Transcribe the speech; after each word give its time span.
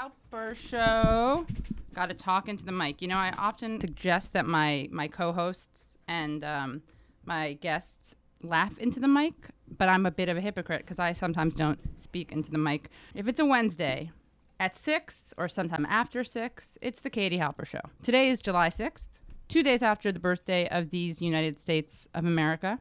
Halper 0.00 0.54
Show. 0.54 1.46
Got 1.92 2.08
to 2.08 2.14
talk 2.14 2.48
into 2.48 2.64
the 2.64 2.72
mic. 2.72 3.02
You 3.02 3.08
know, 3.08 3.16
I 3.16 3.34
often 3.36 3.80
suggest 3.80 4.32
that 4.32 4.46
my 4.46 4.88
my 4.90 5.08
co-hosts 5.08 5.98
and 6.08 6.44
um, 6.44 6.82
my 7.24 7.54
guests 7.54 8.14
laugh 8.42 8.78
into 8.78 8.98
the 8.98 9.08
mic, 9.08 9.34
but 9.76 9.88
I'm 9.88 10.06
a 10.06 10.10
bit 10.10 10.28
of 10.28 10.36
a 10.36 10.40
hypocrite 10.40 10.82
because 10.82 10.98
I 10.98 11.12
sometimes 11.12 11.54
don't 11.54 12.00
speak 12.00 12.32
into 12.32 12.50
the 12.50 12.58
mic. 12.58 12.88
If 13.14 13.28
it's 13.28 13.40
a 13.40 13.44
Wednesday 13.44 14.10
at 14.58 14.76
six 14.76 15.34
or 15.36 15.48
sometime 15.48 15.86
after 15.86 16.24
six, 16.24 16.78
it's 16.80 17.00
the 17.00 17.10
Katie 17.10 17.38
Halper 17.38 17.66
Show. 17.66 17.82
Today 18.02 18.30
is 18.30 18.40
July 18.40 18.70
sixth, 18.70 19.10
two 19.48 19.62
days 19.62 19.82
after 19.82 20.12
the 20.12 20.20
birthday 20.20 20.66
of 20.68 20.90
these 20.90 21.20
United 21.20 21.58
States 21.58 22.08
of 22.14 22.24
America, 22.24 22.80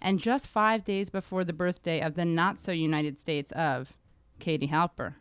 and 0.00 0.20
just 0.20 0.46
five 0.46 0.84
days 0.84 1.10
before 1.10 1.42
the 1.42 1.52
birthday 1.52 2.00
of 2.00 2.14
the 2.14 2.24
not 2.24 2.60
so 2.60 2.70
United 2.70 3.18
States 3.18 3.50
of 3.52 3.94
Katie 4.38 4.68
Halper. 4.68 5.14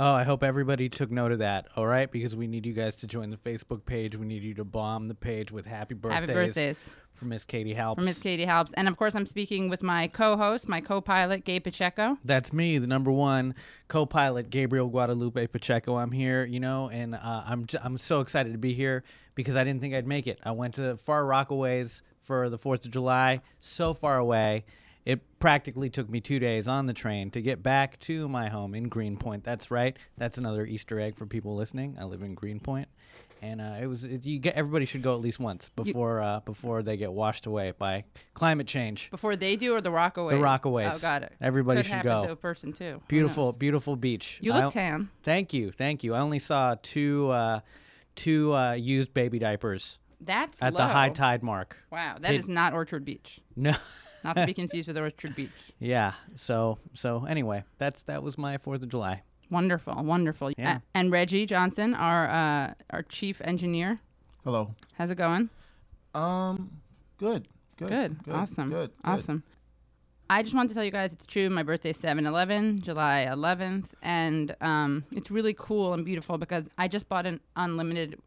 Oh, 0.00 0.12
I 0.12 0.22
hope 0.22 0.44
everybody 0.44 0.88
took 0.88 1.10
note 1.10 1.32
of 1.32 1.40
that. 1.40 1.66
All 1.76 1.86
right, 1.86 2.08
because 2.10 2.36
we 2.36 2.46
need 2.46 2.64
you 2.64 2.72
guys 2.72 2.94
to 2.96 3.08
join 3.08 3.30
the 3.30 3.36
Facebook 3.36 3.84
page. 3.84 4.14
We 4.16 4.26
need 4.26 4.44
you 4.44 4.54
to 4.54 4.64
bomb 4.64 5.08
the 5.08 5.14
page 5.14 5.50
with 5.50 5.66
happy 5.66 5.94
birthdays, 5.94 6.20
Happy 6.28 6.32
birthdays 6.32 6.78
for 7.14 7.24
Miss 7.24 7.42
Katie 7.42 7.74
Halps. 7.74 7.98
for 7.98 8.04
Miss 8.04 8.18
Katie 8.18 8.44
Halps. 8.44 8.72
And 8.74 8.86
of 8.86 8.96
course, 8.96 9.16
I'm 9.16 9.26
speaking 9.26 9.68
with 9.68 9.82
my 9.82 10.06
co 10.06 10.36
host, 10.36 10.68
my 10.68 10.80
co 10.80 11.00
pilot, 11.00 11.44
Gabe 11.44 11.64
Pacheco. 11.64 12.16
That's 12.24 12.52
me, 12.52 12.78
the 12.78 12.86
number 12.86 13.10
one 13.10 13.56
co-pilot, 13.88 14.50
Gabriel 14.50 14.86
Guadalupe 14.88 15.48
Pacheco. 15.48 15.96
I'm 15.96 16.12
here, 16.12 16.44
you 16.44 16.60
know, 16.60 16.88
and 16.90 17.16
uh, 17.16 17.42
I'm 17.44 17.66
j- 17.66 17.78
I'm 17.82 17.98
so 17.98 18.20
excited 18.20 18.52
to 18.52 18.58
be 18.58 18.74
here 18.74 19.02
because 19.34 19.56
I 19.56 19.64
didn't 19.64 19.80
think 19.80 19.94
I'd 19.94 20.06
make 20.06 20.28
it. 20.28 20.38
I 20.44 20.52
went 20.52 20.74
to 20.74 20.96
far 20.98 21.24
Rockaways 21.24 22.02
for 22.22 22.48
the 22.50 22.58
Fourth 22.58 22.84
of 22.84 22.92
July, 22.92 23.40
so 23.58 23.94
far 23.94 24.18
away. 24.18 24.64
It 25.38 25.40
practically 25.40 25.88
took 25.88 26.10
me 26.10 26.20
two 26.20 26.40
days 26.40 26.66
on 26.66 26.86
the 26.86 26.92
train 26.92 27.30
to 27.30 27.40
get 27.40 27.62
back 27.62 27.98
to 28.00 28.28
my 28.28 28.48
home 28.48 28.74
in 28.74 28.88
Greenpoint. 28.88 29.44
That's 29.44 29.70
right. 29.70 29.96
That's 30.16 30.36
another 30.36 30.66
Easter 30.66 30.98
egg 30.98 31.16
for 31.16 31.26
people 31.26 31.54
listening. 31.54 31.96
I 32.00 32.04
live 32.06 32.22
in 32.24 32.34
Greenpoint, 32.34 32.88
and 33.40 33.60
uh, 33.60 33.76
it 33.80 33.86
was 33.86 34.02
it, 34.02 34.26
you 34.26 34.40
get 34.40 34.56
everybody 34.56 34.84
should 34.84 35.02
go 35.02 35.14
at 35.14 35.20
least 35.20 35.38
once 35.38 35.68
before 35.76 36.20
uh, 36.20 36.40
before 36.40 36.82
they 36.82 36.96
get 36.96 37.12
washed 37.12 37.46
away 37.46 37.72
by 37.78 38.02
climate 38.34 38.66
change. 38.66 39.12
Before 39.12 39.36
they 39.36 39.54
do 39.54 39.74
or 39.76 39.80
the 39.80 39.90
Rockaways? 39.90 40.30
The 40.30 40.68
Rockaways. 40.70 40.94
Oh, 40.96 40.98
got 40.98 41.22
it. 41.22 41.32
Everybody 41.40 41.78
Could 41.80 41.86
should 41.86 41.94
happen 41.94 42.20
go. 42.22 42.26
to 42.26 42.32
a 42.32 42.36
person 42.36 42.72
too. 42.72 43.00
Beautiful, 43.06 43.52
beautiful 43.52 43.94
beach. 43.94 44.40
You 44.42 44.52
look 44.54 44.64
o- 44.64 44.70
tan. 44.70 45.08
Thank 45.22 45.54
you, 45.54 45.70
thank 45.70 46.02
you. 46.02 46.14
I 46.14 46.18
only 46.18 46.40
saw 46.40 46.74
two 46.82 47.30
uh, 47.30 47.60
two 48.16 48.52
uh, 48.56 48.72
used 48.72 49.14
baby 49.14 49.38
diapers 49.38 49.98
That's 50.20 50.58
at 50.60 50.72
low. 50.74 50.78
the 50.78 50.86
high 50.88 51.10
tide 51.10 51.44
mark. 51.44 51.76
Wow, 51.92 52.16
that 52.20 52.32
is 52.34 52.48
They- 52.48 52.52
not 52.52 52.72
Orchard 52.72 53.04
Beach. 53.04 53.38
No, 53.54 53.76
Not 54.24 54.36
to 54.36 54.46
be 54.46 54.54
confused 54.54 54.88
with 54.88 54.98
Orchard 54.98 55.34
Beach. 55.36 55.50
yeah. 55.78 56.12
So 56.36 56.78
so 56.94 57.24
anyway, 57.26 57.64
that's 57.78 58.02
that 58.04 58.22
was 58.22 58.36
my 58.38 58.58
Fourth 58.58 58.82
of 58.82 58.88
July. 58.88 59.22
Wonderful, 59.50 59.94
wonderful. 60.04 60.52
Yeah. 60.58 60.76
A- 60.78 60.80
and 60.94 61.10
Reggie 61.10 61.46
Johnson, 61.46 61.94
our 61.94 62.28
uh, 62.28 62.74
our 62.90 63.02
chief 63.02 63.40
engineer. 63.44 64.00
Hello. 64.44 64.74
How's 64.96 65.10
it 65.10 65.16
going? 65.16 65.50
Um, 66.14 66.70
good. 67.18 67.48
Good. 67.76 68.22
Good. 68.24 68.34
Awesome. 68.34 68.70
Good. 68.70 68.90
good. 68.90 68.90
Awesome. 69.04 69.42
I 70.30 70.42
just 70.42 70.54
wanted 70.54 70.68
to 70.68 70.74
tell 70.74 70.84
you 70.84 70.90
guys 70.90 71.12
it's 71.12 71.24
true. 71.26 71.48
My 71.48 71.62
birthday's 71.62 71.96
7 71.96 72.26
11, 72.26 72.80
July 72.82 73.26
11th. 73.30 73.86
And 74.02 74.54
um, 74.60 75.04
it's 75.12 75.30
really 75.30 75.54
cool 75.54 75.94
and 75.94 76.04
beautiful 76.04 76.36
because 76.36 76.68
I 76.76 76.86
just 76.88 77.08
bought 77.08 77.24
an 77.24 77.40
unlimited 77.56 78.18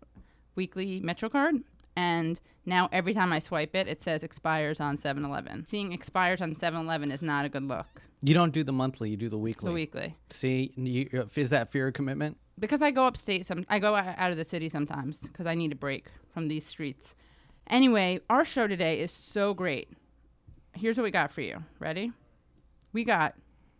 weekly 0.55 0.99
Metro 0.99 1.29
card. 1.29 1.57
And 1.95 2.39
now 2.65 2.89
every 2.91 3.13
time 3.13 3.33
I 3.33 3.39
swipe 3.39 3.75
it, 3.75 3.87
it 3.87 4.01
says 4.01 4.23
expires 4.23 4.79
on 4.79 4.97
7 4.97 5.23
11. 5.25 5.65
Seeing 5.65 5.91
expires 5.91 6.41
on 6.41 6.55
7 6.55 6.79
11 6.81 7.11
is 7.11 7.21
not 7.21 7.45
a 7.45 7.49
good 7.49 7.63
look. 7.63 8.01
You 8.23 8.33
don't 8.33 8.53
do 8.53 8.63
the 8.63 8.71
monthly, 8.71 9.09
you 9.09 9.17
do 9.17 9.29
the 9.29 9.37
weekly. 9.37 9.67
The 9.67 9.73
weekly. 9.73 10.15
See, 10.29 10.71
you, 10.75 11.09
uh, 11.13 11.25
is 11.35 11.49
that 11.49 11.71
fear 11.71 11.87
of 11.87 11.93
commitment? 11.93 12.37
because 12.61 12.81
I 12.81 12.91
go 12.91 13.05
upstate 13.05 13.45
some 13.45 13.65
I 13.67 13.79
go 13.79 13.95
out 13.95 14.15
out 14.17 14.31
of 14.31 14.37
the 14.37 14.45
city 14.45 14.69
sometimes 14.69 15.19
because 15.19 15.45
I 15.45 15.55
need 15.55 15.73
a 15.73 15.75
break 15.75 16.07
from 16.33 16.47
these 16.47 16.65
streets. 16.65 17.15
Anyway, 17.67 18.21
our 18.29 18.45
show 18.45 18.67
today 18.67 18.99
is 19.01 19.11
so 19.11 19.53
great. 19.53 19.89
Here's 20.73 20.97
what 20.97 21.03
we 21.03 21.11
got 21.11 21.31
for 21.31 21.41
you. 21.41 21.63
Ready? 21.79 22.11
We 22.93 23.03
got 23.03 23.35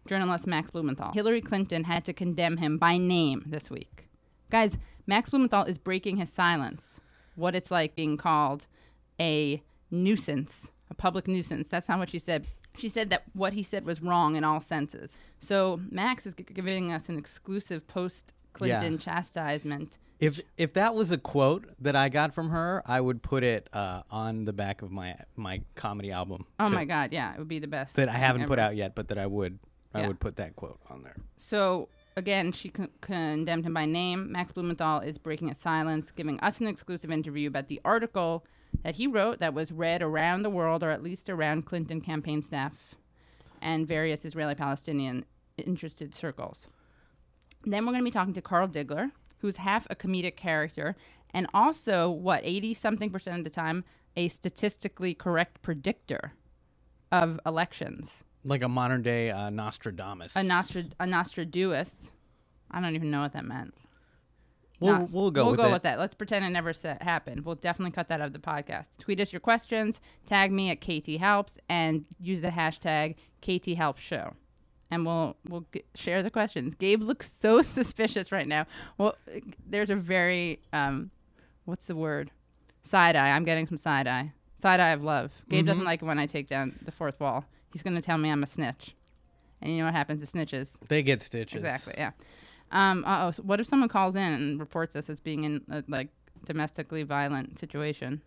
journalist 0.08 0.48
Max 0.48 0.72
Blumenthal. 0.72 1.12
Hillary 1.14 1.42
Clinton 1.42 1.84
had 1.84 2.04
to 2.06 2.14
condemn 2.14 2.58
him 2.58 2.78
by 2.78 2.98
name 2.98 3.44
this 3.46 3.70
week. 3.70 4.08
Guys, 4.50 4.78
Max 5.06 5.30
Blumenthal 5.30 5.64
is 5.66 5.78
breaking 5.78 6.18
his 6.18 6.32
silence. 6.32 7.01
What 7.36 7.56
it's 7.56 7.72
like 7.72 7.96
being 7.96 8.18
called 8.18 8.68
a 9.20 9.62
nuisance, 9.90 10.68
a 10.90 10.94
public 10.94 11.28
nuisance. 11.28 11.68
That's 11.68 11.88
not 11.90 12.00
what 12.00 12.10
she 12.10 12.20
said. 12.20 12.46
She 12.78 12.88
said 12.90 13.10
that 13.10 13.24
what 13.34 13.54
he 13.54 13.64
said 13.64 13.86
was 13.86 14.02
wrong 14.02 14.36
in 14.36 14.44
all 14.44 14.62
senses. 14.62 15.18
So 15.42 15.82
Max 15.90 16.26
is 16.26 16.34
g- 16.34 16.44
giving 16.54 16.92
us 16.92 17.10
an 17.10 17.18
exclusive 17.18 17.88
post 17.88 18.34
Clinton 18.54 18.94
Yeah. 18.94 19.00
chastisement. 19.00 19.98
If 20.20 20.40
if 20.56 20.74
that 20.74 20.94
was 20.94 21.12
a 21.12 21.18
quote 21.18 21.66
that 21.80 21.96
I 21.96 22.08
got 22.10 22.34
from 22.34 22.50
her, 22.52 22.84
I 22.86 23.02
would 23.02 23.24
put 23.24 23.44
it 23.44 23.68
uh, 23.74 24.04
on 24.12 24.46
the 24.46 24.54
back 24.54 24.82
of 24.84 24.92
my 24.92 25.16
my 25.36 25.62
comedy 25.76 26.12
album. 26.12 26.46
Oh 26.60 26.68
to- 26.70 26.74
my 26.76 26.86
God, 26.86 27.12
yeah, 27.12 27.34
it 27.34 27.40
would 27.40 27.48
be 27.48 27.60
the 27.60 27.68
best. 27.68 27.96
That 27.96 28.08
I 28.08 28.14
haven't 28.14 28.48
put 28.48 28.60
out 28.60 28.76
yet, 28.76 28.94
but 28.96 29.08
that 29.10 29.18
I 29.18 29.26
would 29.26 29.58
I 29.94 30.08
would 30.08 30.20
put 30.20 30.38
that 30.38 30.56
quote 30.56 30.80
on 30.90 31.04
there. 31.04 31.18
So 31.38 31.90
again, 32.18 32.52
she 32.52 32.70
con- 32.70 32.90
condemned 33.02 33.66
him 33.66 33.74
by 33.74 33.86
name. 33.86 34.32
Max 34.32 34.52
Blumenthal 34.52 35.00
is 35.00 35.18
breaking 35.18 35.50
his 35.50 35.58
silence, 35.58 36.12
giving 36.12 36.40
us 36.40 36.60
an 36.60 36.68
exclusive 36.68 37.12
interview 37.12 37.48
about 37.48 37.68
the 37.68 37.82
article 37.84 38.46
that 38.84 38.96
he 38.96 39.08
wrote 39.08 39.40
that 39.40 39.54
was 39.54 39.72
read 39.72 40.02
around 40.02 40.44
the 40.44 40.50
world, 40.50 40.84
or 40.84 40.90
at 40.90 41.04
least 41.04 41.30
around 41.30 41.66
Clinton 41.66 42.02
campaign 42.02 42.42
staff 42.42 42.96
and 43.62 43.88
various 43.88 44.26
Israeli-Palestinian 44.26 45.26
interested 45.58 46.16
circles. 46.16 46.68
Then 47.64 47.86
we're 47.86 47.92
going 47.92 48.02
to 48.02 48.06
be 48.06 48.12
talking 48.12 48.34
to 48.34 48.42
Carl 48.42 48.68
Diggler, 48.68 49.12
who's 49.40 49.58
half 49.58 49.86
a 49.90 49.96
comedic 49.96 50.36
character 50.36 50.96
and 51.34 51.48
also 51.54 52.10
what 52.10 52.42
80 52.44 52.74
something 52.74 53.10
percent 53.10 53.38
of 53.38 53.44
the 53.44 53.50
time 53.50 53.84
a 54.16 54.28
statistically 54.28 55.14
correct 55.14 55.62
predictor 55.62 56.34
of 57.12 57.40
elections. 57.46 58.24
Like 58.44 58.64
a 58.64 58.68
modern 58.70 59.04
day 59.04 59.30
uh, 59.30 59.50
Nostradamus. 59.50 60.36
A, 60.36 60.44
Nostra- 60.44 60.84
a 61.00 61.06
Nostradamus. 61.06 62.10
I 62.72 62.82
don't 62.82 62.96
even 62.96 63.12
know 63.12 63.22
what 63.22 63.34
that 63.34 63.46
meant. 63.46 63.74
We'll, 64.80 64.94
Not- 64.94 65.12
we'll 65.12 65.30
go 65.32 65.44
we'll 65.44 65.52
with 65.52 65.60
go 65.60 65.68
it. 65.68 65.72
with 65.74 65.84
that. 65.84 66.00
Let's 66.00 66.16
pretend 66.16 66.44
it 66.46 66.50
never 66.50 66.74
sa- 66.74 66.96
happened. 67.02 67.46
We'll 67.46 67.54
definitely 67.56 67.92
cut 67.92 68.08
that 68.08 68.20
out 68.20 68.28
of 68.28 68.34
the 68.34 68.40
podcast. 68.40 68.88
Tweet 69.00 69.20
us 69.20 69.32
your 69.32 69.40
questions, 69.40 70.02
tag 70.26 70.52
me 70.52 70.72
at 70.72 70.82
KT 70.82 71.20
Helps, 71.20 71.60
and 71.70 72.06
use 72.20 72.42
the 72.42 72.50
hashtag 72.50 73.16
KT 73.44 73.78
Helps 73.78 74.02
Show, 74.02 74.34
and 74.90 75.06
we'll 75.06 75.38
we'll 75.48 75.66
g- 75.72 75.84
share 75.94 76.24
the 76.24 76.32
questions. 76.32 76.74
Gabe 76.74 77.04
looks 77.04 77.32
so 77.32 77.62
suspicious 77.62 78.32
right 78.32 78.48
now. 78.48 78.66
Well, 78.98 79.16
there's 79.68 79.92
a 79.92 79.96
very 79.96 80.62
um, 80.74 81.12
what's 81.66 81.86
the 81.86 81.96
word? 81.96 82.32
Side 82.82 83.16
eye. 83.16 83.30
I'm 83.30 83.44
getting 83.44 83.68
some 83.68 83.78
side 83.78 84.08
eye. 84.08 84.32
Side 84.58 84.80
eye 84.80 84.90
of 84.90 85.04
love. 85.04 85.32
Gabe 85.48 85.60
Mm-hmm. 85.60 85.68
doesn't 85.68 85.84
like 85.86 86.02
it 86.02 86.06
when 86.06 86.18
I 86.18 86.26
take 86.26 86.48
down 86.48 86.80
the 86.84 86.92
fourth 86.92 87.20
wall. 87.20 87.46
He's 87.72 87.84
gonna 87.84 88.02
tell 88.02 88.18
me 88.18 88.30
I'm 88.30 88.44
a 88.44 88.48
snitch, 88.48 88.96
and 89.62 89.72
you 89.72 89.80
know 89.80 89.86
what 89.86 89.94
happens 89.94 90.22
to 90.22 90.38
snitches? 90.38 90.72
They 90.88 91.04
get 91.04 91.22
stitches. 91.22 91.58
Exactly. 91.60 91.94
Yeah. 91.98 92.12
Um. 92.72 93.04
Uh 93.06 93.28
oh. 93.28 93.32
So 93.32 93.44
what 93.44 93.60
if 93.60 93.68
someone 93.68 93.90
calls 93.90 94.16
in 94.16 94.22
and 94.22 94.60
reports 94.60 94.96
us 94.96 95.10
as 95.10 95.20
being 95.20 95.44
in 95.44 95.62
a 95.70 95.84
like 95.88 96.10
domestically 96.46 97.04
violent 97.04 97.60
situation? 97.60 98.22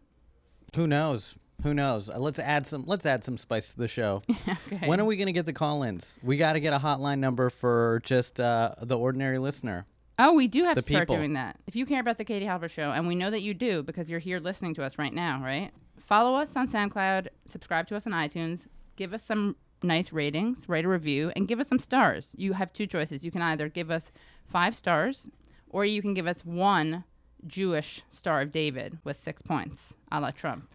Who 0.76 0.86
knows? 0.86 1.34
Who 1.62 1.72
knows? 1.72 2.10
Uh, 2.10 2.18
let's 2.18 2.38
add 2.38 2.66
some. 2.66 2.84
Let's 2.86 3.06
add 3.06 3.24
some 3.24 3.38
spice 3.38 3.70
to 3.72 3.78
the 3.78 3.88
show. 3.88 4.22
okay. 4.72 4.86
When 4.88 5.00
are 5.00 5.04
we 5.04 5.16
gonna 5.16 5.32
get 5.32 5.46
the 5.46 5.52
call-ins? 5.52 6.14
We 6.22 6.36
got 6.36 6.54
to 6.54 6.60
get 6.60 6.72
a 6.74 6.78
hotline 6.78 7.20
number 7.20 7.48
for 7.48 8.00
just 8.04 8.40
uh, 8.40 8.74
the 8.82 8.98
ordinary 8.98 9.38
listener. 9.38 9.86
Oh, 10.18 10.32
we 10.34 10.46
do 10.46 10.64
have 10.64 10.76
The 10.76 10.82
to 10.82 10.88
start 10.88 11.08
people. 11.08 11.16
doing 11.16 11.32
that. 11.34 11.56
If 11.66 11.74
you 11.74 11.86
care 11.86 12.00
about 12.00 12.18
the 12.18 12.24
Katie 12.24 12.46
Halper 12.46 12.70
Show, 12.70 12.90
and 12.92 13.06
we 13.08 13.14
know 13.16 13.30
that 13.30 13.42
you 13.42 13.52
do 13.54 13.82
because 13.82 14.08
you're 14.10 14.20
here 14.20 14.38
listening 14.38 14.74
to 14.74 14.84
us 14.84 14.96
right 14.98 15.12
now, 15.12 15.40
right? 15.42 15.72
Follow 15.98 16.36
us 16.38 16.54
on 16.54 16.68
SoundCloud, 16.68 17.28
subscribe 17.46 17.88
to 17.88 17.96
us 17.96 18.06
on 18.06 18.12
iTunes, 18.12 18.60
give 18.96 19.12
us 19.12 19.22
some 19.22 19.56
nice 19.82 20.12
ratings, 20.12 20.68
write 20.68 20.84
a 20.84 20.88
review, 20.88 21.32
and 21.36 21.48
give 21.48 21.60
us 21.60 21.68
some 21.68 21.78
stars. 21.78 22.30
You 22.36 22.54
have 22.54 22.72
two 22.72 22.86
choices. 22.86 23.24
You 23.24 23.30
can 23.30 23.42
either 23.42 23.68
give 23.68 23.90
us 23.90 24.10
five 24.46 24.76
stars, 24.76 25.28
or 25.68 25.84
you 25.84 26.00
can 26.02 26.14
give 26.14 26.26
us 26.26 26.44
one 26.44 27.04
Jewish 27.46 28.02
Star 28.10 28.40
of 28.40 28.52
David 28.52 28.98
with 29.04 29.16
six 29.16 29.42
points, 29.42 29.94
a 30.10 30.20
la 30.20 30.30
Trump. 30.30 30.74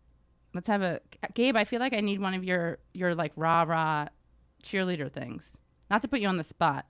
Let's 0.53 0.67
have 0.67 0.81
a 0.81 1.01
Gabe. 1.33 1.55
I 1.55 1.63
feel 1.63 1.79
like 1.79 1.93
I 1.93 2.01
need 2.01 2.19
one 2.19 2.33
of 2.33 2.43
your 2.43 2.79
your 2.93 3.15
like 3.15 3.31
rah 3.35 3.63
rah 3.63 4.07
cheerleader 4.63 5.11
things. 5.11 5.51
Not 5.89 6.01
to 6.01 6.07
put 6.07 6.19
you 6.19 6.27
on 6.27 6.37
the 6.37 6.43
spot. 6.43 6.85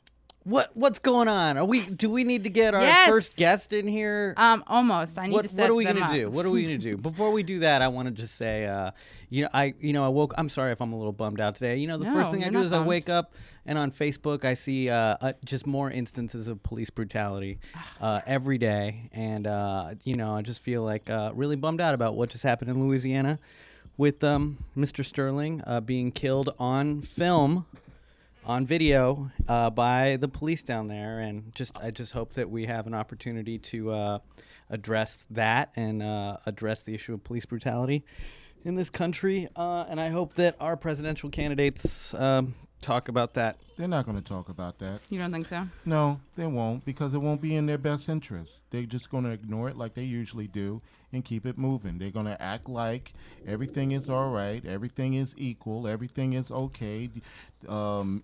What 0.50 0.72
What's 0.74 0.98
going 0.98 1.28
on? 1.28 1.58
Are 1.60 1.66
we? 1.66 1.82
Do 1.86 2.10
we 2.10 2.24
need 2.24 2.44
to 2.46 2.50
get 2.50 2.74
our 2.74 2.82
Yes. 2.82 3.08
first 3.08 3.36
guest 3.36 3.72
in 3.72 3.88
here? 3.88 4.34
Um, 4.36 4.64
almost. 4.66 5.18
I 5.20 5.28
need 5.28 5.34
what 5.34 5.44
to 5.44 5.48
set 5.50 5.60
What 5.60 5.70
are 5.70 5.74
we 5.76 5.86
them 5.86 5.98
gonna 5.98 6.06
up. 6.08 6.12
do? 6.14 6.30
What 6.32 6.44
are 6.46 6.50
we 6.50 6.64
gonna 6.64 6.78
do? 6.80 6.98
Before 7.10 7.32
we 7.32 7.44
do 7.44 7.60
that, 7.60 7.84
I 7.84 7.88
want 7.90 8.08
to 8.08 8.12
just 8.12 8.36
say, 8.36 8.66
uh, 8.66 8.90
you 9.30 9.44
know, 9.44 9.50
I 9.54 9.76
you 9.80 9.94
know 9.94 10.04
I 10.04 10.08
woke. 10.08 10.34
I'm 10.40 10.50
sorry 10.50 10.72
if 10.72 10.82
I'm 10.82 10.92
a 10.92 10.98
little 10.98 11.12
bummed 11.14 11.40
out 11.40 11.54
today. 11.56 11.78
You 11.78 11.86
know, 11.88 11.98
the 11.98 12.06
No, 12.06 12.14
first 12.14 12.32
thing 12.32 12.42
I 12.42 12.46
you're 12.48 12.52
do 12.54 12.58
not 12.60 12.66
is 12.66 12.74
I 12.74 12.78
bummed. 12.78 12.88
wake 12.90 13.10
up 13.10 13.34
and 13.68 13.78
on 13.78 13.92
Facebook 13.92 14.44
I 14.44 14.56
see 14.56 14.90
uh, 14.90 15.18
uh, 15.22 15.34
just 15.46 15.68
more 15.68 15.92
instances 15.92 16.48
of 16.48 16.64
police 16.64 16.90
brutality 16.90 17.60
uh, 18.02 18.22
every 18.26 18.58
day, 18.58 19.10
and 19.14 19.46
uh, 19.46 19.94
you 20.04 20.16
know 20.16 20.34
I 20.36 20.42
just 20.42 20.62
feel 20.64 20.82
like 20.82 21.12
uh, 21.12 21.32
really 21.36 21.58
bummed 21.58 21.80
out 21.80 21.94
about 21.94 22.16
what 22.16 22.30
just 22.32 22.44
happened 22.44 22.72
in 22.72 22.84
Louisiana 22.84 23.38
with 23.98 24.24
um, 24.24 24.58
Mr. 24.76 25.06
Sterling 25.06 25.62
uh, 25.68 25.80
being 25.82 26.12
killed 26.12 26.56
on 26.58 27.02
film 27.02 27.66
on 28.50 28.66
video 28.66 29.30
uh, 29.48 29.70
by 29.70 30.18
the 30.20 30.28
police 30.28 30.64
down 30.64 30.88
there, 30.88 31.20
and 31.20 31.54
just 31.54 31.78
I 31.78 31.92
just 31.92 32.12
hope 32.14 32.34
that 32.34 32.50
we 32.50 32.66
have 32.66 32.88
an 32.88 32.96
opportunity 32.96 33.60
to 33.60 33.92
uh, 33.92 34.20
address 34.72 35.28
that 35.30 35.72
and 35.76 36.02
uh, 36.02 36.38
address 36.48 36.82
the 36.82 36.96
issue 36.96 37.14
of 37.14 37.24
police 37.24 37.46
brutality 37.46 38.04
in 38.66 38.74
this 38.74 38.90
country. 38.90 39.48
Uh, 39.56 39.86
and 39.88 40.02
I 40.02 40.10
hope 40.10 40.34
that 40.34 40.56
our 40.60 40.76
presidential 40.76 41.30
candidates 41.30 42.16
um, 42.16 42.56
talk 42.82 43.08
about 43.10 43.34
that. 43.34 43.58
They're 43.78 43.88
not 43.88 44.06
going 44.06 44.18
to 44.18 44.24
talk 44.24 44.50
about 44.50 44.80
that. 44.80 45.02
You 45.10 45.20
don't 45.20 45.32
think 45.32 45.48
so? 45.48 45.68
No, 45.86 46.20
they 46.36 46.46
won't 46.46 46.86
because 46.86 47.14
it 47.14 47.20
won't 47.20 47.42
be 47.42 47.56
in 47.56 47.66
their 47.66 47.78
best 47.78 48.10
interest. 48.10 48.62
They're 48.72 48.84
just 48.84 49.10
going 49.10 49.24
to 49.26 49.32
ignore 49.32 49.70
it 49.70 49.78
like 49.78 49.94
they 49.94 50.04
usually 50.04 50.48
do 50.48 50.82
and 51.12 51.26
keep 51.26 51.46
it 51.46 51.58
moving. 51.58 51.98
They're 51.98 52.12
going 52.12 52.26
to 52.26 52.42
act 52.42 52.70
like 52.70 53.14
everything 53.46 53.92
is 53.92 54.10
all 54.10 54.30
right, 54.30 54.66
everything 54.66 55.16
is 55.16 55.34
equal, 55.38 55.88
everything 55.88 56.34
is 56.34 56.52
okay. 56.52 57.10
Um, 57.68 58.24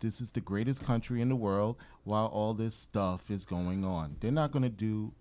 this 0.00 0.20
is 0.20 0.32
the 0.32 0.40
greatest 0.40 0.84
country 0.84 1.20
in 1.20 1.28
the 1.28 1.36
world 1.36 1.76
while 2.04 2.26
all 2.26 2.54
this 2.54 2.74
stuff 2.74 3.30
is 3.30 3.44
going 3.44 3.84
on. 3.84 4.16
They're 4.20 4.32
not 4.32 4.50
going 4.50 4.64
to 4.64 4.68
do 4.68 5.12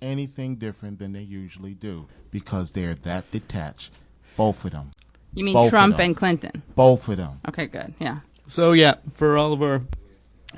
anything 0.00 0.56
different 0.56 0.98
than 0.98 1.12
they 1.12 1.22
usually 1.22 1.74
do 1.74 2.08
because 2.30 2.72
they're 2.72 2.94
that 2.94 3.30
detached. 3.30 3.92
Both 4.36 4.64
of 4.64 4.72
them. 4.72 4.92
You 5.34 5.44
mean 5.44 5.54
Both 5.54 5.66
of 5.66 5.70
Trump 5.70 5.96
them. 5.96 6.06
and 6.06 6.16
Clinton? 6.16 6.62
Both 6.76 7.08
of 7.08 7.16
them. 7.16 7.40
Okay, 7.48 7.66
good. 7.66 7.94
Yeah. 7.98 8.18
So 8.48 8.72
yeah, 8.72 8.94
for 9.12 9.38
all 9.38 9.52
of 9.52 9.62
our 9.62 9.82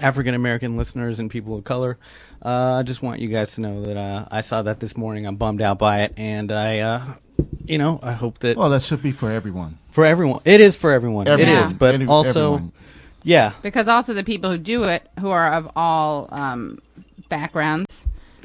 African 0.00 0.34
American 0.34 0.76
listeners 0.76 1.18
and 1.20 1.30
people 1.30 1.56
of 1.56 1.64
color, 1.64 1.96
uh, 2.44 2.74
I 2.78 2.82
just 2.82 3.02
want 3.02 3.20
you 3.20 3.28
guys 3.28 3.52
to 3.54 3.60
know 3.60 3.82
that 3.82 3.96
uh, 3.96 4.26
I 4.30 4.40
saw 4.40 4.62
that 4.62 4.80
this 4.80 4.96
morning. 4.96 5.26
I'm 5.26 5.36
bummed 5.36 5.62
out 5.62 5.78
by 5.78 6.00
it, 6.02 6.12
and 6.16 6.50
I, 6.50 6.80
uh, 6.80 7.04
you 7.64 7.78
know, 7.78 8.00
I 8.02 8.12
hope 8.12 8.38
that 8.40 8.56
Well, 8.56 8.70
that 8.70 8.82
should 8.82 9.02
be 9.02 9.12
for 9.12 9.30
everyone. 9.30 9.78
for 9.90 10.04
everyone, 10.04 10.40
it 10.44 10.60
is 10.60 10.74
for 10.76 10.92
everyone. 10.92 11.28
Everyone. 11.28 11.52
It 11.54 11.62
is, 11.64 11.72
but 11.74 11.94
Any- 11.94 12.06
also, 12.06 12.54
everyone. 12.54 12.72
yeah, 13.22 13.52
Because 13.62 13.86
also 13.86 14.12
the 14.12 14.24
people 14.24 14.50
who 14.50 14.58
do 14.58 14.82
it, 14.84 15.08
who 15.20 15.30
are 15.30 15.52
of 15.52 15.70
all 15.76 16.28
um, 16.32 16.80
backgrounds, 17.28 18.04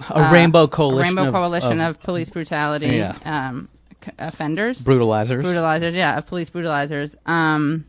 a 0.10 0.18
uh, 0.20 0.32
rainbow 0.32 0.64
a 0.64 0.68
coalition, 0.68 1.16
rainbow 1.16 1.30
of, 1.30 1.34
coalition 1.34 1.82
of 1.82 1.96
of, 1.98 2.04
police 2.04 2.30
brutality 2.30 2.98
Yeah. 2.98 3.16
um, 3.26 3.68
c- 3.74 3.79
offenders, 4.18 4.84
brutalizers. 4.84 5.44
brutalizers. 5.44 5.94
Yeah, 5.96 6.18
of 6.18 6.26
police 6.26 6.50
brutalizers. 6.50 7.16
Um, 7.30 7.86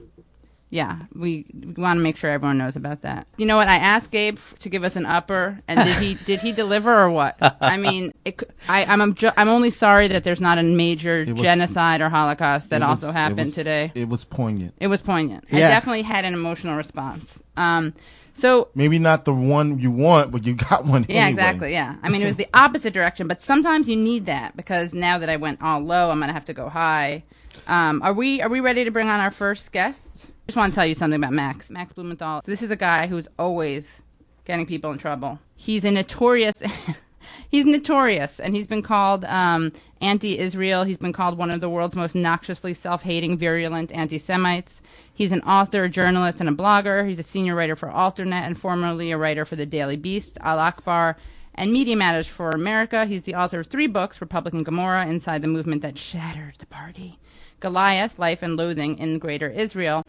yeah, 0.73 0.99
we, 1.17 1.47
we 1.53 1.83
want 1.83 1.99
to 1.99 2.01
make 2.03 2.17
sure 2.17 2.31
everyone 2.31 2.57
knows 2.57 2.77
about 2.77 3.03
that. 3.03 3.27
You 3.39 3.47
know 3.47 3.57
what? 3.57 3.67
I 3.67 3.75
asked 3.75 4.12
Gabe 4.12 4.37
f- 4.37 4.55
to 4.61 4.69
give 4.69 4.85
us 4.85 4.95
an 4.95 5.05
upper, 5.05 5.59
and 5.67 5.81
did 5.85 5.97
he 5.97 6.15
did 6.15 6.39
he 6.41 6.53
deliver 6.53 6.97
or 6.97 7.11
what? 7.11 7.37
I 7.61 7.77
mean, 7.77 8.12
it, 8.25 8.41
c- 8.41 8.47
I, 8.69 8.85
am 8.85 9.01
I'm, 9.03 9.17
I'm 9.37 9.49
only 9.49 9.71
sorry 9.71 10.07
that 10.09 10.23
there's 10.23 10.41
not 10.41 10.59
a 10.59 10.62
major 10.62 11.25
was- 11.27 11.41
genocide 11.43 12.01
or 12.01 12.09
Holocaust 12.09 12.71
that 12.71 12.83
was- 12.83 13.03
also 13.03 13.09
it 13.09 13.15
happened 13.15 13.39
was- 13.47 13.55
today. 13.55 13.91
It 13.97 14.09
was 14.09 14.25
poignant. 14.25 14.75
It 14.79 14.87
was 14.87 15.03
poignant. 15.03 15.45
I 15.53 15.59
definitely 15.59 16.03
had 16.03 16.25
an 16.25 16.35
emotional 16.35 16.77
response. 16.77 17.43
Um, 17.57 17.93
so 18.35 18.69
Maybe 18.75 18.99
not 18.99 19.25
the 19.25 19.35
one 19.35 19.79
you 19.79 19.91
want, 19.91 20.31
but 20.31 20.44
you 20.44 20.55
got 20.55 20.85
one 20.85 21.05
yeah, 21.09 21.23
anyway. 21.23 21.31
exactly. 21.32 21.73
Yeah, 21.73 21.97
I 22.03 22.09
mean 22.09 22.23
it 22.23 22.27
was 22.27 22.37
the 22.37 22.49
opposite 22.55 22.93
direction, 22.94 23.29
but 23.29 23.41
sometimes 23.41 23.88
you 23.88 23.97
need 23.97 24.27
that 24.27 24.56
because 24.56 24.94
now 24.94 25.19
that 25.19 25.29
I 25.29 25.37
went 25.37 25.61
all 25.62 25.81
low, 25.81 26.11
I'm 26.11 26.21
gonna 26.21 26.32
have 26.32 26.44
to 26.47 26.55
go 26.55 26.69
high. 26.69 27.25
Um, 27.67 28.03
are 28.03 28.12
we 28.12 28.41
are 28.41 28.49
we 28.49 28.61
ready 28.61 28.85
to 28.85 28.91
bring 28.91 29.09
on 29.09 29.21
our 29.21 29.31
first 29.31 29.73
guest? 29.73 30.27
I 30.27 30.32
just 30.47 30.56
want 30.56 30.73
to 30.73 30.77
tell 30.77 30.87
you 30.87 30.94
something 30.94 31.21
about 31.21 31.32
Max. 31.32 31.71
Max 31.71 31.93
Blumenthal. 31.93 32.43
This 32.44 32.62
is 32.62 32.71
a 32.71 32.77
guy 32.77 33.06
who's 33.06 33.29
always 33.38 34.03
getting 34.44 34.67
people 34.67 34.91
in 34.91 34.99
trouble. 34.99 35.38
He's 35.55 35.85
a 35.85 35.91
notorious. 35.91 36.56
he's 37.50 37.67
notorious, 37.67 38.41
and 38.41 38.55
he's 38.55 38.67
been 38.67 38.83
called 38.83 39.25
um, 39.26 39.73
anti-Israel. 40.00 40.85
He's 40.85 40.97
been 40.97 41.12
called 41.12 41.38
one 41.38 41.50
of 41.50 41.61
the 41.61 41.69
world's 41.69 41.94
most 41.94 42.15
noxiously 42.15 42.75
self-hating, 42.75 43.38
virulent 43.38 43.93
anti-Semites. 43.93 44.81
He's 45.21 45.33
an 45.33 45.43
author, 45.43 45.85
a 45.85 45.89
journalist, 45.91 46.41
and 46.41 46.49
a 46.49 46.53
blogger. 46.53 47.07
He's 47.07 47.19
a 47.19 47.23
senior 47.23 47.55
writer 47.55 47.77
for 47.77 47.91
Alternet 47.91 48.47
and 48.47 48.59
formerly 48.59 49.11
a 49.11 49.19
writer 49.19 49.45
for 49.45 49.55
the 49.55 49.67
Daily 49.67 49.99
Beast, 49.99 50.39
Al 50.41 50.57
Akhbar, 50.57 51.17
and 51.55 51.71
Media 51.71 51.95
Matters 51.95 52.27
for 52.27 52.49
America. 52.49 53.05
He's 53.05 53.25
the 53.25 53.35
author 53.35 53.61
of 53.61 53.67
three 53.67 53.87
books 53.87 54.23
Republican 54.23 54.63
Gomorrah, 54.63 55.07
Inside 55.07 55.43
the 55.43 55.47
Movement 55.47 55.83
That 55.83 55.99
Shattered 55.99 56.55
the 56.57 56.65
Party, 56.65 57.19
Goliath, 57.61 58.19
Life 58.19 58.43
and 58.43 58.57
Loathing 58.57 58.97
in 58.97 59.19
Greater 59.19 59.51
Israel, 59.51 60.05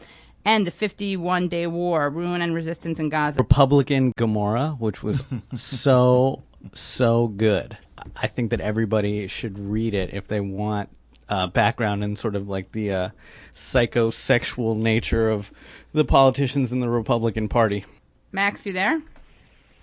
and 0.45 0.65
The 0.65 0.71
51 0.71 1.49
Day 1.49 1.67
War, 1.67 2.09
Ruin 2.09 2.41
and 2.41 2.55
Resistance 2.55 2.97
in 2.97 3.09
Gaza. 3.09 3.37
Republican 3.37 4.13
Gomorrah, 4.15 4.77
which 4.79 5.03
was 5.03 5.25
so 5.57 6.41
so 6.73 7.27
good. 7.27 7.77
I 8.15 8.27
think 8.27 8.51
that 8.51 8.61
everybody 8.61 9.27
should 9.27 9.59
read 9.59 9.93
it 9.93 10.13
if 10.13 10.29
they 10.29 10.39
want 10.39 10.89
uh, 11.31 11.47
background 11.47 12.03
and 12.03 12.19
sort 12.19 12.35
of 12.35 12.47
like 12.49 12.71
the 12.73 12.91
uh, 12.91 13.09
psychosexual 13.55 14.75
nature 14.77 15.29
of 15.29 15.51
the 15.93 16.05
politicians 16.05 16.71
in 16.71 16.79
the 16.81 16.89
Republican 16.89 17.47
Party. 17.49 17.85
Max, 18.31 18.65
you 18.65 18.73
there? 18.73 19.01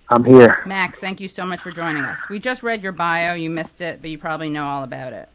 I'm 0.09 0.23
here. 0.23 0.63
Max, 0.65 0.99
thank 0.99 1.19
you 1.19 1.27
so 1.27 1.45
much 1.45 1.59
for 1.59 1.71
joining 1.71 2.03
us. 2.03 2.19
We 2.29 2.39
just 2.39 2.63
read 2.63 2.81
your 2.81 2.91
bio. 2.93 3.33
You 3.33 3.49
missed 3.49 3.81
it, 3.81 4.01
but 4.01 4.09
you 4.09 4.17
probably 4.17 4.49
know 4.49 4.63
all 4.65 4.83
about 4.83 5.13
it. 5.13 5.29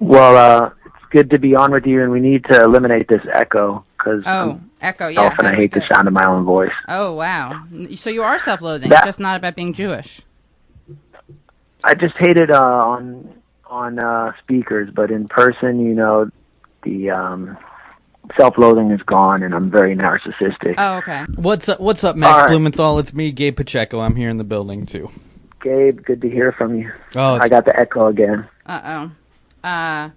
Well, 0.00 0.36
uh, 0.36 0.70
it's 0.86 1.04
good 1.10 1.30
to 1.30 1.38
be 1.38 1.54
on 1.54 1.72
with 1.72 1.86
you, 1.86 2.02
and 2.02 2.10
we 2.10 2.20
need 2.20 2.44
to 2.46 2.62
eliminate 2.62 3.08
this 3.08 3.22
echo 3.34 3.84
because 3.96 4.22
Oh, 4.26 4.50
I'm 4.52 4.70
echo. 4.80 5.08
Yeah. 5.08 5.28
self 5.28 5.38
and 5.38 5.48
I 5.48 5.52
do 5.52 5.56
we 5.58 5.62
hate 5.64 5.72
the 5.74 5.84
sound 5.90 6.08
of 6.08 6.14
my 6.14 6.26
own 6.26 6.44
voice. 6.44 6.72
Oh, 6.88 7.14
wow. 7.14 7.64
So 7.96 8.10
you 8.10 8.22
are 8.22 8.38
self-loathing. 8.38 8.88
That- 8.90 9.00
It's 9.00 9.06
just 9.06 9.20
not 9.20 9.36
about 9.36 9.54
being 9.54 9.72
Jewish. 9.72 10.20
I 11.84 11.94
just 11.94 12.14
hate 12.18 12.36
it 12.36 12.50
uh, 12.50 12.58
on 12.60 13.32
on 13.72 13.98
uh, 13.98 14.32
speakers, 14.42 14.90
but 14.94 15.10
in 15.10 15.26
person, 15.26 15.80
you 15.80 15.94
know, 15.94 16.30
the 16.82 17.10
um, 17.10 17.56
self-loathing 18.36 18.90
is 18.90 19.00
gone, 19.02 19.42
and 19.42 19.54
I'm 19.54 19.70
very 19.70 19.96
narcissistic. 19.96 20.74
Oh, 20.76 20.98
okay. 20.98 21.24
What's 21.36 21.70
up? 21.70 21.80
What's 21.80 22.04
up, 22.04 22.14
Max 22.14 22.34
All 22.34 22.40
right. 22.42 22.48
Blumenthal? 22.50 22.98
It's 22.98 23.14
me, 23.14 23.32
Gabe 23.32 23.56
Pacheco. 23.56 24.00
I'm 24.00 24.14
here 24.14 24.28
in 24.28 24.36
the 24.36 24.44
building 24.44 24.84
too. 24.84 25.10
Gabe, 25.62 26.02
good 26.04 26.20
to 26.20 26.28
hear 26.28 26.52
from 26.52 26.78
you. 26.78 26.92
Oh, 27.16 27.34
I 27.34 27.48
got 27.48 27.64
the 27.64 27.74
echo 27.74 28.08
again. 28.08 28.46
Uh 28.66 29.10
oh. 29.64 29.66
Uh, 29.66 30.10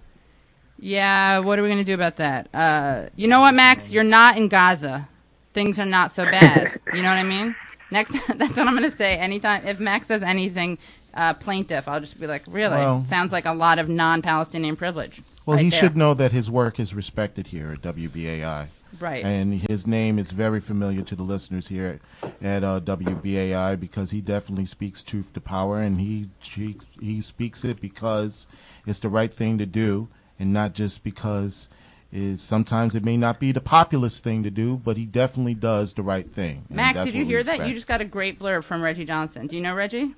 yeah. 0.78 1.38
What 1.38 1.58
are 1.58 1.62
we 1.62 1.70
gonna 1.70 1.82
do 1.82 1.94
about 1.94 2.16
that? 2.16 2.54
Uh, 2.54 3.08
you 3.16 3.26
know 3.26 3.40
what, 3.40 3.54
Max? 3.54 3.90
You're 3.90 4.04
not 4.04 4.36
in 4.36 4.48
Gaza. 4.48 5.08
Things 5.54 5.78
are 5.78 5.86
not 5.86 6.12
so 6.12 6.24
bad. 6.24 6.78
you 6.92 7.02
know 7.02 7.08
what 7.08 7.18
I 7.18 7.22
mean? 7.22 7.56
Next, 7.90 8.12
that's 8.36 8.56
what 8.56 8.68
I'm 8.68 8.74
gonna 8.74 8.90
say. 8.90 9.16
Anytime 9.16 9.64
if 9.64 9.78
Max 9.78 10.08
says 10.08 10.22
anything, 10.22 10.76
uh, 11.16 11.34
plaintiff, 11.34 11.88
I'll 11.88 12.00
just 12.00 12.20
be 12.20 12.26
like, 12.26 12.44
really? 12.46 12.76
Well- 12.76 13.04
Sounds 13.04 13.32
like 13.32 13.46
a 13.46 13.52
lot 13.52 13.78
of 13.78 13.88
non-Palestinian 13.88 14.76
privilege. 14.76 15.22
Well, 15.44 15.56
right 15.56 15.64
he 15.64 15.70
there. 15.70 15.80
should 15.80 15.96
know 15.96 16.12
that 16.14 16.32
his 16.32 16.50
work 16.50 16.80
is 16.80 16.94
respected 16.94 17.48
here 17.48 17.72
at 17.72 17.82
WBAI. 17.82 18.66
Right. 18.98 19.24
And 19.24 19.62
his 19.68 19.86
name 19.86 20.18
is 20.18 20.30
very 20.30 20.60
familiar 20.60 21.02
to 21.02 21.14
the 21.14 21.22
listeners 21.22 21.68
here 21.68 22.00
at 22.40 22.64
uh, 22.64 22.80
WBAI 22.80 23.78
because 23.78 24.10
he 24.10 24.20
definitely 24.20 24.66
speaks 24.66 25.02
truth 25.02 25.32
to 25.34 25.40
power, 25.40 25.80
and 25.80 26.00
he 26.00 26.30
speaks, 26.40 26.88
he 27.00 27.20
speaks 27.20 27.64
it 27.64 27.80
because 27.80 28.46
it's 28.86 28.98
the 28.98 29.08
right 29.08 29.32
thing 29.32 29.58
to 29.58 29.66
do, 29.66 30.08
and 30.38 30.52
not 30.52 30.72
just 30.72 31.04
because 31.04 31.68
is 32.12 32.40
sometimes 32.40 32.94
it 32.94 33.04
may 33.04 33.16
not 33.16 33.40
be 33.40 33.52
the 33.52 33.60
populist 33.60 34.22
thing 34.22 34.42
to 34.44 34.50
do, 34.50 34.76
but 34.76 34.96
he 34.96 35.04
definitely 35.04 35.54
does 35.54 35.92
the 35.94 36.02
right 36.02 36.28
thing. 36.28 36.64
Max, 36.70 37.04
did 37.04 37.14
you 37.14 37.24
hear 37.24 37.42
that? 37.42 37.66
You 37.66 37.74
just 37.74 37.86
got 37.86 38.00
a 38.00 38.04
great 38.04 38.38
blurb 38.38 38.64
from 38.64 38.82
Reggie 38.82 39.04
Johnson. 39.04 39.46
Do 39.46 39.56
you 39.56 39.62
know 39.62 39.74
Reggie? 39.74 40.14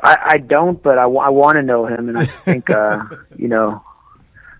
I, 0.00 0.16
I 0.34 0.38
don't, 0.38 0.82
but 0.82 0.98
I, 0.98 1.06
want 1.06 1.56
to 1.56 1.62
know 1.62 1.86
him, 1.86 2.08
and 2.08 2.18
I 2.18 2.24
think, 2.26 2.70
uh, 2.70 3.02
you 3.36 3.48
know, 3.48 3.82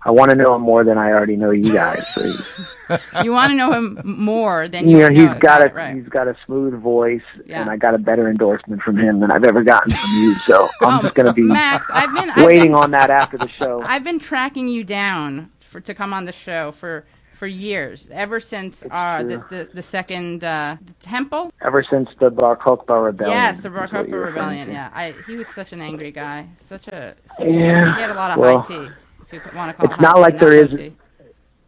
I 0.04 0.10
want 0.12 0.30
to 0.30 0.36
know 0.36 0.54
him 0.54 0.62
more 0.62 0.84
than 0.84 0.98
I 0.98 1.10
already 1.10 1.36
know 1.36 1.50
you 1.50 1.72
guys. 1.72 2.06
So, 2.14 2.96
You 3.24 3.32
want 3.32 3.50
to 3.50 3.56
know 3.56 3.72
him 3.72 4.00
more 4.04 4.68
than 4.68 4.86
you 4.88 4.98
you 4.98 5.02
know, 5.02 5.08
know 5.08 5.32
he's 5.32 5.40
got 5.40 5.62
it, 5.62 5.72
a 5.72 5.74
right. 5.74 5.94
he's 5.96 6.08
got 6.08 6.28
a 6.28 6.36
smooth 6.46 6.80
voice, 6.80 7.20
Yeah. 7.44 7.60
and 7.60 7.68
I 7.70 7.76
got 7.76 7.94
a 7.94 7.98
better 7.98 8.30
endorsement 8.30 8.82
from 8.82 8.96
him 8.96 9.18
than 9.20 9.32
I've 9.32 9.42
ever 9.44 9.64
gotten 9.64 9.92
from 9.92 10.10
you. 10.14 10.34
So 10.34 10.68
I'm 10.82 10.98
Oh, 11.00 11.02
just 11.02 11.14
gonna 11.14 11.32
be 11.32 11.42
Max. 11.42 11.86
I've 11.92 12.14
been 12.14 12.30
I've 12.30 12.46
waiting 12.46 12.66
been, 12.72 12.74
on 12.76 12.90
that 12.92 13.10
after 13.10 13.36
the 13.36 13.48
show. 13.58 13.82
I've 13.82 14.04
been 14.04 14.20
tracking 14.20 14.68
you 14.68 14.84
down 14.84 15.50
for 15.60 15.80
to 15.80 15.92
come 15.94 16.12
on 16.12 16.24
the 16.24 16.32
show 16.32 16.70
for 16.70 17.04
for 17.36 17.46
years, 17.46 18.08
ever 18.12 18.40
since 18.40 18.82
uh, 18.90 19.22
the, 19.22 19.44
the 19.50 19.68
the 19.74 19.82
second 19.82 20.42
uh, 20.42 20.76
the 20.84 20.92
temple. 20.94 21.52
Ever 21.62 21.84
since 21.88 22.08
the 22.18 22.30
Bar 22.30 22.56
Kokhba 22.56 23.04
rebellion. 23.04 23.36
yes, 23.36 23.60
the 23.60 23.70
Bar 23.70 23.88
Kokhba 23.88 24.26
rebellion. 24.26 24.70
Yeah, 24.70 24.90
I, 24.94 25.14
he 25.26 25.36
was 25.36 25.48
such 25.48 25.72
an 25.72 25.80
angry 25.80 26.10
guy. 26.10 26.48
Such 26.60 26.88
a 26.88 27.14
such 27.36 27.48
Yeah, 27.48 27.94
he 27.94 28.00
had 28.00 28.10
a 28.10 28.14
lot 28.14 28.30
of 28.32 28.38
well, 28.38 28.60
high 28.60 28.68
tea. 28.68 28.88
If 29.26 29.32
you 29.32 29.40
want 29.54 29.70
to 29.70 29.76
call 29.76 29.84
it's 29.90 29.94
it 29.98 30.00
not 30.00 30.14
high 30.16 30.20
like 30.22 30.34
tea, 30.34 30.38
there 30.40 30.52
is- 30.54 30.76
tea. 30.76 30.92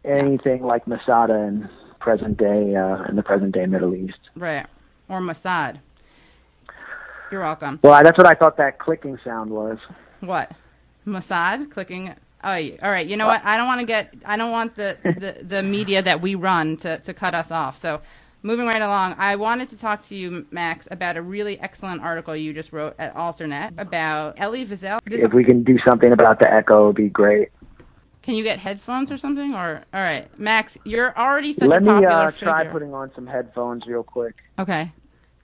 Anything 0.05 0.63
like 0.63 0.87
Masada 0.87 1.33
in 1.35 1.69
present 1.99 2.37
day 2.37 2.73
uh, 2.75 3.03
in 3.09 3.15
the 3.17 3.23
present 3.23 3.51
day 3.53 3.65
Middle 3.65 3.93
East. 3.95 4.17
right 4.35 4.65
or 5.09 5.19
Mossad. 5.19 5.79
You're 7.31 7.41
welcome. 7.41 7.79
Well, 7.83 8.01
that's 8.03 8.17
what 8.17 8.25
I 8.25 8.33
thought 8.33 8.57
that 8.57 8.79
clicking 8.79 9.19
sound 9.23 9.49
was. 9.51 9.77
What? 10.21 10.51
Mossad 11.05 11.69
clicking. 11.69 12.15
Oh, 12.43 12.49
all 12.49 12.91
right. 12.91 13.05
You 13.05 13.17
know 13.17 13.27
what? 13.27 13.41
I 13.43 13.57
don't 13.57 13.67
want 13.67 13.81
to 13.81 13.85
get. 13.85 14.13
I 14.25 14.37
don't 14.37 14.51
want 14.51 14.75
the, 14.75 14.97
the, 15.03 15.43
the 15.43 15.63
media 15.63 16.01
that 16.01 16.21
we 16.21 16.35
run 16.35 16.77
to, 16.77 16.99
to 16.99 17.13
cut 17.13 17.33
us 17.33 17.51
off. 17.51 17.77
So, 17.77 18.01
moving 18.43 18.65
right 18.65 18.81
along, 18.81 19.15
I 19.17 19.35
wanted 19.35 19.69
to 19.69 19.77
talk 19.77 20.03
to 20.03 20.15
you, 20.15 20.45
Max, 20.51 20.87
about 20.91 21.17
a 21.17 21.21
really 21.21 21.59
excellent 21.59 22.01
article 22.01 22.35
you 22.35 22.53
just 22.53 22.71
wrote 22.71 22.95
at 22.97 23.13
Alternet 23.15 23.73
about 23.77 24.35
Elie 24.39 24.65
Wiesel. 24.65 24.99
This, 25.05 25.21
If 25.23 25.33
we 25.33 25.43
can 25.43 25.63
do 25.63 25.77
something 25.87 26.13
about 26.13 26.39
the 26.39 26.51
echo, 26.51 26.85
it'd 26.85 26.95
be 26.95 27.09
great. 27.09 27.49
Can 28.21 28.35
you 28.35 28.43
get 28.43 28.59
headphones 28.59 29.11
or 29.11 29.17
something? 29.17 29.53
Or 29.53 29.83
all 29.93 30.01
right, 30.01 30.27
Max, 30.39 30.77
you're 30.85 31.17
already 31.17 31.51
such 31.51 31.67
Let 31.67 31.81
a 31.81 31.85
me 31.85 31.87
popular 31.87 32.13
uh, 32.13 32.31
try 32.31 32.59
figure. 32.59 32.71
putting 32.71 32.93
on 32.93 33.11
some 33.15 33.25
headphones 33.27 33.85
real 33.87 34.03
quick. 34.03 34.35
Okay. 34.57 34.91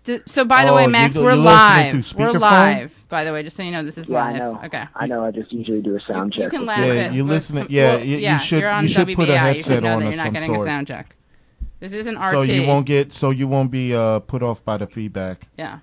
D- 0.05 0.19
so 0.27 0.45
by 0.45 0.65
the 0.65 0.71
Oh, 0.71 0.75
way, 0.75 0.87
Max, 0.87 1.15
do- 1.15 1.23
we're 1.23 1.33
live. 1.35 1.93
We're 1.93 1.99
speakerphone? 2.01 2.39
live. 2.39 3.05
By 3.09 3.23
the 3.23 3.33
way, 3.33 3.41
just 3.43 3.57
so 3.57 3.63
you 3.63 3.71
know, 3.71 3.83
this 3.83 3.97
is 3.97 4.07
Yeah, 4.07 4.23
live. 4.23 4.35
I 4.35 4.37
know. 4.39 4.59
Okay. 4.65 4.83
I 4.95 5.07
know. 5.07 5.25
I 5.25 5.31
just 5.31 5.51
usually 5.51 5.81
do 5.81 5.95
a 5.95 5.99
sound 6.01 6.33
you, 6.35 6.43
check. 6.43 6.53
you 6.53 6.59
can 6.59 6.65
laugh 6.67 6.79
Yeah, 6.85 7.11
you 7.11 7.23
but- 7.23 7.29
listening- 7.29 7.67
yeah, 7.69 7.95
well, 7.95 7.99
you- 8.05 8.15
you 8.17 8.21
yeah, 8.21 8.37
should- 8.37 8.59
You're 8.61 8.69
on 8.69 8.83
you 8.83 8.89
should 8.89 9.07
put 9.15 9.29
a 9.29 9.33
WBI. 9.33 9.37
headset 9.37 9.75
you 9.75 9.81
know 9.89 9.95
on 9.95 9.99
that 10.01 10.05
you're 10.09 10.17
not 10.17 10.23
some 10.25 10.33
getting 10.33 10.55
sort. 10.55 10.67
a 10.67 10.69
sound 10.71 10.87
check. 10.87 11.15
This 11.79 11.91
isn't 11.91 12.17
RT. 12.17 12.31
So 12.31 12.41
you 12.43 12.67
won't 12.67 12.85
get. 12.85 13.13
So 13.13 13.29
you 13.31 13.47
won't 13.47 13.71
be 13.71 13.93
uh, 13.95 14.19
put 14.19 14.41
off 14.43 14.63
by 14.63 14.77
the 14.77 14.87
feedback. 14.87 15.47
Yeah. 15.57 15.79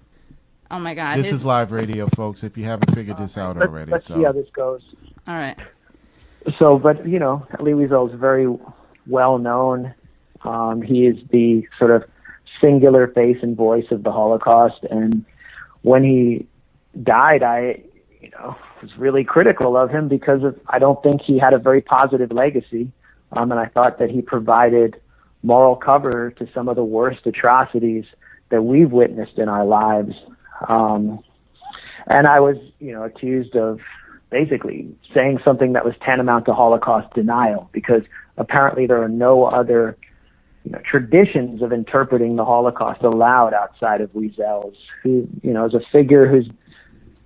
Oh 0.71 0.79
my 0.79 0.95
God. 0.95 1.19
This 1.19 1.29
his- 1.31 1.41
is 1.41 1.45
live 1.45 1.71
radio, 1.73 2.07
folks. 2.07 2.43
If 2.45 2.57
you 2.57 2.65
haven't 2.65 2.95
figured 2.95 3.19
this 3.19 3.37
out 3.37 3.57
Let's, 3.57 3.69
already, 3.69 3.91
let's 3.91 4.07
so 4.07 4.17
see 4.17 4.23
how 4.25 4.33
this 4.33 4.47
goes. 4.55 4.83
all 5.29 5.35
right. 5.37 5.57
So, 6.59 6.79
but 6.79 7.07
you 7.07 7.19
know, 7.19 7.47
Elie 7.59 7.73
Wiesel 7.73 8.13
is 8.13 8.19
very 8.19 8.47
well 9.07 9.39
known. 9.39 9.95
Um, 10.45 10.81
he 10.83 11.07
is 11.07 11.17
the 11.31 11.67
sort 11.79 11.91
of 11.93 12.05
singular 12.63 13.09
face 13.09 13.39
and 13.43 13.57
voice 13.57 13.87
of 13.91 14.03
the 14.03 14.13
Holocaust, 14.13 14.85
and 14.91 15.25
when 15.83 16.03
he 16.05 16.47
died, 17.03 17.43
I, 17.43 17.83
you 18.21 18.31
know, 18.31 18.57
was 18.81 18.97
really 18.97 19.25
critical 19.25 19.77
of 19.77 19.91
him 19.91 20.09
because 20.09 20.43
of 20.43 20.59
I 20.69 20.79
don't 20.79 21.03
think 21.03 21.23
he 21.23 21.39
had 21.39 21.53
a 21.53 21.59
very 21.59 21.81
positive 21.83 22.33
legacy, 22.33 22.91
um, 23.33 23.51
and 23.51 23.61
I 23.61 23.67
thought 23.67 23.99
that 23.99 24.11
he 24.11 24.23
provided 24.23 25.01
moral 25.43 25.77
cover 25.77 26.31
to 26.39 26.49
some 26.55 26.69
of 26.69 26.77
the 26.77 26.85
worst 26.85 27.27
atrocities 27.27 28.05
that 28.51 28.63
we've 28.63 28.93
witnessed 28.93 29.39
in 29.39 29.49
our 29.49 29.65
lives. 29.65 30.15
Um, 30.69 31.21
and 32.07 32.27
I 32.27 32.41
was, 32.41 32.57
you 32.79 32.93
know, 32.93 33.03
accused 33.05 33.57
of 33.57 33.81
basically 34.31 34.95
saying 35.15 35.39
something 35.45 35.73
that 35.75 35.85
was 35.85 35.95
tantamount 36.05 36.47
to 36.47 36.55
Holocaust 36.55 37.13
denial 37.15 37.69
because 37.73 38.03
apparently 38.37 38.87
there 38.87 39.03
are 39.03 39.09
no 39.09 39.45
other 39.45 39.97
you 40.65 40.73
know, 40.73 40.79
traditions 40.89 41.63
of 41.63 41.73
interpreting 41.73 42.37
the 42.37 42.45
Holocaust 42.45 43.03
allowed 43.03 43.53
outside 43.55 44.01
of 44.01 44.11
Wiesel's, 44.13 44.77
who, 45.03 45.29
you 45.43 45.53
know, 45.53 45.67
is 45.67 45.75
a 45.75 45.81
figure 45.91 46.27
who's 46.27 46.49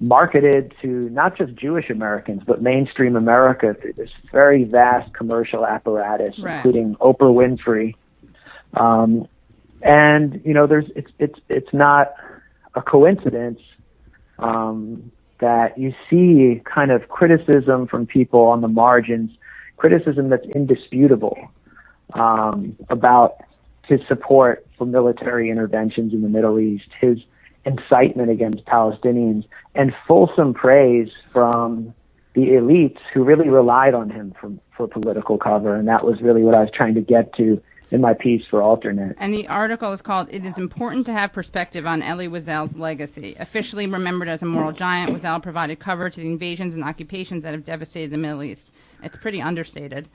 marketed 0.01 0.75
to 0.83 0.89
not 1.11 1.37
just 1.37 1.55
Jewish 1.55 1.91
Americans, 1.91 2.43
but 2.47 2.63
mainstream 2.63 3.17
America 3.17 3.75
through 3.81 3.95
this 3.95 4.11
very 4.33 4.65
vast 4.65 5.13
commercial 5.15 5.67
apparatus, 5.67 6.39
Right. 6.39 6.57
including 6.57 6.97
Oprah 6.97 7.33
Winfrey. 7.35 7.95
Um, 8.75 9.27
and, 9.83 10.41
you 10.45 10.55
know, 10.55 10.67
there's, 10.67 10.87
it's, 10.95 11.11
it's, 11.19 11.39
it's 11.49 11.73
not 11.73 12.15
a 12.75 12.83
coincidence, 12.83 13.61
um, 14.39 15.11
that 15.39 15.77
you 15.79 15.95
see 16.09 16.63
kind 16.65 16.91
of 16.91 17.09
criticism 17.09 17.87
from 17.87 18.07
people 18.07 18.41
on 18.41 18.63
the 18.63 18.69
margins, 18.69 19.31
criticism 19.77 20.31
that's 20.31 20.47
indisputable 20.55 21.37
um, 22.15 22.77
about 22.89 23.37
his 23.87 24.01
support 24.09 24.67
for 24.77 24.87
military 24.87 25.51
interventions 25.51 26.13
in 26.13 26.23
the 26.23 26.29
Middle 26.29 26.59
East, 26.59 26.89
his 27.01 27.19
incitement 27.65 28.31
against 28.31 28.65
Palestinians, 28.65 29.45
and 29.75 29.95
fulsome 30.07 30.55
praise 30.55 31.11
from 31.33 31.95
the 32.35 32.49
elites 32.49 32.99
who 33.13 33.25
really 33.25 33.49
relied 33.49 33.95
on 33.95 34.11
him 34.11 34.35
for, 34.41 34.53
for 34.77 34.87
political 34.87 35.39
cover. 35.39 35.75
And 35.75 35.89
that 35.89 36.05
was 36.05 36.21
really 36.21 36.43
what 36.43 36.55
I 36.55 36.61
was 36.61 36.71
trying 36.73 36.95
to 36.95 37.01
get 37.01 37.33
to 37.35 37.63
in 37.91 38.01
my 38.01 38.15
piece 38.15 38.45
for 38.51 38.61
Alternet. 38.61 39.15
And 39.19 39.33
the 39.33 39.47
article 39.47 39.93
is 39.93 40.03
called 40.03 40.29
"It 40.33 40.45
is 40.45 40.59
important 40.59 41.07
to 41.07 41.13
have 41.13 41.33
perspective 41.33 41.87
on 41.87 42.03
Elie 42.03 42.29
Wiesel's 42.29 42.75
legacy." 42.75 43.37
Officially 43.39 43.87
remembered 43.87 44.29
as 44.29 44.43
a 44.43 44.47
moral 44.47 44.73
giant, 44.73 45.13
Wiesel 45.13 45.43
provided 45.43 45.79
cover 45.79 46.11
to 46.11 46.21
the 46.21 46.27
invasions 46.27 46.75
and 46.75 46.83
occupations 46.83 47.45
that 47.45 47.53
have 47.53 47.65
devastated 47.65 48.11
the 48.11 48.19
Middle 48.19 48.43
East. 48.43 48.73
It's 49.05 49.17
pretty 49.17 49.41
understated, 49.41 50.09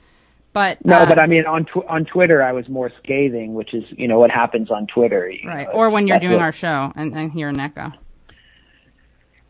but 0.52 0.84
No, 0.84 0.96
uh, 0.96 1.06
but 1.06 1.18
I 1.18 1.26
mean 1.26 1.44
on 1.46 1.64
tw- 1.64 1.86
on 1.88 2.04
Twitter, 2.04 2.42
I 2.42 2.52
was 2.52 2.68
more 2.68 2.90
scathing, 3.02 3.54
which 3.54 3.72
is 3.74 3.84
you 3.90 4.08
know 4.08 4.18
what 4.18 4.30
happens 4.30 4.70
on 4.70 4.86
Twitter. 4.86 5.30
right. 5.46 5.66
know, 5.68 5.72
Or 5.74 5.90
when 5.90 6.06
you're 6.06 6.18
doing 6.18 6.40
our 6.40 6.52
show 6.52 6.92
and, 6.96 7.14
and 7.16 7.32
hear 7.32 7.48
an 7.48 7.58
echo. 7.60 7.92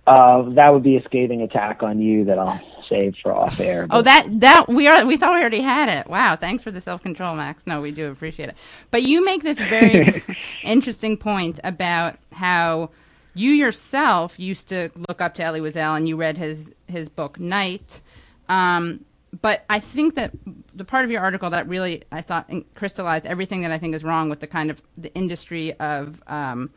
uh, 0.06 0.42
that 0.54 0.70
would 0.72 0.82
be 0.82 0.96
a 0.96 1.02
scathing 1.04 1.42
attack 1.42 1.82
on 1.82 2.00
you 2.00 2.24
that 2.24 2.38
I'll 2.38 2.60
save 2.88 3.14
for 3.22 3.32
off 3.34 3.60
air. 3.60 3.86
Oh, 3.90 4.02
that 4.02 4.28
that 4.40 4.68
we 4.68 4.88
are 4.88 5.04
we 5.06 5.16
thought 5.16 5.32
we 5.34 5.40
already 5.40 5.60
had 5.60 5.88
it. 5.88 6.08
Wow, 6.08 6.34
thanks 6.36 6.62
for 6.62 6.70
the 6.72 6.80
self 6.80 7.02
control, 7.02 7.34
Max. 7.36 7.66
No, 7.66 7.80
we 7.80 7.92
do 7.92 8.10
appreciate 8.10 8.48
it. 8.48 8.56
But 8.90 9.02
you 9.02 9.24
make 9.24 9.42
this 9.42 9.58
very 9.58 10.22
interesting 10.64 11.16
point 11.16 11.60
about 11.62 12.16
how 12.32 12.90
you 13.34 13.50
yourself 13.52 14.38
used 14.38 14.68
to 14.68 14.90
look 15.08 15.20
up 15.20 15.34
to 15.34 15.42
Elie 15.44 15.60
Wiesel 15.60 15.96
and 15.96 16.08
you 16.08 16.16
read 16.16 16.36
his 16.36 16.70
his 16.88 17.08
book 17.08 17.38
Night. 17.38 18.02
Um, 18.48 19.04
but 19.40 19.64
I 19.70 19.80
think 19.80 20.14
that 20.16 20.32
the 20.74 20.84
part 20.84 21.04
of 21.04 21.10
your 21.10 21.22
article 21.22 21.50
that 21.50 21.66
really 21.66 22.04
I 22.12 22.22
thought 22.22 22.50
crystallized 22.74 23.26
everything 23.26 23.62
that 23.62 23.70
I 23.70 23.78
think 23.78 23.94
is 23.94 24.04
wrong 24.04 24.28
with 24.28 24.40
the 24.40 24.46
kind 24.46 24.70
of 24.70 24.82
the 24.96 25.12
industry 25.14 25.72
of 25.74 26.22
um, 26.26 26.70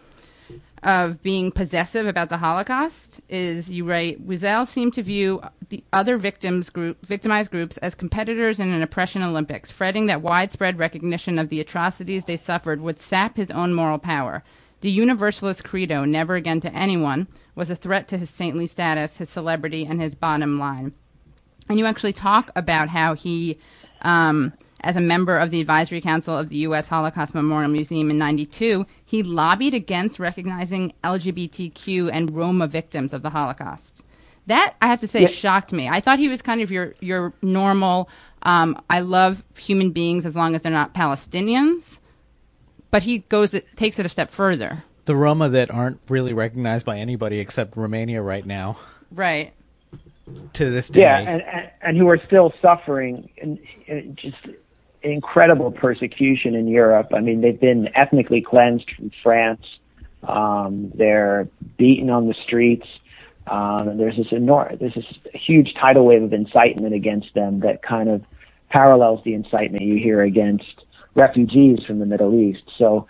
of 0.83 1.21
being 1.23 1.51
possessive 1.51 2.05
about 2.05 2.29
the 2.29 2.37
Holocaust 2.37 3.19
is 3.27 3.69
you 3.69 3.83
write 3.85 4.25
Wiesel 4.25 4.67
seemed 4.67 4.93
to 4.93 5.03
view 5.03 5.41
the 5.69 5.83
other 5.91 6.17
victims 6.17 6.69
group 6.69 7.03
victimized 7.05 7.51
groups 7.51 7.77
as 7.77 7.95
competitors 7.95 8.59
in 8.59 8.71
an 8.71 8.81
oppression 8.81 9.21
Olympics, 9.21 9.71
fretting 9.71 10.05
that 10.05 10.21
widespread 10.21 10.79
recognition 10.79 11.39
of 11.39 11.49
the 11.49 11.59
atrocities 11.59 12.25
they 12.25 12.37
suffered 12.37 12.79
would 12.79 12.99
sap 12.99 13.35
his 13.35 13.51
own 13.51 13.73
moral 13.73 13.99
power. 13.99 14.43
The 14.81 14.91
universalist 14.91 15.63
credo, 15.63 16.05
never 16.05 16.35
again 16.35 16.59
to 16.61 16.73
anyone, 16.73 17.27
was 17.55 17.69
a 17.69 17.75
threat 17.75 18.07
to 18.09 18.17
his 18.17 18.29
saintly 18.29 18.67
status, 18.67 19.17
his 19.17 19.29
celebrity, 19.29 19.85
and 19.85 19.99
his 19.99 20.13
bottom 20.13 20.59
line. 20.59 20.93
And 21.69 21.79
you 21.79 21.85
actually 21.85 22.13
talk 22.13 22.51
about 22.55 22.89
how 22.89 23.15
he, 23.15 23.57
um, 24.01 24.53
as 24.81 24.95
a 24.95 25.01
member 25.01 25.37
of 25.37 25.49
the 25.49 25.61
advisory 25.61 25.99
council 26.01 26.37
of 26.37 26.49
the 26.49 26.57
U.S. 26.57 26.87
Holocaust 26.89 27.33
Memorial 27.33 27.71
Museum 27.71 28.09
in 28.11 28.17
'92, 28.17 28.85
he 29.03 29.23
lobbied 29.23 29.73
against 29.73 30.19
recognizing 30.19 30.93
LGBTQ 31.03 32.09
and 32.13 32.35
Roma 32.35 32.67
victims 32.67 33.13
of 33.13 33.23
the 33.23 33.31
Holocaust. 33.31 34.03
That 34.47 34.75
I 34.81 34.87
have 34.87 34.99
to 34.99 35.07
say 35.07 35.21
Yeah. 35.21 35.27
shocked 35.27 35.73
me. 35.73 35.89
I 35.89 35.99
thought 35.99 36.19
he 36.19 36.27
was 36.27 36.41
kind 36.43 36.61
of 36.61 36.69
your 36.71 36.93
your 36.99 37.33
normal. 37.41 38.09
Um, 38.43 38.79
I 38.89 38.99
love 38.99 39.43
human 39.57 39.91
beings 39.91 40.23
as 40.23 40.35
long 40.35 40.53
as 40.53 40.61
they're 40.61 40.71
not 40.71 40.93
Palestinians, 40.93 41.97
but 42.91 43.03
he 43.03 43.19
goes 43.19 43.55
it 43.55 43.65
takes 43.75 43.97
it 43.97 44.05
a 44.05 44.09
step 44.09 44.29
further. 44.29 44.83
The 45.05 45.15
Roma 45.15 45.49
that 45.49 45.71
aren't 45.71 45.99
really 46.09 46.33
recognized 46.33 46.85
by 46.85 46.97
anybody 46.99 47.39
except 47.39 47.75
Romania 47.77 48.21
right 48.21 48.45
now 48.45 48.77
Right. 49.11 49.53
To 50.53 50.71
this 50.71 50.89
day. 50.89 51.01
Yeah, 51.01 51.19
and, 51.19 51.41
and 51.41 51.71
and 51.81 51.97
who 51.97 52.07
are 52.09 52.19
still 52.25 52.53
suffering 52.61 53.29
in, 53.37 53.59
in 53.87 54.15
just 54.15 54.37
incredible 55.01 55.71
persecution 55.71 56.55
in 56.55 56.67
Europe. 56.67 57.13
I 57.13 57.19
mean, 57.19 57.41
they've 57.41 57.59
been 57.59 57.89
ethnically 57.95 58.41
cleansed 58.41 58.89
from 58.95 59.11
France. 59.21 59.65
Um, 60.23 60.91
they're 60.95 61.47
beaten 61.77 62.09
on 62.09 62.27
the 62.27 62.33
streets. 62.33 62.87
Um, 63.47 63.89
and 63.89 63.99
there's 63.99 64.17
this 64.17 64.31
enormous, 64.31 64.79
there's 64.79 64.95
this 64.95 65.05
huge 65.33 65.75
tidal 65.75 66.05
wave 66.05 66.23
of 66.23 66.33
incitement 66.33 66.95
against 66.95 67.33
them 67.35 67.59
that 67.59 67.83
kind 67.83 68.09
of 68.09 68.23
parallels 68.69 69.23
the 69.23 69.35
incitement 69.35 69.83
you 69.83 69.97
hear 69.97 70.21
against 70.21 70.83
refugees 71.13 71.83
from 71.85 71.99
the 71.99 72.07
Middle 72.07 72.33
East. 72.33 72.63
So 72.77 73.07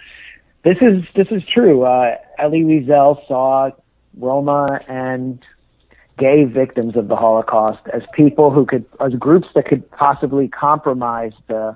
this 0.64 0.78
is 0.82 1.06
this 1.16 1.28
is 1.32 1.42
true. 1.46 1.84
Uh, 1.84 2.18
Elie 2.38 2.64
Wiesel 2.64 3.26
saw 3.28 3.72
Roma 4.18 4.82
and 4.90 5.40
gay 6.18 6.46
victims 6.46 6.96
of 6.96 7.08
the 7.08 7.16
Holocaust 7.16 7.82
as 7.94 8.02
people 8.14 8.52
who 8.52 8.66
could, 8.66 8.86
as 9.00 9.14
groups 9.14 9.48
that 9.56 9.68
could 9.68 9.90
possibly 9.92 10.48
compromise 10.48 11.34
the 11.48 11.76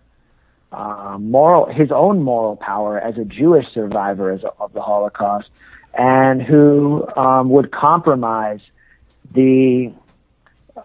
uh, 0.71 1.17
moral, 1.19 1.65
his 1.71 1.91
own 1.91 2.21
moral 2.21 2.55
power 2.55 2.99
as 2.99 3.17
a 3.17 3.25
Jewish 3.25 3.65
survivor 3.73 4.31
as 4.31 4.41
of 4.59 4.73
the 4.73 4.81
Holocaust, 4.81 5.49
and 5.93 6.41
who 6.41 7.07
um, 7.17 7.49
would 7.49 7.71
compromise 7.71 8.61
the 9.33 9.91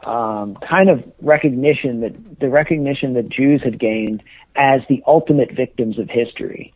um, 0.04 0.56
kind 0.56 0.90
of 0.90 1.04
recognition 1.20 2.00
that 2.00 2.40
the 2.40 2.48
recognition 2.48 3.14
that 3.14 3.28
Jews 3.28 3.62
had 3.62 3.78
gained 3.78 4.22
as 4.56 4.80
the 4.88 5.02
ultimate 5.06 5.52
victims 5.52 5.98
of 5.98 6.08
history. 6.08 6.72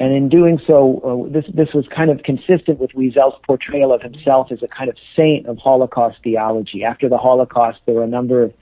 And 0.00 0.14
in 0.14 0.30
doing 0.30 0.58
so, 0.66 1.28
uh, 1.28 1.30
this 1.30 1.44
this 1.52 1.74
was 1.74 1.86
kind 1.94 2.10
of 2.10 2.22
consistent 2.22 2.80
with 2.80 2.90
Wiesel's 2.92 3.38
portrayal 3.46 3.92
of 3.92 4.00
himself 4.00 4.50
as 4.50 4.62
a 4.62 4.66
kind 4.66 4.88
of 4.88 4.96
saint 5.14 5.44
of 5.44 5.58
Holocaust 5.58 6.16
theology. 6.24 6.84
After 6.84 7.06
the 7.10 7.18
Holocaust, 7.18 7.80
there 7.84 7.96
were 7.96 8.04
a 8.04 8.08
number 8.08 8.44
of, 8.44 8.54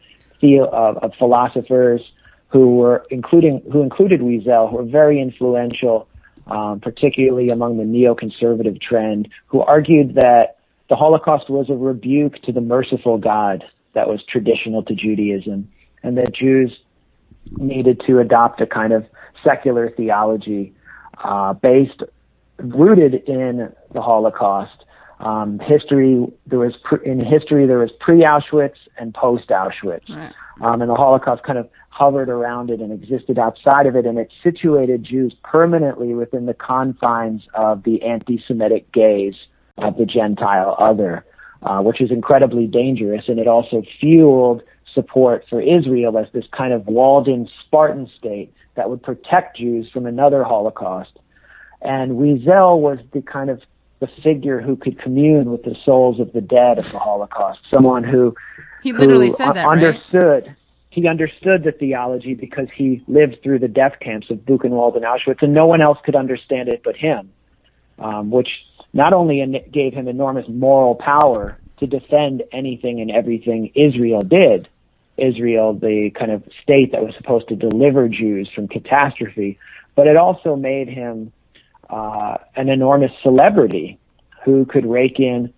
the, 0.43 0.63
of, 0.63 1.15
philosophers 1.17 2.01
who 2.49 2.75
were 2.75 3.07
including 3.11 3.63
who 3.73 3.83
included 3.83 4.21
Wiesel, 4.21 4.69
who 4.69 4.79
were 4.79 4.83
very 4.83 5.21
influential, 5.21 6.09
um, 6.49 6.81
particularly 6.81 7.51
among 7.51 7.79
the 7.79 7.85
neoconservative 7.85 8.83
trend, 8.83 9.29
who 9.47 9.61
argued 9.61 10.17
that 10.17 10.59
the 10.89 10.97
Holocaust 10.97 11.49
was 11.49 11.71
a 11.71 11.75
rebuke 11.75 12.43
to 12.43 12.53
the 12.53 12.61
merciful 12.61 13.17
God 13.17 13.63
that 13.93 14.09
was 14.09 14.25
traditional 14.25 14.83
to 14.83 14.95
Judaism, 14.97 15.71
and 16.03 16.19
that 16.19 16.35
Jews 16.35 16.77
needed 17.59 18.03
to 18.09 18.19
adopt 18.19 18.61
a 18.61 18.67
kind 18.67 18.93
of 18.93 19.07
secular 19.45 19.89
theology 19.89 20.75
uh, 21.25 21.53
based, 21.55 22.03
rooted 22.59 23.15
in 23.15 23.73
the 23.93 24.03
Holocaust. 24.03 24.85
Um, 25.21 25.59
history 25.59 26.27
there 26.47 26.61
was 26.61 26.75
pre- 26.85 27.05
in 27.05 27.25
history 27.25 27.67
there 27.67 27.79
was 27.79 27.91
pre 27.99 28.21
Auschwitz 28.21 28.77
and 28.99 29.13
post 29.13 29.49
Auschwitz. 29.49 30.09
Right. 30.09 30.33
um, 30.61 30.81
and 30.81 30.89
the 30.89 30.95
Holocaust 30.95 31.43
kind 31.43 31.59
of 31.59 31.69
hovered 31.99 32.29
around 32.29 32.71
it 32.71 32.81
and 32.81 32.93
existed 32.93 33.39
outside 33.39 33.87
of 33.87 33.97
it, 33.97 34.07
and 34.07 34.19
it 34.19 34.31
situated 34.45 35.03
Jews 35.03 35.35
permanently 35.43 36.15
within 36.15 36.47
the 36.47 36.55
confines 36.55 37.43
of 37.55 37.83
the 37.83 38.03
anti-Semitic 38.05 38.93
gaze 38.93 39.35
of 39.79 39.97
the 39.97 40.07
Gentile 40.07 40.77
other, 40.79 41.25
uh, 41.63 41.81
which 41.81 42.01
is 42.01 42.13
incredibly 42.13 42.69
dangerous, 42.69 43.25
and 43.27 43.41
it 43.41 43.49
also 43.49 43.83
fueled 43.99 44.63
support 44.95 45.45
for 45.51 45.61
Israel 45.61 46.17
as 46.19 46.27
this 46.33 46.45
kind 46.57 46.73
of 46.73 46.87
walled-in 46.87 47.49
Spartan 47.65 48.09
state 48.17 48.53
that 48.79 48.89
would 48.89 49.03
protect 49.03 49.57
Jews 49.57 49.91
from 49.93 50.07
another 50.07 50.45
Holocaust. 50.45 51.19
And 51.83 52.13
Wiesel 52.13 52.81
was 52.81 52.99
the 53.13 53.21
kind 53.21 53.51
of 53.51 53.61
the 53.99 54.07
figure 54.23 54.61
who 54.61 54.77
could 54.77 55.01
commune 55.01 55.51
with 55.51 55.65
the 55.65 55.77
souls 55.85 56.21
of 56.21 56.33
the 56.33 56.41
dead 56.41 56.79
of 56.79 56.91
the 56.93 56.99
Holocaust, 57.01 57.59
someone 57.75 58.05
who 58.05 58.37
He 58.81 58.93
literally 58.93 59.31
who 59.31 59.35
said 59.35 59.55
that, 59.55 59.67
right? 59.67 59.85
understood. 59.85 60.55
He 60.91 61.09
understood 61.09 61.65
the 61.65 61.73
theology 61.73 62.35
because 62.35 62.69
he 62.73 63.03
lived 63.09 63.43
through 63.43 63.59
the 63.59 63.69
death 63.69 63.97
camps 64.01 64.31
of 64.31 64.39
Buchenwald 64.39 64.95
and 64.95 65.05
Auschwitz, 65.05 65.43
and 65.43 65.53
no 65.53 65.67
one 65.67 65.83
else 65.83 65.99
could 66.05 66.15
understand 66.15 66.69
it 66.69 66.83
but 66.85 66.97
him, 66.97 67.33
um, 67.99 68.31
which 68.31 68.49
not 68.93 69.13
only 69.13 69.65
gave 69.73 69.93
him 69.93 70.07
enormous 70.07 70.47
moral 70.49 70.95
power 70.95 71.59
to 71.81 71.87
defend 71.89 72.45
anything 72.53 73.01
and 73.01 73.11
everything 73.11 73.73
Israel 73.75 74.21
did, 74.23 74.69
Israel, 75.19 75.75
the 75.75 76.11
kind 76.19 76.31
of 76.31 76.43
state 76.63 76.93
that 76.93 77.03
was 77.03 77.15
supposed 77.17 77.49
to 77.49 77.57
deliver 77.57 78.09
Jews 78.09 78.49
from 78.55 78.69
catastrophe, 78.69 79.59
but 79.95 80.07
it 80.07 80.17
also 80.17 80.57
made 80.57 80.89
him 80.89 81.33
uh, 81.91 82.37
an 82.57 82.69
enormous 82.69 83.11
celebrity 83.23 83.99
who 84.45 84.65
could 84.65 84.87
rake 84.87 85.19
in 85.19 85.53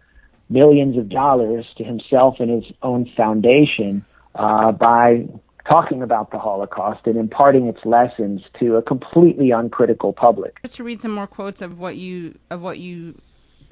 millions 0.49 0.97
of 0.99 1.09
dollars 1.09 1.69
to 1.77 1.85
himself 1.85 2.37
and 2.41 2.51
his 2.51 2.73
own 2.83 3.11
foundation 3.17 4.05
uh, 4.35 4.73
by 4.73 5.27
talking 5.69 6.03
about 6.03 6.31
the 6.31 6.39
Holocaust 6.39 7.07
and 7.07 7.17
imparting 7.17 7.67
its 7.67 7.85
lessons 7.85 8.43
to 8.59 8.77
a 8.77 8.83
completely 8.83 9.51
uncritical 9.51 10.13
public. 10.13 10.61
Just 10.63 10.77
to 10.77 10.85
read 10.85 11.01
some 11.01 11.13
more 11.13 11.27
quotes 11.27 11.63
of 11.63 11.79
what 11.79 11.97
you 11.97 12.39
of 12.51 12.61
what 12.61 12.79
you 12.79 13.21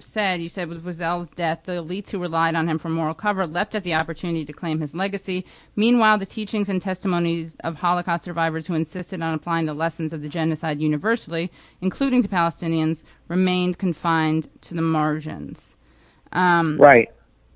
said. 0.01 0.41
You 0.41 0.49
said 0.49 0.69
with 0.69 0.85
Wiesel's 0.85 1.31
death, 1.33 1.61
the 1.65 1.73
elites 1.73 2.11
who 2.11 2.19
relied 2.19 2.55
on 2.55 2.69
him 2.69 2.79
for 2.79 2.89
moral 2.89 3.15
cover 3.15 3.47
leapt 3.47 3.75
at 3.75 3.85
the 3.85 3.95
opportunity 3.95 4.45
to 4.45 4.53
claim 4.53 4.81
his 4.81 4.95
legacy. 4.95 5.45
Meanwhile, 5.77 6.19
the 6.19 6.27
teachings 6.27 6.69
and 6.69 6.81
testimonies 6.81 7.57
of 7.65 7.77
Holocaust 7.77 8.25
survivors 8.25 8.67
who 8.67 8.75
insisted 8.75 9.23
on 9.23 9.35
applying 9.35 9.67
the 9.67 9.75
lessons 9.75 10.13
of 10.13 10.23
the 10.23 10.29
genocide 10.29 10.81
universally, 10.81 11.51
including 11.81 12.23
to 12.23 12.29
Palestinians, 12.29 13.03
remained 13.29 13.79
confined 13.79 14.49
to 14.63 14.75
the 14.75 14.83
margins. 14.83 15.75
Um, 16.33 16.79
Right. 16.79 17.09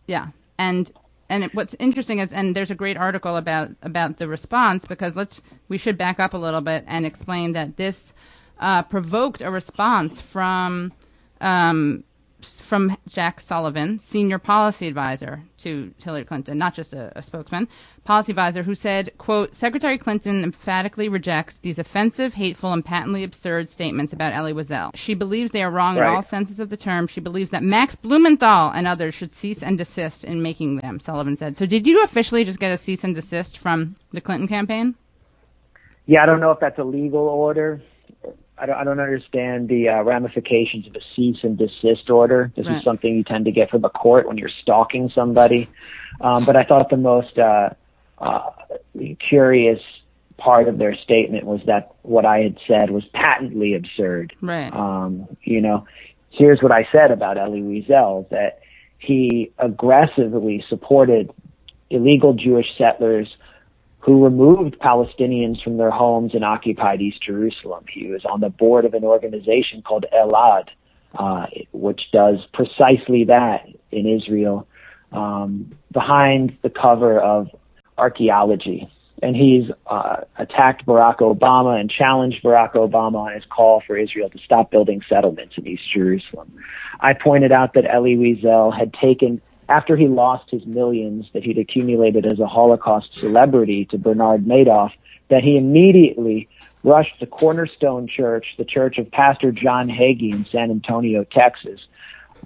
yeah, 0.06 0.28
and 0.58 0.90
and 1.28 1.44
it, 1.44 1.54
what's 1.54 1.74
interesting 1.78 2.18
is, 2.18 2.32
and 2.32 2.54
there's 2.54 2.70
a 2.70 2.74
great 2.74 2.96
article 2.96 3.36
about 3.36 3.70
about 3.82 4.18
the 4.18 4.28
response 4.28 4.84
because 4.84 5.16
let's 5.16 5.40
we 5.68 5.78
should 5.78 5.96
back 5.96 6.20
up 6.20 6.34
a 6.34 6.38
little 6.38 6.60
bit 6.60 6.84
and 6.86 7.06
explain 7.06 7.52
that 7.52 7.76
this 7.76 8.12
uh, 8.58 8.82
provoked 8.82 9.40
a 9.40 9.50
response 9.50 10.20
from 10.20 10.92
um, 11.40 12.04
from 12.44 12.96
Jack 13.08 13.40
Sullivan, 13.40 13.98
senior 13.98 14.38
policy 14.38 14.86
advisor 14.86 15.42
to 15.58 15.94
Hillary 15.98 16.24
Clinton, 16.24 16.58
not 16.58 16.74
just 16.74 16.92
a, 16.92 17.16
a 17.16 17.22
spokesman, 17.22 17.68
policy 18.04 18.32
advisor, 18.32 18.62
who 18.62 18.74
said, 18.74 19.16
"quote 19.18 19.54
Secretary 19.54 19.98
Clinton 19.98 20.42
emphatically 20.42 21.08
rejects 21.08 21.58
these 21.58 21.78
offensive, 21.78 22.34
hateful, 22.34 22.72
and 22.72 22.84
patently 22.84 23.24
absurd 23.24 23.68
statements 23.68 24.12
about 24.12 24.32
Elie 24.32 24.52
Wiesel. 24.52 24.90
She 24.94 25.14
believes 25.14 25.50
they 25.50 25.62
are 25.62 25.70
wrong 25.70 25.96
in 25.96 26.02
all 26.02 26.22
senses 26.22 26.58
of 26.58 26.68
the 26.68 26.76
term. 26.76 27.06
She 27.06 27.20
believes 27.20 27.50
that 27.50 27.62
Max 27.62 27.94
Blumenthal 27.94 28.70
and 28.70 28.86
others 28.86 29.14
should 29.14 29.32
cease 29.32 29.62
and 29.62 29.78
desist 29.78 30.24
in 30.24 30.42
making 30.42 30.76
them." 30.76 31.00
Sullivan 31.00 31.36
said. 31.36 31.56
So, 31.56 31.66
did 31.66 31.86
you 31.86 32.02
officially 32.02 32.44
just 32.44 32.58
get 32.58 32.72
a 32.72 32.78
cease 32.78 33.04
and 33.04 33.14
desist 33.14 33.58
from 33.58 33.94
the 34.12 34.20
Clinton 34.20 34.48
campaign? 34.48 34.94
Yeah, 36.06 36.22
I 36.22 36.26
don't 36.26 36.40
know 36.40 36.50
if 36.50 36.60
that's 36.60 36.78
a 36.78 36.84
legal 36.84 37.28
order. 37.28 37.80
I 38.62 38.66
don't, 38.66 38.76
I 38.76 38.84
don't 38.84 39.00
understand 39.00 39.68
the 39.68 39.88
uh, 39.88 40.02
ramifications 40.02 40.86
of 40.86 40.94
a 40.94 41.00
cease 41.16 41.38
and 41.42 41.58
desist 41.58 42.08
order. 42.08 42.52
This 42.54 42.66
Right. 42.66 42.76
is 42.76 42.84
something 42.84 43.16
you 43.16 43.24
tend 43.24 43.46
to 43.46 43.50
get 43.50 43.70
from 43.70 43.84
a 43.84 43.90
court 43.90 44.28
when 44.28 44.38
you're 44.38 44.56
stalking 44.62 45.10
somebody. 45.10 45.68
Um, 46.20 46.44
but 46.44 46.54
I 46.54 46.62
thought 46.62 46.88
the 46.88 46.96
most 46.96 47.36
uh, 47.38 47.70
uh, 48.18 48.50
curious 49.28 49.80
part 50.36 50.68
of 50.68 50.78
their 50.78 50.94
statement 50.94 51.44
was 51.44 51.60
that 51.66 51.94
what 52.02 52.24
I 52.24 52.38
had 52.38 52.56
said 52.68 52.90
was 52.90 53.04
patently 53.12 53.74
absurd. 53.74 54.32
Right. 54.40 54.72
Um, 54.72 55.26
you 55.42 55.60
know, 55.60 55.84
here's 56.30 56.62
what 56.62 56.70
I 56.70 56.86
said 56.92 57.10
about 57.10 57.38
Elie 57.38 57.62
Wiesel, 57.62 58.28
that 58.28 58.60
he 58.98 59.50
aggressively 59.58 60.64
supported 60.68 61.32
illegal 61.90 62.32
Jewish 62.34 62.66
settlers 62.78 63.26
who 64.02 64.24
removed 64.24 64.76
Palestinians 64.80 65.62
from 65.62 65.76
their 65.76 65.90
homes 65.90 66.34
and 66.34 66.44
occupied 66.44 67.00
East 67.00 67.22
Jerusalem. 67.22 67.84
He 67.88 68.08
was 68.08 68.24
on 68.24 68.40
the 68.40 68.50
board 68.50 68.84
of 68.84 68.94
an 68.94 69.04
organization 69.04 69.80
called 69.82 70.06
Elad, 70.12 70.68
uh, 71.14 71.46
which 71.72 72.02
does 72.12 72.38
precisely 72.52 73.24
that 73.24 73.66
in 73.92 74.06
Israel, 74.06 74.66
um, 75.12 75.72
behind 75.92 76.56
the 76.62 76.70
cover 76.70 77.20
of 77.20 77.48
archaeology. 77.96 78.90
And 79.22 79.36
he's 79.36 79.70
uh, 79.86 80.22
attacked 80.36 80.84
Barack 80.84 81.18
Obama 81.18 81.78
and 81.78 81.88
challenged 81.88 82.42
Barack 82.42 82.72
Obama 82.72 83.26
on 83.26 83.34
his 83.34 83.44
call 83.44 83.84
for 83.86 83.96
Israel 83.96 84.28
to 84.30 84.38
stop 84.38 84.72
building 84.72 85.00
settlements 85.08 85.54
in 85.56 85.68
East 85.68 85.84
Jerusalem. 85.94 86.52
I 86.98 87.12
pointed 87.12 87.52
out 87.52 87.74
that 87.74 87.84
Elie 87.88 88.16
Wiesel 88.16 88.76
had 88.76 88.92
taken 88.94 89.40
after 89.72 89.96
he 89.96 90.06
lost 90.08 90.50
his 90.50 90.64
millions 90.66 91.26
that 91.32 91.42
he'd 91.42 91.58
accumulated 91.58 92.26
as 92.30 92.38
a 92.40 92.46
Holocaust 92.46 93.08
celebrity 93.18 93.86
to 93.86 93.98
Bernard 93.98 94.44
Madoff, 94.44 94.90
that 95.30 95.42
he 95.42 95.56
immediately 95.56 96.48
rushed 96.84 97.18
the 97.20 97.26
Cornerstone 97.26 98.06
Church, 98.08 98.46
the 98.58 98.64
church 98.64 98.98
of 98.98 99.10
Pastor 99.10 99.50
John 99.52 99.88
Hagee 99.88 100.32
in 100.32 100.44
San 100.52 100.70
Antonio, 100.70 101.24
Texas. 101.24 101.80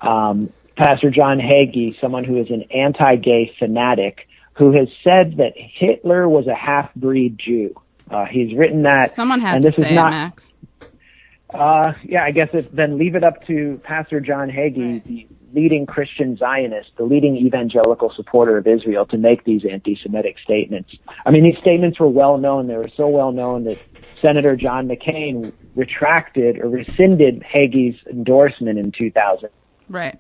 Um, 0.01 0.51
Pastor 0.77 1.11
John 1.11 1.39
Hagee, 1.39 1.99
someone 2.01 2.23
who 2.25 2.37
is 2.39 2.51
an 2.51 2.63
anti-gay 2.71 3.55
fanatic, 3.59 4.29
who 4.53 4.73
has 4.73 4.89
said 5.03 5.39
that 5.39 5.55
Hitler 5.57 6.29
was 6.29 6.47
a 6.47 6.55
half-breed 6.55 7.39
Jew. 7.39 7.75
Uh, 8.11 8.27
he's 8.27 8.55
written 8.57 8.83
that, 8.83 9.11
Someone 9.11 9.41
had 9.41 9.55
and 9.57 9.63
to 9.63 9.69
this 9.69 9.79
is 9.79 9.87
say 9.87 9.95
not. 9.95 10.09
it, 10.09 10.17
Max. 10.17 10.53
Uh, 11.53 11.93
yeah, 12.05 12.25
I 12.25 12.31
guess 12.33 12.51
it, 12.53 12.75
then 12.75 12.99
leave 12.99 13.15
it 13.15 13.25
up 13.25 13.47
to 13.47 13.81
Pastor 13.85 14.21
John 14.21 14.49
Hagee, 14.51 14.93
Right. 14.93 15.05
the 15.05 15.27
leading 15.55 15.87
Christian 15.87 16.37
Zionist, 16.37 16.91
the 16.97 17.05
leading 17.05 17.37
evangelical 17.37 18.13
supporter 18.15 18.57
of 18.59 18.67
Israel, 18.67 19.07
to 19.07 19.17
make 19.17 19.45
these 19.45 19.65
anti-Semitic 19.65 20.39
statements. 20.39 20.95
I 21.25 21.31
mean, 21.31 21.45
these 21.45 21.59
statements 21.59 21.99
were 22.01 22.09
well 22.09 22.39
known. 22.39 22.67
They 22.67 22.77
were 22.77 22.91
so 22.97 23.09
well 23.09 23.33
known 23.33 23.65
that 23.65 23.79
Senator 24.21 24.57
John 24.57 24.89
McCain 24.89 25.53
retracted 25.75 26.59
or 26.59 26.69
rescinded 26.69 27.41
Hagee's 27.43 27.97
endorsement 28.07 28.79
in 28.79 28.93
2008. 28.93 29.51
Right. 29.89 30.19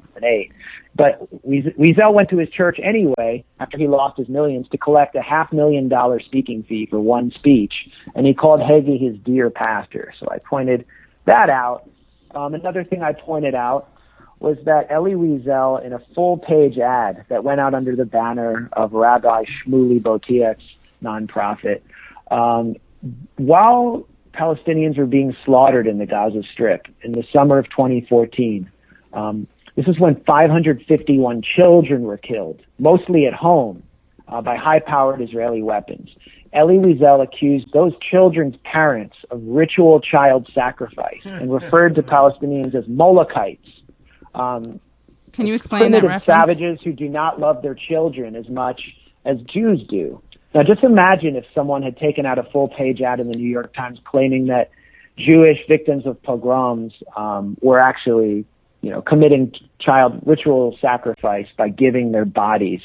But 0.94 1.28
Wies- 1.46 1.76
Wiesel 1.76 2.14
went 2.14 2.30
to 2.30 2.38
his 2.38 2.48
church 2.50 2.78
anyway 2.82 3.44
after 3.58 3.76
he 3.76 3.88
lost 3.88 4.16
his 4.16 4.28
millions 4.28 4.68
to 4.70 4.78
collect 4.78 5.14
a 5.16 5.22
half 5.22 5.52
million 5.52 5.88
dollar 5.88 6.20
speaking 6.20 6.62
fee 6.62 6.86
for 6.86 7.00
one 7.00 7.32
speech, 7.32 7.88
and 8.14 8.26
he 8.26 8.32
called 8.32 8.60
Hagee 8.60 8.98
his 8.98 9.18
dear 9.18 9.50
pastor. 9.50 10.14
So 10.18 10.28
I 10.30 10.38
pointed 10.38 10.86
that 11.24 11.50
out. 11.50 11.90
Um, 12.34 12.54
another 12.54 12.84
thing 12.84 13.02
I 13.02 13.12
pointed 13.12 13.54
out 13.54 13.90
was 14.38 14.58
that 14.64 14.90
Elie 14.90 15.14
Wiesel, 15.14 15.84
in 15.84 15.92
a 15.92 16.00
full 16.14 16.38
page 16.38 16.78
ad 16.78 17.24
that 17.28 17.42
went 17.42 17.60
out 17.60 17.74
under 17.74 17.96
the 17.96 18.04
banner 18.04 18.68
of 18.72 18.92
Rabbi 18.92 19.44
Shmuley 19.44 20.00
Boteach's 20.00 20.62
nonprofit, 21.02 21.80
um, 22.30 22.76
while 23.36 24.06
Palestinians 24.34 24.98
were 24.98 25.06
being 25.06 25.34
slaughtered 25.44 25.86
in 25.86 25.98
the 25.98 26.06
Gaza 26.06 26.42
Strip 26.52 26.86
in 27.02 27.12
the 27.12 27.24
summer 27.32 27.58
of 27.58 27.66
2014, 27.70 28.70
um, 29.12 29.46
this 29.76 29.86
is 29.86 29.98
when 29.98 30.22
551 30.26 31.42
children 31.42 32.02
were 32.02 32.16
killed, 32.16 32.60
mostly 32.78 33.26
at 33.26 33.34
home, 33.34 33.82
uh, 34.28 34.42
by 34.42 34.56
high-powered 34.56 35.20
Israeli 35.22 35.62
weapons. 35.62 36.10
Elie 36.52 36.78
Wiesel 36.78 37.22
accused 37.22 37.72
those 37.72 37.92
children's 38.10 38.56
parents 38.64 39.16
of 39.30 39.42
ritual 39.42 40.00
child 40.00 40.48
sacrifice 40.54 41.20
and 41.24 41.52
referred 41.60 41.94
to 41.96 42.02
Palestinians 42.02 42.74
as 42.74 42.84
Molochites, 42.84 43.58
um, 44.36 44.80
Can 45.32 45.46
you 45.46 45.54
explain 45.54 45.92
that 45.92 46.02
reference? 46.02 46.24
savages 46.24 46.78
who 46.82 46.92
do 46.92 47.08
not 47.08 47.40
love 47.40 47.62
their 47.62 47.74
children 47.74 48.36
as 48.36 48.48
much 48.48 48.80
as 49.24 49.38
Jews 49.52 49.84
do. 49.88 50.20
Now, 50.54 50.62
just 50.62 50.82
imagine 50.82 51.36
if 51.36 51.44
someone 51.54 51.82
had 51.82 51.98
taken 51.98 52.24
out 52.24 52.38
a 52.38 52.44
full-page 52.44 53.00
ad 53.02 53.20
in 53.20 53.30
the 53.30 53.36
New 53.36 53.48
York 53.48 53.74
Times 53.74 53.98
claiming 54.04 54.46
that 54.46 54.70
Jewish 55.18 55.58
victims 55.68 56.06
of 56.06 56.22
pogroms 56.22 56.92
um, 57.16 57.56
were 57.60 57.78
actually, 57.78 58.46
you 58.80 58.90
know, 58.90 59.02
committing 59.02 59.52
child 59.80 60.20
ritual 60.24 60.78
sacrifice 60.80 61.48
by 61.56 61.68
giving 61.68 62.12
their 62.12 62.24
bodies 62.24 62.80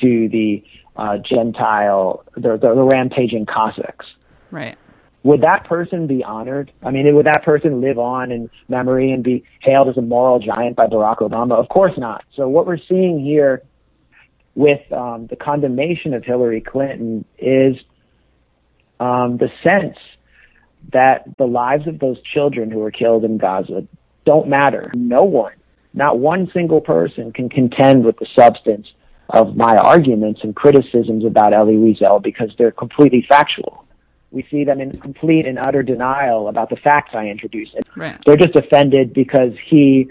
to 0.00 0.28
the 0.28 0.62
uh, 0.96 1.18
Gentile, 1.18 2.24
the, 2.34 2.56
the, 2.56 2.74
the 2.74 2.82
rampaging 2.82 3.46
Cossacks 3.46 4.06
Right. 4.50 4.78
Would 5.26 5.40
that 5.40 5.64
person 5.64 6.06
be 6.06 6.22
honored? 6.22 6.70
I 6.84 6.92
mean, 6.92 7.12
would 7.16 7.26
that 7.26 7.42
person 7.44 7.80
live 7.80 7.98
on 7.98 8.30
in 8.30 8.48
memory 8.68 9.10
and 9.10 9.24
be 9.24 9.42
hailed 9.60 9.88
as 9.88 9.96
a 9.96 10.00
moral 10.00 10.38
giant 10.38 10.76
by 10.76 10.86
Barack 10.86 11.18
Obama? 11.18 11.54
Of 11.54 11.68
course 11.68 11.94
not. 11.98 12.24
So 12.36 12.48
what 12.48 12.64
we're 12.64 12.78
seeing 12.88 13.18
here 13.18 13.62
with 14.54 14.80
um, 14.92 15.26
the 15.26 15.34
condemnation 15.34 16.14
of 16.14 16.24
Hillary 16.24 16.60
Clinton 16.60 17.24
is 17.38 17.74
um, 19.00 19.36
the 19.36 19.48
sense 19.66 19.98
that 20.92 21.24
the 21.38 21.46
lives 21.46 21.88
of 21.88 21.98
those 21.98 22.22
children 22.32 22.70
who 22.70 22.78
were 22.78 22.92
killed 22.92 23.24
in 23.24 23.36
Gaza 23.36 23.84
don't 24.24 24.48
matter. 24.48 24.92
No 24.94 25.24
one, 25.24 25.54
not 25.92 26.20
one 26.20 26.48
single 26.54 26.80
person, 26.80 27.32
can 27.32 27.48
contend 27.48 28.04
with 28.04 28.16
the 28.20 28.28
substance 28.38 28.86
of 29.30 29.56
my 29.56 29.74
arguments 29.76 30.42
and 30.44 30.54
criticisms 30.54 31.24
about 31.24 31.52
Elie 31.52 31.74
Wiesel 31.74 32.22
because 32.22 32.50
they're 32.58 32.70
completely 32.70 33.26
factual. 33.28 33.85
We 34.36 34.46
see 34.50 34.64
them 34.64 34.82
in 34.82 35.00
complete 35.00 35.46
and 35.46 35.58
utter 35.58 35.82
denial 35.82 36.48
about 36.48 36.68
the 36.68 36.76
facts 36.76 37.12
I 37.14 37.28
introduce. 37.28 37.70
Right. 37.96 38.20
They're 38.26 38.36
just 38.36 38.54
offended 38.54 39.14
because 39.14 39.52
he 39.70 40.10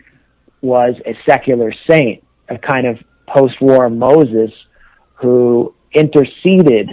was 0.62 0.96
a 1.06 1.16
secular 1.30 1.72
saint, 1.88 2.24
a 2.50 2.58
kind 2.58 2.88
of 2.88 2.98
post-war 3.28 3.88
Moses 3.92 4.50
who 5.14 5.76
interceded 5.94 6.90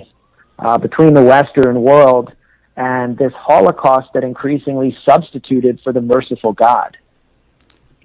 uh, 0.58 0.76
between 0.76 1.14
the 1.14 1.22
Western 1.22 1.80
world 1.80 2.30
and 2.76 3.16
this 3.16 3.32
Holocaust 3.34 4.10
that 4.12 4.24
increasingly 4.24 4.94
substituted 5.08 5.80
for 5.82 5.94
the 5.94 6.02
merciful 6.02 6.52
God. 6.52 6.98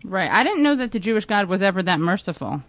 Right. 0.06 0.32
I 0.32 0.46
didn't 0.46 0.64
know 0.64 0.76
that 0.78 0.94
the 0.94 1.02
Jewish 1.02 1.26
God 1.26 1.50
was 1.50 1.62
ever 1.62 1.84
that 1.84 2.00
merciful. 2.00 2.64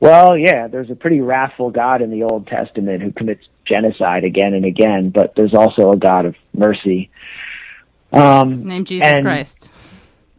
Well, 0.00 0.38
yeah, 0.38 0.68
there's 0.68 0.90
a 0.90 0.94
pretty 0.94 1.20
wrathful 1.20 1.70
God 1.70 2.02
in 2.02 2.10
the 2.10 2.22
Old 2.22 2.46
Testament 2.46 3.02
who 3.02 3.10
commits 3.10 3.44
genocide 3.64 4.24
again 4.24 4.54
and 4.54 4.64
again, 4.64 5.10
but 5.10 5.34
there's 5.34 5.54
also 5.54 5.90
a 5.90 5.96
God 5.96 6.24
of 6.24 6.36
mercy. 6.54 7.10
Um, 8.12 8.64
Named 8.64 8.86
Jesus 8.86 9.06
and, 9.06 9.24
Christ. 9.24 9.70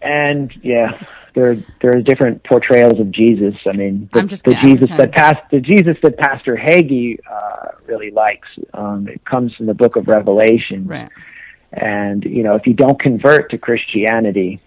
And 0.02 0.54
yeah, 0.64 1.04
there 1.36 1.58
there 1.82 1.98
are 1.98 2.02
different 2.02 2.44
portrayals 2.44 3.00
of 3.00 3.12
Jesus. 3.12 3.56
I 3.66 3.74
mean, 3.74 4.10
the, 4.14 4.22
the. 4.22 4.56
Jesus 4.62 4.90
that 4.98 5.12
past 5.12 5.38
the 5.52 5.60
Jesus 5.60 5.98
that 6.04 6.18
Pastor 6.18 6.56
Hagee 6.56 7.20
uh, 7.30 7.72
really 7.86 8.12
likes. 8.12 8.48
Um, 8.74 9.08
it 9.08 9.24
comes 9.26 9.54
from 9.56 9.66
the 9.66 9.74
Book 9.74 9.98
of 9.98 10.08
Revelation, 10.08 10.88
Right. 10.88 11.10
and 11.74 12.24
you 12.24 12.44
know, 12.44 12.56
if 12.56 12.66
you 12.66 12.74
don't 12.74 13.00
convert 13.00 13.52
to 13.52 13.58
Christianity, 13.58 14.62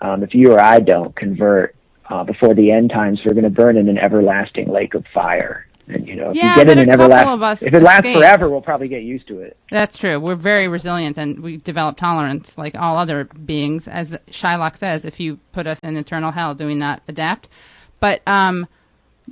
um, 0.00 0.22
if 0.22 0.34
you 0.34 0.52
or 0.52 0.60
I 0.60 0.80
don't 0.80 1.14
convert 1.14 1.76
uh, 2.10 2.24
before 2.24 2.54
the 2.54 2.70
end 2.70 2.90
times, 2.90 3.20
we're 3.24 3.34
going 3.34 3.44
to 3.44 3.50
burn 3.50 3.76
in 3.76 3.88
an 3.88 3.98
everlasting 3.98 4.70
lake 4.70 4.94
of 4.94 5.04
fire. 5.12 5.66
And 5.88 6.06
you 6.06 6.16
know, 6.16 6.30
if 6.30 6.36
Yeah, 6.36 6.50
you 6.50 6.64
get 6.64 6.70
in 6.70 6.78
an 6.78 6.90
everlasting, 6.90 7.66
if 7.66 7.72
it 7.74 7.82
lasts 7.82 8.12
forever, 8.12 8.50
we'll 8.50 8.60
probably 8.60 8.88
get 8.88 9.02
used 9.02 9.26
to 9.28 9.40
it. 9.40 9.56
That's 9.70 9.96
true. 9.96 10.20
We're 10.20 10.34
very 10.34 10.68
resilient 10.68 11.16
and 11.16 11.40
we 11.40 11.56
develop 11.56 11.96
tolerance 11.96 12.58
like 12.58 12.76
all 12.76 12.98
other 12.98 13.24
beings. 13.24 13.88
As 13.88 14.12
Shylock 14.30 14.76
says, 14.76 15.06
if 15.06 15.18
you 15.18 15.38
put 15.52 15.66
us 15.66 15.80
in 15.82 15.96
eternal 15.96 16.32
hell, 16.32 16.54
do 16.54 16.66
we 16.66 16.74
not 16.74 17.00
adapt? 17.08 17.48
But 18.00 18.20
um, 18.28 18.68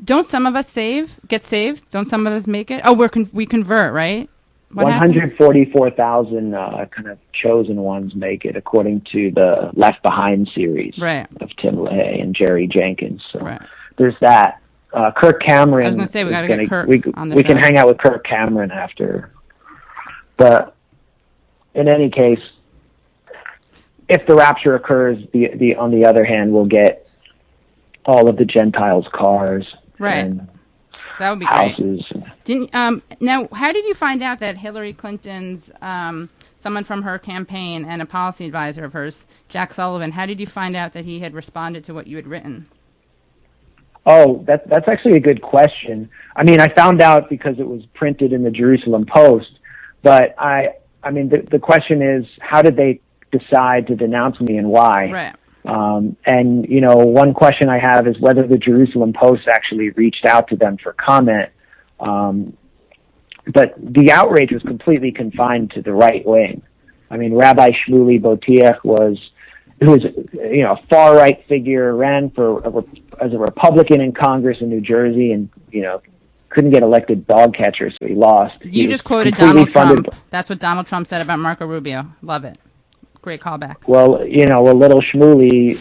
don't 0.02 0.26
some 0.26 0.46
of 0.46 0.56
us 0.56 0.68
save, 0.68 1.20
get 1.28 1.44
saved? 1.44 1.90
Don't 1.90 2.06
some 2.08 2.26
of 2.26 2.32
us 2.32 2.46
make 2.46 2.70
it? 2.70 2.80
Oh, 2.84 2.94
we're 2.94 3.10
con- 3.10 3.28
we 3.34 3.44
convert, 3.44 3.92
right? 3.92 4.30
What 4.72 4.84
One 4.84 4.92
happened? 4.92 5.14
hundred 5.14 5.36
forty-four 5.38 5.90
thousand 5.92 6.54
uh, 6.54 6.86
kind 6.86 7.08
of 7.08 7.18
chosen 7.32 7.76
ones 7.76 8.14
make 8.14 8.44
it, 8.44 8.56
according 8.56 9.02
to 9.12 9.30
the 9.30 9.70
Left 9.74 10.02
Behind 10.02 10.48
series 10.54 10.98
Right. 10.98 11.26
of 11.40 11.50
Tim 11.56 11.76
LaHaye 11.76 12.20
and 12.20 12.34
Jerry 12.34 12.66
Jenkins. 12.66 13.22
So 13.32 13.38
Right. 13.40 13.62
there's 13.96 14.16
that. 14.20 14.60
Uh, 14.92 15.10
Kirk 15.12 15.42
Cameron. 15.42 15.86
I 15.86 15.88
was 15.90 15.96
gonna 15.96 16.06
say, 16.08 16.24
we 16.24 16.30
is 16.30 16.36
gotta 16.36 16.48
get 16.48 16.68
Kirk 16.68 16.88
We, 16.88 17.02
on 17.14 17.28
the 17.28 17.36
we 17.36 17.42
can 17.44 17.58
hang 17.58 17.76
out 17.76 17.86
with 17.86 17.98
Kirk 17.98 18.24
Cameron 18.26 18.70
after. 18.70 19.30
But 20.36 20.74
in 21.74 21.88
any 21.88 22.10
case, 22.10 22.40
if 24.08 24.26
the 24.26 24.34
rapture 24.34 24.74
occurs, 24.74 25.18
the 25.32 25.48
the 25.54 25.76
on 25.76 25.90
the 25.90 26.06
other 26.06 26.24
hand, 26.24 26.52
we'll 26.52 26.64
get 26.66 27.08
all 28.04 28.28
of 28.28 28.36
the 28.36 28.44
Gentiles' 28.44 29.06
cars 29.12 29.66
Right. 29.98 30.24
and 30.24 30.48
That 31.18 31.30
would 31.30 31.40
be 31.40 31.46
great. 31.46 31.76
Didn't 32.44 32.74
um 32.74 33.02
now 33.20 33.48
how 33.52 33.72
did 33.72 33.84
you 33.84 33.94
find 33.94 34.22
out 34.22 34.38
that 34.40 34.58
Hillary 34.58 34.92
Clinton's 34.92 35.70
um 35.80 36.28
someone 36.58 36.84
from 36.84 37.02
her 37.02 37.18
campaign 37.18 37.84
and 37.84 38.02
a 38.02 38.06
policy 38.06 38.44
advisor 38.44 38.84
of 38.84 38.92
hers, 38.92 39.24
Jack 39.48 39.72
Sullivan, 39.72 40.12
how 40.12 40.26
did 40.26 40.40
you 40.40 40.46
find 40.46 40.74
out 40.74 40.92
that 40.94 41.04
he 41.04 41.20
had 41.20 41.32
responded 41.32 41.84
to 41.84 41.94
what 41.94 42.08
you 42.08 42.16
had 42.16 42.26
written? 42.26 42.66
Oh, 44.04 44.44
that, 44.46 44.68
that's 44.68 44.88
actually 44.88 45.16
a 45.16 45.20
good 45.20 45.42
question. 45.42 46.08
I 46.34 46.44
mean, 46.44 46.60
I 46.60 46.68
found 46.74 47.02
out 47.02 47.28
because 47.28 47.58
it 47.58 47.66
was 47.66 47.84
printed 47.94 48.32
in 48.32 48.42
the 48.42 48.50
Jerusalem 48.50 49.04
Post, 49.04 49.58
but 50.02 50.34
I, 50.38 50.70
I 51.02 51.10
mean, 51.10 51.28
the, 51.28 51.46
the 51.50 51.58
question 51.58 52.02
is, 52.02 52.24
how 52.40 52.62
did 52.62 52.76
they 52.76 53.00
decide 53.32 53.88
to 53.88 53.96
denounce 53.96 54.40
me 54.40 54.58
and 54.58 54.68
why? 54.68 55.10
Right. 55.10 55.36
Um, 55.66 56.16
and 56.24 56.68
you 56.68 56.80
know, 56.80 56.94
one 56.94 57.34
question 57.34 57.68
I 57.68 57.78
have 57.78 58.06
is 58.06 58.18
whether 58.18 58.46
the 58.46 58.58
Jerusalem 58.58 59.12
Post 59.12 59.48
actually 59.48 59.90
reached 59.90 60.24
out 60.24 60.48
to 60.48 60.56
them 60.56 60.76
for 60.78 60.92
comment. 60.92 61.50
Um, 61.98 62.56
but 63.52 63.74
the 63.78 64.10
outrage 64.12 64.52
was 64.52 64.62
completely 64.62 65.12
confined 65.12 65.72
to 65.72 65.82
the 65.82 65.92
right 65.92 66.24
wing. 66.26 66.62
I 67.10 67.16
mean, 67.16 67.34
Rabbi 67.34 67.70
Shmuley 67.70 68.20
Boteach 68.20 68.82
was, 68.82 69.18
who 69.80 69.92
was, 69.92 70.02
you 70.32 70.62
know, 70.62 70.72
a 70.72 70.86
far 70.88 71.16
right 71.16 71.44
figure, 71.46 71.94
ran 71.94 72.30
for 72.30 72.58
a, 72.60 72.84
as 73.22 73.32
a 73.32 73.38
Republican 73.38 74.00
in 74.00 74.12
Congress 74.12 74.58
in 74.60 74.68
New 74.68 74.80
Jersey, 74.80 75.32
and 75.32 75.48
you 75.70 75.82
know, 75.82 76.02
couldn't 76.48 76.70
get 76.70 76.82
elected 76.82 77.26
dog 77.26 77.54
catcher, 77.54 77.90
so 77.90 78.06
he 78.06 78.14
lost. 78.14 78.56
You 78.64 78.84
was 78.84 78.94
just 78.94 79.04
quoted 79.04 79.36
Donald 79.36 79.70
funded 79.70 80.04
Trump. 80.04 80.20
That's 80.30 80.48
what 80.48 80.58
Donald 80.58 80.86
Trump 80.86 81.06
said 81.06 81.22
about 81.22 81.38
Marco 81.38 81.66
Rubio. 81.66 82.06
Love 82.22 82.44
it. 82.44 82.58
Great 83.26 83.40
callback. 83.40 83.88
Well, 83.88 84.24
you 84.24 84.46
know, 84.46 84.68
a 84.68 84.72
little 84.72 85.02
Shmuley 85.02 85.74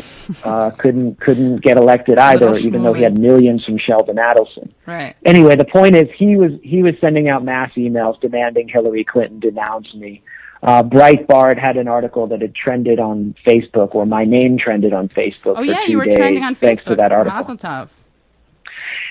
uh, 0.43 0.71
couldn't 0.79 1.19
couldn't 1.19 1.57
get 1.57 1.77
elected 1.77 2.17
either, 2.17 2.57
even 2.57 2.81
though 2.81 2.93
he 2.93 3.03
had 3.03 3.19
millions 3.19 3.63
from 3.63 3.77
Sheldon 3.77 4.15
Adelson. 4.15 4.71
Right. 4.87 5.15
Anyway, 5.23 5.55
the 5.55 5.65
point 5.65 5.95
is, 5.95 6.09
he 6.17 6.37
was 6.37 6.53
he 6.63 6.81
was 6.81 6.95
sending 6.99 7.29
out 7.29 7.43
mass 7.43 7.69
emails 7.77 8.19
demanding 8.19 8.67
Hillary 8.67 9.03
Clinton 9.03 9.39
denounce 9.39 9.93
me. 9.93 10.23
Uh, 10.63 10.81
Breitbart 10.81 11.59
had 11.59 11.77
an 11.77 11.87
article 11.87 12.25
that 12.25 12.41
had 12.41 12.55
trended 12.55 12.99
on 12.99 13.35
Facebook, 13.45 13.93
or 13.93 14.07
my 14.07 14.25
name 14.25 14.57
trended 14.57 14.91
on 14.91 15.07
Facebook. 15.07 15.53
Oh 15.53 15.55
for 15.57 15.65
yeah, 15.65 15.83
you 15.83 15.97
were 15.99 16.05
days, 16.05 16.17
trending 16.17 16.43
on 16.43 16.55
Facebook. 16.55 16.59
Thanks 16.61 16.83
to 16.85 16.95
that 16.95 17.11
article. 17.11 17.37
Mazel 17.37 17.57
tov. 17.57 17.89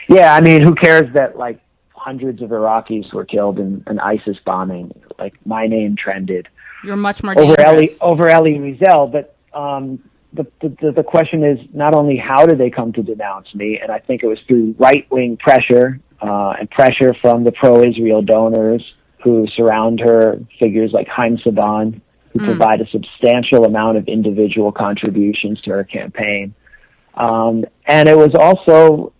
Yeah, 0.08 0.34
I 0.34 0.40
mean, 0.40 0.60
who 0.60 0.74
cares 0.74 1.14
that 1.14 1.38
like 1.38 1.60
hundreds 1.92 2.42
of 2.42 2.50
Iraqis 2.50 3.12
were 3.14 3.24
killed 3.24 3.60
in 3.60 3.84
an 3.86 4.00
ISIS 4.00 4.38
bombing? 4.44 4.92
Like 5.20 5.34
my 5.46 5.68
name 5.68 5.94
trended. 5.94 6.48
You're 6.84 6.96
much 6.96 7.22
more 7.22 7.38
over 7.38 7.60
Elie 7.60 7.90
over 8.00 8.28
Elie 8.28 8.58
Wiesel. 8.58 9.10
But 9.12 9.36
um, 9.52 9.98
the, 10.32 10.46
the 10.60 10.92
the 10.92 11.02
question 11.02 11.44
is 11.44 11.58
not 11.72 11.94
only 11.94 12.16
how 12.16 12.46
did 12.46 12.58
they 12.58 12.70
come 12.70 12.92
to 12.94 13.02
denounce 13.02 13.54
me, 13.54 13.78
and 13.80 13.90
I 13.90 13.98
think 13.98 14.22
it 14.22 14.26
was 14.26 14.38
through 14.46 14.74
right 14.78 15.06
wing 15.10 15.36
pressure 15.36 16.00
uh, 16.20 16.54
and 16.58 16.70
pressure 16.70 17.14
from 17.20 17.44
the 17.44 17.52
pro 17.52 17.82
Israel 17.82 18.22
donors 18.22 18.82
who 19.22 19.46
surround 19.56 20.00
her, 20.00 20.38
figures 20.60 20.90
like 20.92 21.08
Haim 21.08 21.38
Saban, 21.38 22.00
who 22.32 22.40
Mm. 22.40 22.46
provide 22.46 22.80
a 22.80 22.88
substantial 22.90 23.64
amount 23.64 23.96
of 23.96 24.06
individual 24.08 24.70
contributions 24.72 25.60
to 25.62 25.70
her 25.70 25.84
campaign. 25.84 26.52
Um, 27.14 27.64
and 27.86 28.08
it 28.08 28.18
was 28.18 28.34
also 28.34 29.12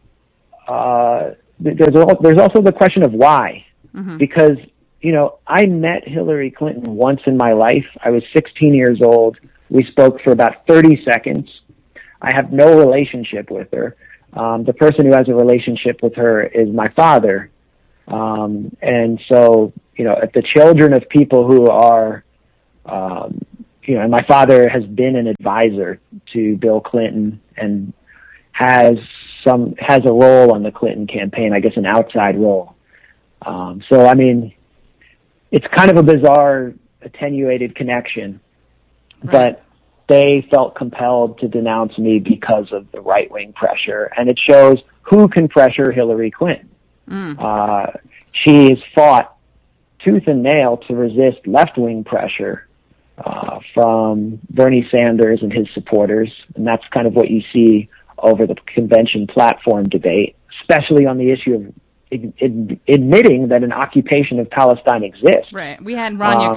uh, 0.66 1.31
there's 1.61 1.94
there's 2.20 2.40
also 2.40 2.61
the 2.61 2.72
question 2.72 3.03
of 3.05 3.12
why 3.12 3.64
Mhm. 3.94 4.18
because 4.18 4.59
you 5.05 5.12
know 5.12 5.38
I 5.47 5.67
met 5.67 6.09
Hillary 6.09 6.51
Clinton 6.51 6.97
once 6.97 7.21
in 7.27 7.37
my 7.37 7.53
life. 7.53 7.87
I 8.03 8.11
was 8.11 8.23
16 8.33 8.73
years 8.73 9.01
old. 9.03 9.37
We 9.69 9.85
spoke 9.90 10.21
for 10.23 10.33
about 10.33 10.67
30 10.67 11.05
seconds. 11.05 11.49
I 12.23 12.31
have 12.35 12.53
no 12.53 12.79
relationship 12.79 13.51
with 13.51 13.69
her. 13.73 13.97
Um, 14.33 14.64
the 14.64 14.73
person 14.73 15.05
who 15.05 15.12
has 15.14 15.29
a 15.29 15.35
relationship 15.35 16.03
with 16.03 16.14
her 16.17 16.43
is 16.43 16.69
my 16.75 16.87
father, 16.97 17.51
um, 18.09 18.75
and 18.81 19.21
so 19.31 19.73
you 19.95 20.05
know, 20.05 20.17
if 20.23 20.33
the 20.33 20.43
children 20.57 20.95
of 20.95 21.09
people 21.09 21.47
who 21.47 21.69
are, 21.69 22.25
um, 22.87 23.40
you 23.85 23.95
know, 23.95 24.01
and 24.01 24.11
my 24.11 24.25
father 24.27 24.69
has 24.69 24.85
been 24.85 25.17
an 25.17 25.27
advisor 25.27 26.01
to 26.33 26.57
Bill 26.57 26.81
Clinton 26.81 27.40
and 27.57 27.93
has 28.53 28.95
some 29.47 29.75
has 29.79 30.01
a 30.07 30.12
role 30.12 30.55
on 30.55 30.62
the 30.62 30.73
Clinton 30.73 31.07
campaign. 31.07 31.53
I 31.53 31.61
guess 31.61 31.77
an 31.77 31.87
outside 31.87 32.38
role. 32.38 32.75
Um, 33.43 33.83
so 33.90 34.07
I 34.07 34.14
mean, 34.14 34.55
it's 35.55 35.67
kind 35.69 35.88
of 35.88 35.97
a 35.97 36.03
bizarre, 36.03 36.75
attenuated 37.01 37.77
connection, 37.77 38.40
but 39.23 39.62
they 40.09 40.45
felt 40.51 40.75
compelled 40.75 41.38
to 41.38 41.47
denounce 41.47 41.97
me 41.97 42.19
because 42.19 42.73
of 42.73 42.90
the 42.90 43.01
right 43.01 43.31
wing 43.31 43.53
pressure, 43.53 44.11
and 44.17 44.29
it 44.29 44.37
shows 44.37 44.79
who 45.03 45.29
can 45.29 45.47
pressure 45.47 45.93
Hillary 45.93 46.33
Clinton. 46.33 46.71
Mm. 47.09 47.37
Uh, 47.38 47.99
she 48.33 48.71
has 48.71 48.79
fought 48.97 49.37
tooth 50.01 50.27
and 50.27 50.43
nail 50.43 50.79
to 50.88 50.97
resist 50.97 51.47
left 51.47 51.79
wing 51.79 52.03
pressure 52.03 52.67
uh, 53.17 53.61
from 53.75 54.40
Bernie 54.51 54.88
Sanders 54.90 55.38
and 55.40 55.53
his 55.53 55.69
supporters, 55.73 56.33
and 56.57 56.67
that's 56.67 56.87
kind 56.88 57.07
of 57.07 57.14
what 57.14 57.31
you 57.31 57.43
see 57.53 57.88
over 58.19 58.49
the 58.49 58.57
convention 58.67 59.29
platform 59.29 59.88
debate, 59.88 60.35
especially 60.61 61.07
on 61.07 61.17
the 61.17 61.31
issue 61.31 61.55
of 61.55 61.73
admitting 62.14 63.48
that 63.48 63.62
an 63.62 63.72
occupation 63.72 64.38
of 64.38 64.48
Palestine 64.50 65.03
exists. 65.05 65.53
Right. 65.53 65.83
We 65.83 65.94
had 65.94 66.14
Rania 66.14 66.50
Um, 66.55 66.57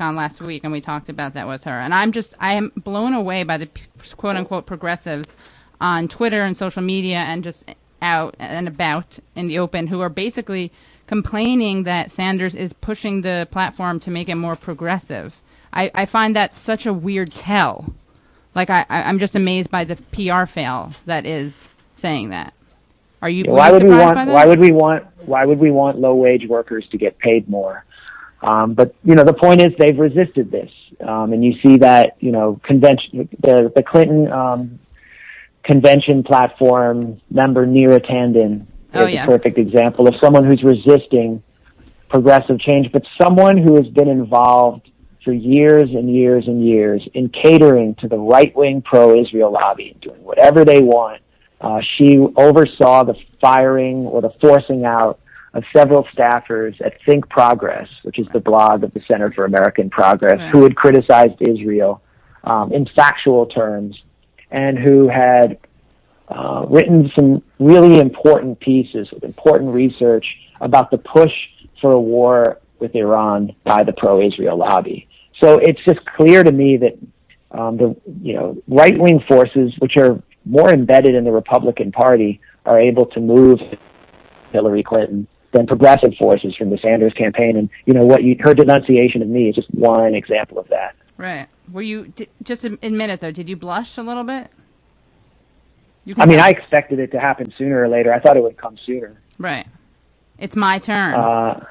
on 0.00 0.16
last 0.16 0.40
week, 0.40 0.64
and 0.64 0.72
we 0.72 0.80
talked 0.80 1.08
about 1.08 1.34
that 1.34 1.46
with 1.48 1.64
her. 1.64 1.80
And 1.80 1.94
I'm 1.94 2.12
just, 2.12 2.34
I 2.40 2.54
am 2.54 2.72
blown 2.76 3.14
away 3.14 3.42
by 3.44 3.58
the 3.58 3.68
quote 4.16 4.36
unquote 4.36 4.66
progressives 4.66 5.34
on 5.80 6.08
Twitter 6.08 6.42
and 6.42 6.56
social 6.56 6.82
media 6.82 7.18
and 7.18 7.44
just 7.44 7.64
out 8.02 8.36
and 8.38 8.68
about 8.68 9.18
in 9.34 9.48
the 9.48 9.58
open 9.58 9.88
who 9.88 10.00
are 10.00 10.08
basically 10.08 10.72
complaining 11.06 11.84
that 11.84 12.10
Sanders 12.10 12.54
is 12.54 12.72
pushing 12.72 13.22
the 13.22 13.48
platform 13.50 14.00
to 14.00 14.10
make 14.10 14.28
it 14.28 14.36
more 14.36 14.56
progressive. 14.56 15.40
I, 15.72 15.90
I 15.94 16.06
find 16.06 16.36
that 16.36 16.56
such 16.56 16.86
a 16.86 16.92
weird 16.94 17.32
tell. 17.32 17.94
Like 18.54 18.70
I 18.70 18.86
I'm 18.88 19.18
just 19.18 19.34
amazed 19.34 19.70
by 19.70 19.84
the 19.84 19.96
PR 19.96 20.46
fail 20.46 20.92
that 21.06 21.26
is 21.26 21.68
saying 21.96 22.30
that. 22.30 22.54
Are 23.24 23.30
you? 23.30 23.44
why 23.46 23.70
would 23.72 23.82
we 23.82 23.88
want 23.96 24.28
why 24.28 24.44
would 24.44 24.60
we 24.60 24.70
want 24.70 25.06
why 25.24 25.46
would 25.46 25.58
we 25.58 25.70
want 25.70 25.98
low 25.98 26.14
wage 26.14 26.46
workers 26.46 26.84
to 26.90 26.98
get 26.98 27.18
paid 27.18 27.48
more 27.48 27.86
um, 28.42 28.74
but 28.74 28.94
you 29.02 29.14
know 29.14 29.24
the 29.24 29.32
point 29.32 29.62
is 29.62 29.72
they've 29.78 29.98
resisted 29.98 30.50
this 30.50 30.70
um, 31.00 31.32
and 31.32 31.42
you 31.42 31.54
see 31.62 31.78
that 31.78 32.16
you 32.20 32.30
know 32.32 32.60
convention 32.64 33.26
the 33.40 33.72
the 33.74 33.82
clinton 33.82 34.30
um, 34.30 34.78
convention 35.62 36.22
platform 36.22 37.18
member 37.30 37.66
Neera 37.66 37.98
Tanden 38.04 38.66
Oh, 38.96 39.06
is 39.06 39.14
yeah. 39.14 39.24
a 39.24 39.26
perfect 39.26 39.56
example 39.56 40.06
of 40.06 40.14
someone 40.22 40.44
who's 40.44 40.62
resisting 40.62 41.42
progressive 42.10 42.60
change 42.60 42.92
but 42.92 43.02
someone 43.20 43.56
who 43.56 43.74
has 43.76 43.88
been 43.88 44.08
involved 44.08 44.90
for 45.24 45.32
years 45.32 45.88
and 45.98 46.14
years 46.14 46.46
and 46.46 46.62
years 46.62 47.00
in 47.14 47.30
catering 47.30 47.94
to 47.94 48.06
the 48.06 48.18
right 48.18 48.54
wing 48.54 48.82
pro 48.82 49.18
Israel 49.18 49.50
lobby 49.50 49.92
and 49.92 50.00
doing 50.02 50.22
whatever 50.22 50.66
they 50.66 50.80
want 50.82 51.22
uh, 51.64 51.80
she 51.96 52.08
oversaw 52.46 53.04
the 53.10 53.16
firing 53.40 53.98
or 54.12 54.18
the 54.26 54.32
forcing 54.40 54.84
out 54.84 55.18
of 55.56 55.62
several 55.76 56.02
staffers 56.14 56.74
at 56.86 56.92
Think 57.06 57.22
Progress, 57.28 57.88
which 58.02 58.18
is 58.18 58.26
the 58.32 58.40
blog 58.50 58.76
of 58.84 58.92
the 58.92 59.02
Center 59.08 59.28
for 59.32 59.44
American 59.44 59.88
Progress, 59.88 60.38
Right. 60.40 60.50
who 60.50 60.60
had 60.66 60.74
criticized 60.84 61.36
Israel 61.40 61.92
um, 62.52 62.66
in 62.72 62.82
factual 63.00 63.46
terms 63.46 63.92
and 64.50 64.78
who 64.78 65.08
had 65.08 65.48
uh, 66.28 66.60
written 66.68 67.10
some 67.16 67.30
really 67.58 67.98
important 67.98 68.58
pieces 68.60 69.04
with 69.12 69.22
important 69.24 69.68
research 69.72 70.26
about 70.60 70.90
the 70.90 70.98
push 70.98 71.34
for 71.80 71.92
a 71.92 72.00
war 72.00 72.58
with 72.80 72.92
Iran 72.94 73.54
by 73.64 73.84
the 73.84 73.92
pro-Israel 73.92 74.56
lobby. 74.58 75.06
So 75.40 75.58
it's 75.58 75.82
just 75.84 76.04
clear 76.18 76.42
to 76.42 76.52
me 76.52 76.76
that 76.78 76.94
um, 77.58 77.76
the 77.76 77.88
you 78.22 78.34
know 78.34 78.46
right 78.80 78.96
wing 79.04 79.20
forces, 79.28 79.72
which 79.78 79.96
are 79.96 80.12
more 80.44 80.70
embedded 80.72 81.14
in 81.14 81.24
the 81.24 81.32
Republican 81.32 81.92
Party, 81.92 82.40
are 82.66 82.78
able 82.80 83.06
to 83.06 83.20
move 83.20 83.60
Hillary 84.52 84.82
Clinton 84.82 85.26
than 85.52 85.66
progressive 85.66 86.14
forces 86.18 86.54
from 86.56 86.70
the 86.70 86.78
Sanders 86.78 87.12
campaign. 87.14 87.56
And 87.56 87.68
you 87.86 87.94
know 87.94 88.04
what 88.04 88.22
you 88.22 88.36
her 88.40 88.54
denunciation 88.54 89.22
of 89.22 89.28
me 89.28 89.48
is 89.48 89.54
just 89.54 89.68
one 89.74 90.14
example 90.14 90.58
of 90.58 90.68
that. 90.68 90.94
Right. 91.16 91.46
Were 91.72 91.82
you 91.82 92.12
just 92.42 92.64
ad- 92.64 92.78
admit 92.82 93.10
it 93.10 93.20
though? 93.20 93.30
Did 93.30 93.48
you 93.48 93.56
blush 93.56 93.96
a 93.98 94.02
little 94.02 94.24
bit? 94.24 94.48
I 96.18 96.26
mean, 96.26 96.38
I 96.38 96.50
expected 96.50 96.98
it 96.98 97.12
to 97.12 97.20
happen 97.20 97.52
sooner 97.56 97.80
or 97.82 97.88
later. 97.88 98.12
I 98.12 98.20
thought 98.20 98.36
it 98.36 98.42
would 98.42 98.56
come 98.58 98.76
sooner. 98.84 99.16
right. 99.38 99.66
It's 100.38 100.56
my 100.56 100.80
turn, 100.80 101.14
Uh, 101.14 101.64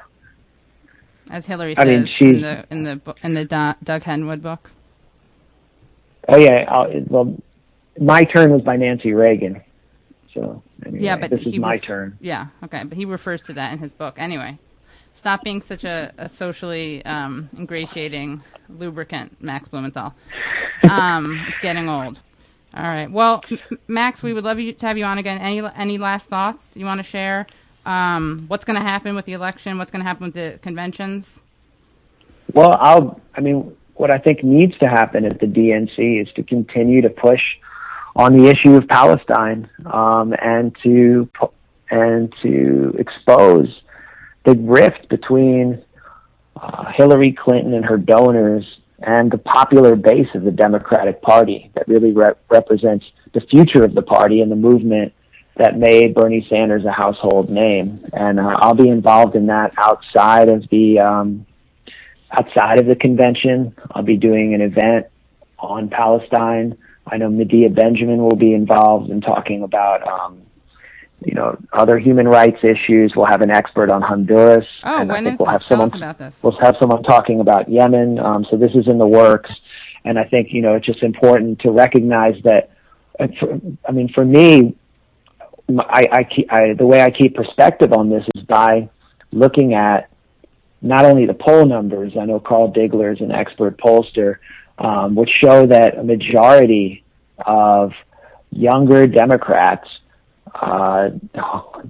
as 1.30 1.46
Hillary 1.46 1.76
I 1.76 1.84
says 1.84 2.20
mean, 2.20 2.34
in 2.34 2.40
the 2.40 2.64
in 2.70 2.84
the 2.84 3.14
in 3.22 3.34
the 3.34 3.44
Doug 3.44 4.02
Henwood 4.02 4.40
book. 4.40 4.70
oh 6.28 6.38
yeah, 6.38 6.64
I'll, 6.68 6.90
well, 7.08 7.36
my 8.00 8.24
turn 8.24 8.50
was 8.50 8.62
by 8.62 8.76
Nancy 8.76 9.12
Reagan. 9.12 9.62
So 10.32 10.62
anyway, 10.84 11.04
Yeah, 11.04 11.16
but 11.16 11.30
this 11.30 11.42
is 11.46 11.56
my 11.58 11.72
ref- 11.72 11.82
turn. 11.82 12.18
Yeah. 12.20 12.46
Okay, 12.64 12.82
but 12.84 12.96
he 12.98 13.04
refers 13.04 13.42
to 13.42 13.52
that 13.54 13.72
in 13.72 13.78
his 13.78 13.92
book 13.92 14.14
anyway. 14.18 14.58
Stop 15.14 15.44
being 15.44 15.60
such 15.62 15.84
a, 15.84 16.12
a 16.18 16.28
socially 16.28 17.04
um, 17.04 17.48
ingratiating 17.56 18.42
lubricant, 18.68 19.40
Max 19.40 19.68
Blumenthal. 19.68 20.12
Um, 20.90 21.44
it's 21.48 21.58
getting 21.60 21.88
old. 21.88 22.20
All 22.76 22.82
right. 22.82 23.08
Well, 23.08 23.42
Max, 23.86 24.24
we 24.24 24.32
would 24.32 24.42
love 24.42 24.58
you 24.58 24.72
to 24.72 24.86
have 24.86 24.98
you 24.98 25.04
on 25.04 25.18
again. 25.18 25.40
Any 25.40 25.62
any 25.76 25.98
last 25.98 26.28
thoughts 26.28 26.76
you 26.76 26.84
want 26.84 26.98
to 26.98 27.04
share? 27.04 27.46
Um, 27.86 28.46
what's 28.48 28.64
going 28.64 28.78
to 28.78 28.84
happen 28.84 29.14
with 29.14 29.26
the 29.26 29.34
election? 29.34 29.78
What's 29.78 29.92
going 29.92 30.02
to 30.02 30.08
happen 30.08 30.26
with 30.26 30.34
the 30.34 30.58
conventions? 30.62 31.40
Well, 32.52 32.76
I'll. 32.80 33.20
I 33.36 33.40
mean, 33.40 33.76
what 33.94 34.10
I 34.10 34.18
think 34.18 34.42
needs 34.42 34.76
to 34.78 34.88
happen 34.88 35.24
at 35.24 35.38
the 35.38 35.46
DNC 35.46 36.22
is 36.22 36.32
to 36.34 36.42
continue 36.42 37.00
to 37.02 37.10
push 37.10 37.40
on 38.16 38.36
the 38.36 38.46
issue 38.48 38.76
of 38.76 38.86
Palestine 38.88 39.68
um, 39.86 40.34
and 40.40 40.76
to 40.82 41.28
and 41.90 42.32
to 42.42 42.94
expose 42.98 43.68
the 44.44 44.54
rift 44.56 45.08
between 45.08 45.82
uh, 46.56 46.92
Hillary 46.96 47.32
Clinton 47.32 47.74
and 47.74 47.84
her 47.84 47.98
donors 47.98 48.64
and 49.00 49.30
the 49.30 49.38
popular 49.38 49.96
base 49.96 50.28
of 50.34 50.44
the 50.44 50.50
Democratic 50.50 51.20
Party 51.22 51.70
that 51.74 51.86
really 51.88 52.12
rep- 52.12 52.40
represents 52.48 53.04
the 53.32 53.40
future 53.40 53.84
of 53.84 53.94
the 53.94 54.02
party 54.02 54.40
and 54.40 54.50
the 54.50 54.56
movement 54.56 55.12
that 55.56 55.78
made 55.78 56.14
Bernie 56.14 56.46
Sanders 56.48 56.84
a 56.84 56.92
household 56.92 57.48
name. 57.48 58.04
And 58.12 58.40
uh, 58.40 58.54
I'll 58.56 58.74
be 58.74 58.88
involved 58.88 59.36
in 59.36 59.46
that 59.46 59.74
outside 59.76 60.48
of 60.48 60.68
the 60.70 61.00
um, 61.00 61.46
outside 62.30 62.80
of 62.80 62.86
the 62.86 62.96
convention. 62.96 63.74
I'll 63.90 64.02
be 64.02 64.16
doing 64.16 64.54
an 64.54 64.60
event 64.60 65.06
on 65.58 65.88
Palestine. 65.88 66.76
I 67.06 67.16
know 67.16 67.28
Medea 67.28 67.70
Benjamin 67.70 68.18
will 68.18 68.36
be 68.36 68.54
involved 68.54 69.10
in 69.10 69.20
talking 69.20 69.62
about, 69.62 70.06
um, 70.06 70.42
you 71.24 71.34
know, 71.34 71.56
other 71.72 71.98
human 71.98 72.26
rights 72.26 72.58
issues. 72.62 73.12
We'll 73.14 73.26
have 73.26 73.42
an 73.42 73.50
expert 73.50 73.90
on 73.90 74.02
Honduras. 74.02 74.66
Oh, 74.84 75.00
and 75.00 75.12
I 75.12 75.22
think 75.22 75.38
we'll 75.38 75.46
this? 75.46 75.52
have 75.52 75.62
someone 75.64 75.94
about 75.94 76.18
this. 76.18 76.42
we'll 76.42 76.58
have 76.60 76.76
someone 76.80 77.02
talking 77.02 77.40
about 77.40 77.68
Yemen. 77.68 78.18
Um, 78.18 78.46
so 78.50 78.56
this 78.56 78.72
is 78.74 78.88
in 78.88 78.98
the 78.98 79.06
works, 79.06 79.54
and 80.04 80.18
I 80.18 80.24
think 80.24 80.48
you 80.50 80.62
know 80.62 80.74
it's 80.74 80.86
just 80.86 81.02
important 81.02 81.60
to 81.60 81.70
recognize 81.70 82.42
that. 82.44 82.70
For, 83.38 83.60
I 83.88 83.92
mean, 83.92 84.08
for 84.12 84.24
me, 84.24 84.74
I, 85.78 86.08
I, 86.10 86.24
keep, 86.24 86.52
I 86.52 86.74
the 86.74 86.86
way 86.86 87.00
I 87.00 87.10
keep 87.10 87.34
perspective 87.34 87.92
on 87.92 88.10
this 88.10 88.24
is 88.34 88.42
by 88.42 88.88
looking 89.30 89.74
at 89.74 90.10
not 90.82 91.04
only 91.04 91.26
the 91.26 91.34
poll 91.34 91.64
numbers. 91.64 92.12
I 92.20 92.26
know 92.26 92.38
Carl 92.38 92.72
Diggler 92.72 93.12
is 93.12 93.20
an 93.20 93.32
expert 93.32 93.78
pollster, 93.78 94.36
um, 94.78 95.14
which 95.14 95.30
show 95.42 95.66
that 95.66 95.98
a 95.98 96.02
majority 96.02 97.04
of 97.44 97.92
younger 98.50 99.06
Democrats 99.06 99.88
uh, 100.54 101.10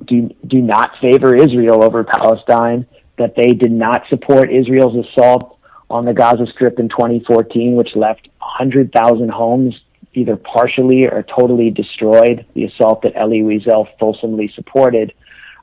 do 0.07 0.31
do 0.47 0.61
not 0.62 0.92
favor 1.01 1.35
Israel 1.35 1.85
over 1.85 2.05
Palestine. 2.05 2.87
That 3.16 3.35
they 3.37 3.53
did 3.53 3.70
not 3.70 4.03
support 4.09 4.53
Israel's 4.53 5.07
assault 5.07 5.59
on 5.88 6.05
the 6.05 6.12
Gaza 6.12 6.47
Strip 6.53 6.81
in 6.81 6.88
2014, 6.88 7.77
which 7.77 7.90
left 7.94 8.29
100,000 8.38 9.29
homes 9.31 9.75
either 10.14 10.37
partially 10.37 11.07
or 11.07 11.23
totally 11.23 11.70
destroyed. 11.70 12.44
The 12.55 12.64
assault 12.64 13.03
that 13.03 13.14
Elie 13.14 13.42
Wiesel 13.42 13.87
fulsomely 14.01 14.51
supported. 14.55 15.12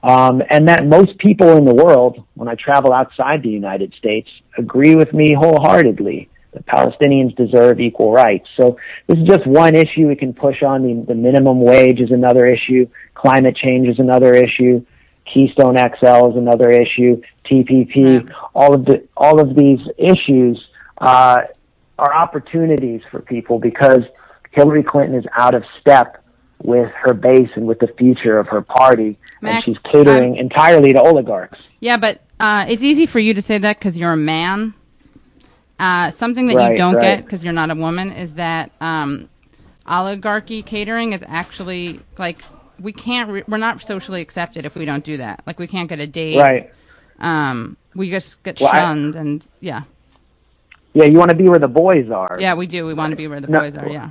Um, 0.03 0.41
and 0.49 0.67
that 0.67 0.85
most 0.85 1.17
people 1.17 1.57
in 1.57 1.65
the 1.65 1.75
world, 1.75 2.23
when 2.33 2.47
I 2.47 2.55
travel 2.55 2.93
outside 2.93 3.43
the 3.43 3.49
United 3.49 3.93
States, 3.95 4.29
agree 4.57 4.95
with 4.95 5.13
me 5.13 5.33
wholeheartedly 5.37 6.29
that 6.53 6.65
Palestinians 6.65 7.35
deserve 7.35 7.79
equal 7.79 8.11
rights. 8.11 8.47
So 8.57 8.77
this 9.07 9.17
is 9.17 9.25
just 9.27 9.47
one 9.47 9.75
issue 9.75 10.07
we 10.07 10.15
can 10.15 10.33
push 10.33 10.61
on. 10.63 10.83
The, 10.83 11.05
the 11.07 11.15
minimum 11.15 11.61
wage 11.61 11.99
is 11.99 12.11
another 12.11 12.45
issue. 12.45 12.87
Climate 13.13 13.55
change 13.55 13.87
is 13.87 13.99
another 13.99 14.33
issue. 14.33 14.85
Keystone 15.25 15.77
XL 15.77 16.31
is 16.31 16.35
another 16.35 16.69
issue. 16.69 17.21
TPP, 17.45 18.19
Right. 18.27 18.35
all 18.53 18.73
of 18.75 18.85
the 18.85 19.03
all 19.15 19.39
of 19.39 19.55
these 19.55 19.79
issues 19.97 20.61
uh, 20.97 21.43
are 21.97 22.13
opportunities 22.13 23.01
for 23.09 23.21
people 23.21 23.59
because 23.59 24.01
Hillary 24.51 24.83
Clinton 24.83 25.17
is 25.17 25.25
out 25.37 25.53
of 25.53 25.63
step 25.79 26.17
with 26.63 26.91
her 26.91 27.13
base 27.13 27.49
and 27.55 27.65
with 27.65 27.79
the 27.79 27.87
future 27.97 28.37
of 28.37 28.47
her 28.47 28.61
party, 28.61 29.17
Max, 29.41 29.55
and 29.55 29.75
she's 29.77 29.91
catering 29.91 30.35
entirely 30.35 30.93
to 30.93 30.99
oligarchs. 31.01 31.59
Yeah, 31.79 31.97
but 31.97 32.21
uh, 32.39 32.65
it's 32.67 32.83
easy 32.83 33.05
for 33.05 33.19
you 33.19 33.33
to 33.33 33.41
say 33.41 33.57
that 33.57 33.79
because 33.79 33.97
you're 33.97 34.13
a 34.13 34.17
man. 34.17 34.73
Uh, 35.81 36.11
something 36.11 36.45
that 36.47 36.69
you 36.71 36.77
don't 36.77 37.01
get 37.01 37.23
because 37.23 37.43
you're 37.43 37.51
not 37.53 37.71
a 37.71 37.75
woman 37.75 38.11
is 38.11 38.35
that 38.35 38.71
um, 38.81 39.27
oligarchy 39.87 40.61
catering 40.61 41.11
is 41.13 41.23
actually 41.27 41.99
like 42.19 42.43
we 42.79 42.93
can't 42.93 43.31
re- 43.31 43.43
we're 43.47 43.57
not 43.57 43.81
socially 43.81 44.21
accepted 44.21 44.63
if 44.65 44.75
we 44.75 44.85
don't 44.85 45.03
do 45.03 45.17
that. 45.17 45.41
Like 45.47 45.57
we 45.59 45.65
can't 45.67 45.89
get 45.89 45.99
a 45.99 46.05
date. 46.07 46.37
Right. 46.39 46.71
Um, 47.19 47.77
we 47.95 48.11
just 48.11 48.43
get 48.43 48.59
Well, 48.61 48.69
I- 48.71 48.77
shunned 48.77 49.15
and 49.15 49.45
yeah, 49.59 49.81
Yeah, 50.93 51.05
you 51.05 51.17
want 51.17 51.31
to 51.31 51.35
be 51.37 51.49
where 51.49 51.59
the 51.59 51.67
boys 51.67 52.09
are. 52.11 52.37
yeah, 52.39 52.53
we 52.53 52.67
do. 52.67 52.85
We 52.85 52.93
want 52.93 53.11
to 53.11 53.15
be 53.17 53.27
where 53.27 53.41
the 53.41 53.47
No. 53.47 53.59
boys 53.59 53.75
are. 53.77 53.89
Yeah, 53.89 54.09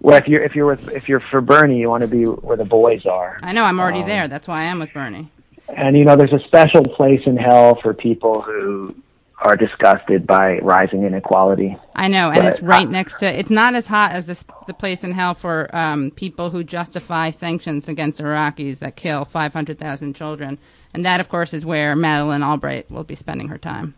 Well, 0.00 0.16
if 0.16 0.26
you're 0.26 0.42
if 0.42 0.54
you're 0.54 0.66
with, 0.66 0.88
if 0.88 1.06
you're 1.08 1.20
for 1.30 1.40
Bernie, 1.42 1.78
you 1.78 1.90
want 1.90 2.00
to 2.02 2.08
be 2.08 2.24
where 2.24 2.56
the 2.56 2.64
boys 2.64 3.04
are. 3.04 3.36
I 3.42 3.52
know. 3.52 3.64
I'm 3.64 3.78
Um, 3.78 3.80
already 3.80 4.02
there. 4.04 4.26
That's 4.26 4.48
why 4.48 4.60
I 4.62 4.64
am 4.64 4.78
with 4.78 4.92
Bernie. 4.94 5.30
And 5.76 5.96
you 5.98 6.04
know, 6.06 6.16
there's 6.16 6.32
a 6.32 6.40
special 6.46 6.82
place 6.82 7.20
in 7.26 7.36
hell 7.36 7.74
for 7.82 7.92
people 7.92 8.40
who 8.40 8.94
are 9.40 9.56
disgusted 9.56 10.26
by 10.26 10.58
rising 10.58 11.04
inequality. 11.04 11.76
I 11.94 12.08
know, 12.08 12.26
and 12.30 12.36
But 12.36 12.44
it's 12.46 12.60
right 12.62 12.86
I- 12.86 12.90
next 12.90 13.18
to. 13.20 13.38
It's 13.38 13.50
not 13.50 13.74
as 13.74 13.86
hot 13.86 14.12
as 14.12 14.26
this 14.26 14.44
the 14.66 14.74
place 14.74 15.04
in 15.04 15.12
hell 15.12 15.34
for 15.34 15.68
um, 15.74 16.10
people 16.10 16.50
who 16.50 16.64
justify 16.64 17.30
sanctions 17.30 17.88
against 17.88 18.20
Iraqis 18.20 18.80
that 18.80 18.96
kill 18.96 19.24
500,000 19.24 20.14
children, 20.14 20.58
and 20.92 21.04
that, 21.06 21.20
of 21.20 21.28
course, 21.28 21.54
is 21.54 21.64
where 21.64 21.94
Madeleine 21.94 22.42
Albright 22.42 22.90
will 22.90 23.04
be 23.04 23.14
spending 23.14 23.48
her 23.48 23.58
time. 23.58 23.94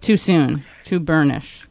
Too 0.00 0.16
soon, 0.16 0.64
too 0.84 1.00
burnish. 1.00 1.66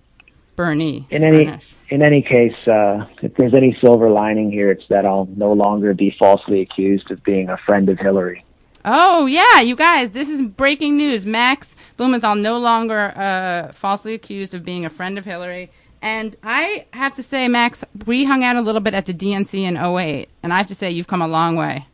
Bernie. 0.56 1.08
In 1.12 1.23
any 1.23 1.45
Bernish. 1.45 1.73
in 1.89 2.01
any 2.01 2.21
case, 2.21 2.56
uh, 2.67 3.06
if 3.21 3.34
there's 3.36 3.53
any 3.53 3.77
silver 3.80 4.10
lining 4.10 4.51
here, 4.51 4.71
it's 4.71 4.88
that 4.89 5.06
I'll 5.06 5.27
no 5.36 5.53
longer 5.53 5.93
be 5.93 6.15
falsely 6.17 6.62
accused 6.62 7.12
of 7.12 7.23
being 7.23 7.49
a 7.49 7.58
friend 7.58 7.89
of 7.89 7.99
Hillary. 7.99 8.43
Oh 8.84 9.25
yeah, 9.25 9.60
you 9.60 9.75
guys, 9.75 10.12
this 10.12 10.30
is 10.30 10.41
breaking 10.41 10.97
news. 10.97 11.25
Max 11.25 11.75
Blumenthal 11.97 12.36
no 12.36 12.57
longer 12.57 13.13
uh, 13.15 13.71
falsely 13.73 14.13
accused 14.13 14.53
of 14.53 14.63
being 14.63 14.86
a 14.86 14.89
friend 14.89 15.17
of 15.17 15.25
Hillary. 15.25 15.71
And 16.01 16.36
I 16.43 16.86
have 16.93 17.13
to 17.15 17.23
say, 17.23 17.47
Max, 17.47 17.83
we 18.05 18.23
hung 18.23 18.43
out 18.43 18.55
a 18.55 18.62
little 18.62 18.81
bit 18.81 18.93
at 18.93 19.07
the 19.07 19.13
DNC 19.13 19.62
in 19.62 19.77
08, 19.77 20.29
and 20.43 20.53
I 20.53 20.57
have 20.57 20.67
to 20.67 20.75
say 20.75 20.91
you've 20.91 21.07
come 21.07 21.23
a 21.23 21.27
long 21.27 21.55
way. 21.55 21.88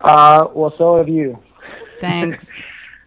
Uh, 0.00 0.48
well, 0.52 0.70
so 0.70 0.96
have 0.96 1.08
you. 1.08 1.38
Thanks. 2.00 2.50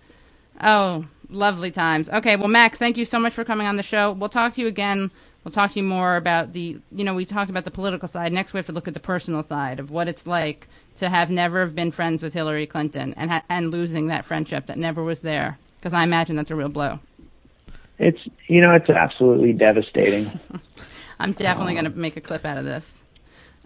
oh, 0.62 1.06
lovely 1.30 1.72
times. 1.72 2.08
Okay, 2.10 2.36
well, 2.36 2.48
Max, 2.48 2.78
thank 2.78 2.98
you 2.98 3.06
so 3.06 3.20
much 3.20 3.34
for 3.34 3.44
coming 3.44 3.68
on 3.68 3.78
the 3.78 3.84
show. 3.84 4.12
We'll 4.12 4.30
talk 4.30 4.54
to 4.54 4.62
you 4.62 4.68
again. 4.68 5.10
We'll 5.46 5.52
talk 5.52 5.72
to 5.74 5.80
you 5.80 5.86
more 5.86 6.16
about 6.16 6.54
the, 6.54 6.80
you 6.92 7.04
know, 7.04 7.14
we 7.14 7.24
talked 7.24 7.52
about 7.52 7.66
the 7.66 7.72
political 7.72 8.08
side. 8.08 8.34
Next, 8.34 8.52
we 8.52 8.58
have 8.58 8.66
to 8.66 8.72
look 8.72 8.88
at 8.88 8.96
the 8.96 9.00
personal 9.00 9.44
side 9.44 9.80
of 9.80 9.92
what 9.92 10.08
it's 10.08 10.26
like 10.26 10.68
to 10.98 11.08
have 11.08 11.30
never 11.30 11.62
have 11.62 11.76
been 11.76 11.92
friends 11.92 12.24
with 12.24 12.34
Hillary 12.34 12.66
Clinton 12.66 13.14
and 13.16 13.30
ha- 13.30 13.44
and 13.48 13.70
losing 13.70 14.08
that 14.08 14.26
friendship 14.26 14.66
that 14.66 14.80
never 14.80 15.04
was 15.04 15.20
there. 15.20 15.60
Because 15.78 15.94
I 15.94 16.02
imagine 16.02 16.36
that's 16.36 16.50
a 16.50 16.56
real 16.56 16.70
blow. 16.70 17.00
It's 18.00 18.18
you 18.48 18.60
know 18.60 18.74
it's 18.74 18.90
absolutely 18.90 19.54
devastating. 19.54 20.40
I'm 21.20 21.34
definitely 21.34 21.74
going 21.74 21.86
to 21.86 21.92
make 21.92 22.18
a 22.18 22.22
clip 22.22 22.44
out 22.44 22.58
of 22.58 22.66
this. 22.66 23.04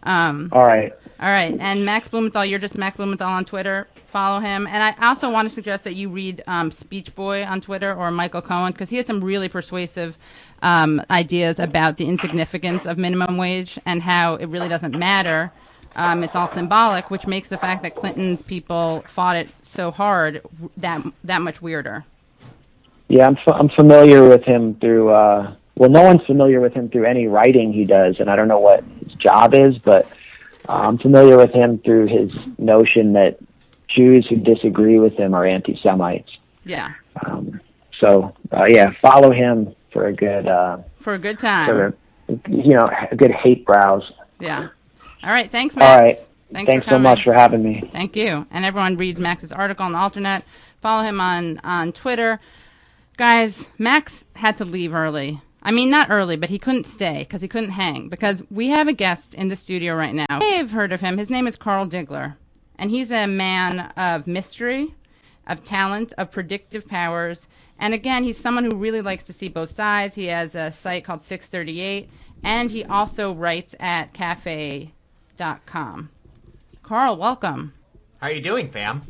Um, 0.04 0.50
All 0.52 0.66
right. 0.66 0.94
All 1.22 1.30
right, 1.30 1.54
and 1.60 1.86
Max 1.86 2.08
Blumenthal, 2.08 2.46
you're 2.46 2.60
just 2.60 2.78
Max 2.78 2.96
Blumenthal 2.96 3.28
on 3.28 3.44
Twitter. 3.44 3.88
Follow 4.06 4.40
him, 4.40 4.66
and 4.68 4.82
I 4.82 4.96
also 5.06 5.30
want 5.30 5.50
to 5.50 5.54
suggest 5.54 5.84
that 5.84 5.96
you 5.96 6.10
read 6.10 6.42
um, 6.48 6.72
Speech 6.72 7.14
Boy 7.14 7.44
on 7.44 7.60
Twitter 7.60 7.94
or 7.94 8.10
Michael 8.10 8.42
Cohen 8.42 8.72
because 8.72 8.90
he 8.90 8.96
has 8.98 9.06
some 9.06 9.22
really 9.22 9.50
persuasive 9.50 10.18
um, 10.62 11.02
ideas 11.10 11.60
about 11.60 11.98
the 11.98 12.06
insignificance 12.06 12.86
of 12.86 12.98
minimum 12.98 13.36
wage 13.36 13.78
and 13.86 14.02
how 14.02 14.36
it 14.36 14.46
really 14.46 14.70
doesn't 14.70 14.98
matter. 14.98 15.52
Um, 15.98 16.24
it's 16.24 16.38
all 16.38 16.48
symbolic, 16.48 17.12
which 17.12 17.28
makes 17.28 17.50
the 17.50 17.58
fact 17.58 17.84
that 17.84 17.96
Clinton's 17.96 18.42
people 18.42 19.04
fought 19.06 19.36
it 19.36 19.50
so 19.62 19.92
hard 19.92 20.42
that 20.78 21.06
that 21.26 21.42
much 21.42 21.62
weirder. 21.62 22.06
Yeah, 23.10 23.26
I'm 23.26 23.36
f- 23.36 23.54
I'm 23.54 23.70
familiar 23.70 24.26
with 24.30 24.46
him 24.46 24.76
through. 24.76 25.10
Uh, 25.10 25.56
well, 25.76 25.90
no 25.90 26.04
one's 26.04 26.26
familiar 26.26 26.62
with 26.62 26.74
him 26.74 26.88
through 26.88 27.06
any 27.06 27.28
writing 27.28 27.74
he 27.74 27.84
does, 27.84 28.22
and 28.22 28.30
I 28.30 28.38
don't 28.38 28.48
know 28.48 28.60
what 28.60 28.86
his 29.04 29.14
job 29.16 29.54
is, 29.54 29.78
but 29.80 30.10
I'm 30.74 30.98
familiar 30.98 31.38
with 31.38 31.52
him 31.52 31.80
through 31.80 32.08
his 32.08 32.32
notion 32.58 33.14
that 33.14 33.40
Jews 33.88 34.28
who 34.28 34.36
disagree 34.38 35.00
with 35.00 35.14
him 35.14 35.34
are 35.34 35.46
anti-Semites. 35.46 36.30
Yeah, 36.66 36.94
Um, 37.26 37.60
so 38.00 38.36
uh, 38.52 38.66
yeah, 38.68 38.92
follow 39.02 39.32
him 39.32 39.76
for 39.92 40.06
a 40.08 40.14
good, 40.14 40.48
uh, 40.48 40.78
for 40.98 41.14
a 41.14 41.18
good 41.18 41.40
time. 41.40 41.94
you 42.48 42.76
know, 42.76 42.90
a 43.12 43.16
good 43.16 43.32
hate 43.32 43.66
browse. 43.66 44.04
Yeah. 44.40 44.70
All 45.24 45.32
right, 45.32 45.52
thanks, 45.52 45.76
Max. 45.76 45.90
All 45.90 46.06
right. 46.06 46.18
Thanks, 46.52 46.68
Thanks 46.70 46.88
so 46.88 46.98
much 46.98 47.24
for 47.24 47.34
having 47.34 47.62
me. 47.62 47.88
Thank 47.92 48.16
you. 48.16 48.48
And 48.50 48.66
everyone 48.66 48.98
read 48.98 49.20
Max's 49.20 49.52
article 49.52 49.86
on 49.86 49.92
the 49.92 50.00
Alternet. 50.00 50.42
Follow 50.82 51.04
him 51.04 51.22
on, 51.22 51.60
on 51.64 51.92
Twitter. 51.92 52.40
Guys, 53.18 53.70
Max 53.78 54.26
had 54.36 54.58
to 54.58 54.66
leave 54.66 54.94
early. 54.94 55.42
I 55.62 55.72
mean, 55.72 55.90
not 55.90 56.10
early, 56.10 56.38
but 56.38 56.50
he 56.50 56.58
couldn't 56.58 56.88
stay 56.88 57.20
because 57.20 57.42
he 57.42 57.48
couldn't 57.48 57.72
hang. 57.72 58.08
Because 58.08 58.44
we 58.50 58.70
have 58.70 58.88
a 58.88 58.94
guest 58.94 59.34
in 59.34 59.50
the 59.50 59.56
studio 59.56 59.96
right 59.96 60.16
now. 60.16 60.26
You 60.30 60.40
may 60.40 60.56
have 60.56 60.72
heard 60.72 60.94
of 60.94 61.02
him. 61.02 61.18
His 61.18 61.30
name 61.30 61.48
is 61.48 61.56
Carl 61.56 61.86
Diggler. 61.88 62.36
And 62.78 62.92
he's 62.92 63.12
a 63.12 63.28
man 63.28 63.92
of 63.98 64.26
mystery, 64.26 64.96
of 65.46 65.64
talent, 65.64 66.14
of 66.18 66.32
predictive 66.32 66.88
powers. 66.88 67.48
And 67.78 67.94
again, 67.94 68.24
he's 68.24 68.38
someone 68.38 68.64
who 68.64 68.78
really 68.78 69.02
likes 69.02 69.24
to 69.26 69.34
see 69.34 69.50
both 69.50 69.72
sides. 69.72 70.16
He 70.16 70.28
has 70.28 70.56
a 70.56 70.72
site 70.72 71.04
called 71.04 71.22
638. 71.22 72.10
And 72.42 72.72
he 72.72 72.86
also 72.86 73.34
writes 73.34 73.76
at 73.82 74.14
cafe.com. 74.14 74.92
Carl, 76.84 77.18
welcome. 77.18 77.74
How 78.22 78.28
are 78.28 78.32
you 78.32 78.42
doing, 78.42 78.72
fam? 78.72 79.02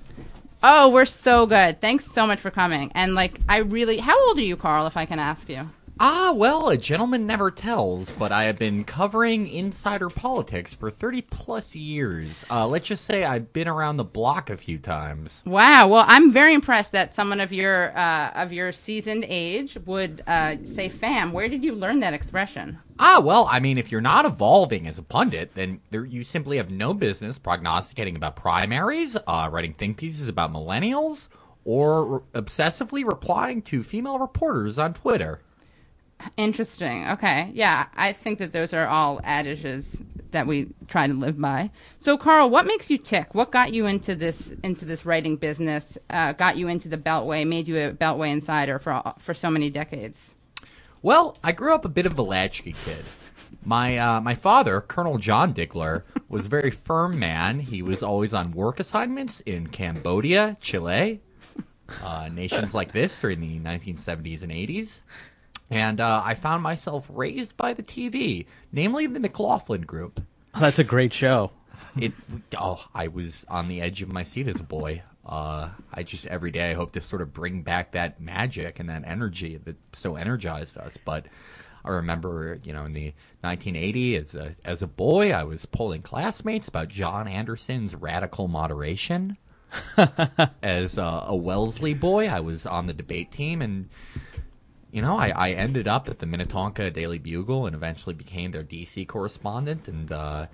Oh, 0.61 0.89
we're 0.89 1.05
so 1.05 1.45
good. 1.45 1.79
Thanks 1.79 2.05
so 2.11 2.27
much 2.27 2.39
for 2.39 2.51
coming. 2.51 2.91
And 2.95 3.13
like, 3.13 3.39
I 3.47 3.57
really, 3.57 3.97
how 3.97 4.19
old 4.27 4.37
are 4.39 4.41
you, 4.41 4.57
Carl, 4.57 4.87
if 4.87 4.97
I 4.97 5.05
can 5.05 5.19
ask 5.19 5.47
you? 5.47 5.69
Ah, 6.01 6.31
well, 6.33 6.69
a 6.69 6.77
gentleman 6.77 7.27
never 7.27 7.51
tells, 7.51 8.09
but 8.09 8.31
I 8.31 8.45
have 8.45 8.57
been 8.57 8.85
covering 8.85 9.49
insider 9.49 10.09
politics 10.09 10.73
for 10.73 10.89
30 10.89 11.23
plus 11.23 11.75
years. 11.75 12.45
Uh, 12.49 12.65
let's 12.65 12.87
just 12.87 13.03
say 13.03 13.25
I've 13.25 13.51
been 13.51 13.67
around 13.67 13.97
the 13.97 14.05
block 14.05 14.49
a 14.49 14.55
few 14.55 14.77
times. 14.77 15.43
Wow. 15.45 15.89
Well, 15.89 16.05
I'm 16.07 16.31
very 16.31 16.53
impressed 16.53 16.93
that 16.93 17.13
someone 17.13 17.41
of 17.41 17.51
your 17.51 17.91
uh, 17.97 18.31
of 18.33 18.53
your 18.53 18.71
seasoned 18.71 19.25
age 19.27 19.77
would 19.85 20.23
uh, 20.25 20.55
say, 20.63 20.87
"Fam, 20.87 21.33
where 21.33 21.49
did 21.49 21.65
you 21.65 21.75
learn 21.75 21.99
that 21.99 22.13
expression?" 22.13 22.79
Ah, 22.97 23.19
well, 23.19 23.49
I 23.51 23.59
mean, 23.59 23.77
if 23.77 23.91
you're 23.91 23.99
not 23.99 24.25
evolving 24.25 24.87
as 24.87 24.97
a 24.99 25.03
pundit, 25.03 25.55
then 25.55 25.81
there, 25.89 26.05
you 26.05 26.23
simply 26.23 26.55
have 26.57 26.71
no 26.71 26.93
business 26.93 27.37
prognosticating 27.37 28.15
about 28.15 28.37
primaries, 28.37 29.17
uh, 29.27 29.49
writing 29.51 29.73
think 29.73 29.97
pieces 29.97 30.29
about 30.29 30.53
millennials, 30.53 31.27
or 31.65 32.05
re- 32.05 32.19
obsessively 32.35 33.05
replying 33.05 33.61
to 33.63 33.83
female 33.83 34.17
reporters 34.17 34.79
on 34.79 34.93
Twitter. 34.93 35.41
Interesting. 36.37 37.07
Okay. 37.07 37.51
Yeah, 37.53 37.87
I 37.95 38.13
think 38.13 38.39
that 38.39 38.53
those 38.53 38.73
are 38.73 38.87
all 38.87 39.21
adages 39.23 40.01
that 40.31 40.47
we 40.47 40.67
try 40.87 41.07
to 41.07 41.13
live 41.13 41.39
by. 41.39 41.71
So, 41.99 42.17
Carl, 42.17 42.49
what 42.49 42.65
makes 42.65 42.89
you 42.89 42.97
tick? 42.97 43.33
What 43.33 43.51
got 43.51 43.73
you 43.73 43.85
into 43.85 44.15
this 44.15 44.51
into 44.63 44.85
this 44.85 45.05
writing 45.05 45.37
business? 45.37 45.97
Uh, 46.09 46.33
got 46.33 46.57
you 46.57 46.67
into 46.67 46.87
the 46.87 46.97
Beltway? 46.97 47.47
Made 47.47 47.67
you 47.67 47.77
a 47.77 47.93
Beltway 47.93 48.31
insider 48.31 48.79
for 48.79 49.01
for 49.17 49.33
so 49.33 49.49
many 49.49 49.69
decades? 49.69 50.33
Well, 51.01 51.37
I 51.43 51.53
grew 51.53 51.73
up 51.73 51.85
a 51.85 51.89
bit 51.89 52.05
of 52.05 52.17
a 52.17 52.21
latchkey 52.21 52.73
kid. 52.73 53.03
My 53.63 53.97
uh, 53.97 54.21
my 54.21 54.35
father, 54.35 54.81
Colonel 54.81 55.17
John 55.17 55.53
Diggler, 55.53 56.03
was 56.27 56.45
a 56.45 56.49
very 56.49 56.71
firm 56.71 57.17
man. 57.17 57.59
He 57.59 57.81
was 57.81 58.03
always 58.03 58.33
on 58.33 58.51
work 58.51 58.79
assignments 58.79 59.39
in 59.41 59.67
Cambodia, 59.67 60.57
Chile, 60.61 61.21
uh, 62.03 62.29
nations 62.31 62.73
like 62.73 62.91
this 62.91 63.19
during 63.19 63.39
the 63.39 63.59
1970s 63.59 64.43
and 64.43 64.51
80s. 64.51 65.01
And 65.69 66.01
uh, 66.01 66.21
I 66.25 66.33
found 66.33 66.63
myself 66.63 67.07
raised 67.13 67.55
by 67.55 67.73
the 67.73 67.83
TV, 67.83 68.45
namely 68.71 69.05
the 69.05 69.19
McLaughlin 69.19 69.81
Group. 69.81 70.21
Oh, 70.55 70.59
that's 70.59 70.79
a 70.79 70.83
great 70.83 71.13
show. 71.13 71.51
It 71.99 72.13
oh, 72.57 72.83
I 72.93 73.07
was 73.07 73.45
on 73.49 73.67
the 73.67 73.81
edge 73.81 74.01
of 74.01 74.11
my 74.11 74.23
seat 74.23 74.47
as 74.47 74.59
a 74.59 74.63
boy. 74.63 75.03
Uh, 75.25 75.69
I 75.93 76.03
just 76.03 76.25
every 76.25 76.49
day 76.49 76.71
I 76.71 76.73
hope 76.73 76.93
to 76.93 77.01
sort 77.01 77.21
of 77.21 77.33
bring 77.33 77.61
back 77.61 77.91
that 77.91 78.19
magic 78.19 78.79
and 78.79 78.89
that 78.89 79.03
energy 79.05 79.57
that 79.57 79.75
so 79.93 80.15
energized 80.15 80.77
us. 80.77 80.97
But 80.97 81.25
I 81.85 81.89
remember, 81.89 82.59
you 82.63 82.73
know, 82.73 82.85
in 82.85 82.93
the 82.93 83.13
1980 83.41 84.15
as 84.17 84.35
a 84.35 84.55
as 84.65 84.81
a 84.81 84.87
boy, 84.87 85.31
I 85.31 85.43
was 85.43 85.65
polling 85.65 86.01
classmates 86.01 86.67
about 86.67 86.89
John 86.89 87.27
Anderson's 87.27 87.95
radical 87.95 88.47
moderation. 88.47 89.37
as 90.63 90.97
a, 90.97 91.25
a 91.27 91.35
Wellesley 91.35 91.93
boy, 91.93 92.27
I 92.27 92.39
was 92.39 92.65
on 92.65 92.87
the 92.87 92.93
debate 92.93 93.31
team 93.31 93.61
and. 93.61 93.89
You 94.91 95.01
know, 95.03 95.17
I, 95.17 95.29
I 95.29 95.51
ended 95.51 95.87
up 95.87 96.09
at 96.09 96.19
the 96.19 96.25
Minnetonka 96.25 96.89
Daily 96.89 97.19
Bugle 97.19 97.67
and 97.67 97.75
eventually 97.75 98.15
became 98.15 98.51
their 98.51 98.63
DC 98.63 99.07
correspondent 99.07 99.87
and 99.87 100.11
uh, 100.11 100.47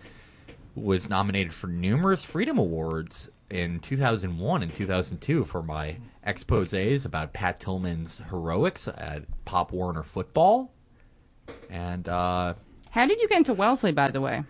was 0.75 1.09
nominated 1.09 1.53
for 1.53 1.67
numerous 1.67 2.23
Freedom 2.23 2.57
Awards 2.57 3.29
in 3.49 3.79
2001 3.79 4.63
and 4.63 4.73
2002 4.73 5.45
for 5.45 5.63
my 5.63 5.97
exposés 6.27 7.05
about 7.05 7.31
Pat 7.31 7.59
Tillman's 7.59 8.21
heroics 8.29 8.87
at 8.87 9.23
Pop 9.45 9.71
Warner 9.71 10.03
football. 10.03 10.71
And 11.69 12.09
uh, 12.09 12.55
How 12.89 13.05
did 13.05 13.21
you 13.21 13.29
get 13.29 13.37
into 13.37 13.53
Wellesley, 13.53 13.91
by 13.93 14.11
the 14.11 14.19
way? 14.21 14.43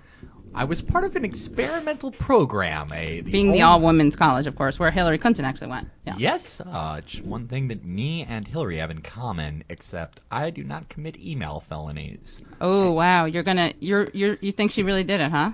I 0.55 0.63
was 0.63 0.81
part 0.81 1.03
of 1.03 1.17
an 1.17 1.25
experimental 1.25 2.11
program. 2.11 2.89
A 2.93 3.19
the 3.19 3.29
Being 3.29 3.51
the 3.51 3.61
all 3.61 3.81
women's 3.81 4.15
college, 4.15 4.47
of 4.47 4.55
course, 4.55 4.79
where 4.79 4.89
Hillary 4.89 5.17
Clinton 5.17 5.43
actually 5.43 5.67
went. 5.67 5.89
Yeah. 6.07 6.15
Yes, 6.17 6.61
uh, 6.61 7.01
one 7.25 7.49
thing 7.49 7.67
that 7.67 7.83
me 7.83 8.23
and 8.23 8.47
Hillary 8.47 8.77
have 8.77 8.89
in 8.89 9.01
common, 9.01 9.65
except 9.69 10.21
I 10.31 10.49
do 10.51 10.63
not 10.63 10.87
commit 10.87 11.19
email 11.19 11.59
felonies. 11.59 12.41
Oh 12.61 12.91
wow, 12.91 13.25
you're 13.25 13.43
gonna 13.43 13.73
you're 13.81 14.07
you're 14.13 14.37
you 14.39 14.53
think 14.53 14.71
she 14.71 14.81
really 14.81 15.03
did 15.03 15.19
it, 15.19 15.29
huh? 15.29 15.51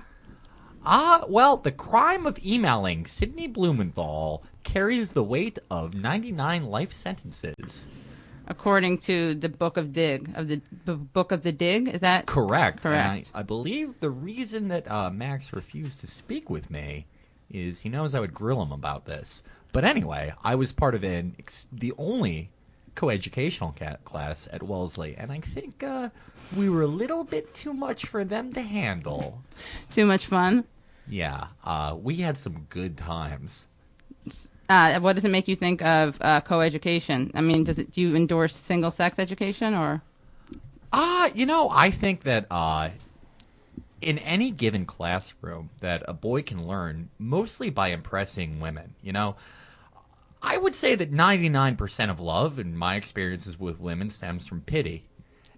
Ah, 0.86 1.24
well, 1.28 1.56
the 1.56 1.72
crime 1.72 2.24
of 2.24 2.44
emailing 2.44 3.06
Sidney 3.06 3.48
Blumenthal 3.48 4.44
carries 4.62 5.10
the 5.10 5.24
weight 5.24 5.58
of 5.68 5.94
99 5.94 6.64
life 6.64 6.92
sentences. 6.92 7.86
According 8.46 8.98
to 8.98 9.34
the 9.34 9.48
book 9.48 9.76
of 9.76 9.92
Dig 9.92 10.30
of 10.34 10.48
the 10.48 10.56
b- 10.84 10.94
book 10.94 11.32
of 11.32 11.42
the 11.42 11.52
Dig, 11.52 11.88
is 11.88 12.00
that 12.00 12.26
Correct. 12.26 12.82
Correct. 12.82 12.86
And 12.86 13.30
I, 13.34 13.40
I 13.40 13.42
believe 13.42 14.00
the 14.00 14.10
reason 14.10 14.68
that 14.68 14.90
uh, 14.90 15.10
Max 15.10 15.52
refused 15.52 16.00
to 16.00 16.06
speak 16.06 16.50
with 16.50 16.70
me 16.70 17.06
is 17.50 17.80
he 17.80 17.88
knows 17.88 18.14
I 18.14 18.20
would 18.20 18.34
grill 18.34 18.62
him 18.62 18.72
about 18.72 19.04
this. 19.04 19.42
But 19.72 19.84
anyway, 19.84 20.32
I 20.42 20.54
was 20.54 20.72
part 20.72 20.94
of 20.94 21.04
an 21.04 21.34
ex- 21.38 21.66
the 21.72 21.92
only 21.98 22.50
coeducational 22.96 23.74
ca- 23.78 23.96
class 24.04 24.48
at 24.52 24.62
Wellesley, 24.62 25.14
and 25.16 25.32
I 25.32 25.40
think 25.40 25.82
uh, 25.82 26.10
we 26.56 26.68
were 26.68 26.82
a 26.82 26.86
little 26.86 27.24
bit 27.24 27.54
too 27.54 27.72
much 27.72 28.06
for 28.06 28.24
them 28.24 28.52
to 28.52 28.60
handle. 28.60 29.42
too 29.90 30.04
much 30.04 30.26
fun? 30.26 30.64
Yeah, 31.08 31.46
uh, 31.64 31.96
we 32.00 32.16
had 32.16 32.36
some 32.36 32.66
good 32.68 32.96
times. 32.96 33.66
Uh, 34.68 35.00
what 35.00 35.14
does 35.14 35.24
it 35.24 35.30
make 35.30 35.48
you 35.48 35.56
think 35.56 35.82
of 35.82 36.16
uh, 36.20 36.40
coeducation? 36.40 37.30
I 37.34 37.40
mean, 37.40 37.64
does 37.64 37.78
it 37.78 37.90
do 37.92 38.00
you 38.00 38.16
endorse 38.16 38.54
single 38.56 38.90
sex 38.90 39.18
education 39.18 39.74
or? 39.74 40.02
Ah, 40.92 41.30
you 41.34 41.46
know, 41.46 41.70
I 41.70 41.90
think 41.90 42.22
that 42.22 42.46
uh, 42.50 42.90
in 44.00 44.18
any 44.18 44.50
given 44.50 44.84
classroom, 44.84 45.70
that 45.80 46.02
a 46.06 46.12
boy 46.12 46.42
can 46.42 46.66
learn 46.66 47.10
mostly 47.18 47.70
by 47.70 47.88
impressing 47.88 48.60
women. 48.60 48.94
You 49.02 49.12
know, 49.12 49.36
I 50.42 50.56
would 50.56 50.74
say 50.74 50.94
that 50.94 51.12
ninety 51.12 51.48
nine 51.48 51.76
percent 51.76 52.10
of 52.10 52.20
love, 52.20 52.58
in 52.58 52.76
my 52.76 52.96
experiences 52.96 53.58
with 53.58 53.80
women, 53.80 54.10
stems 54.10 54.46
from 54.46 54.62
pity. 54.62 55.04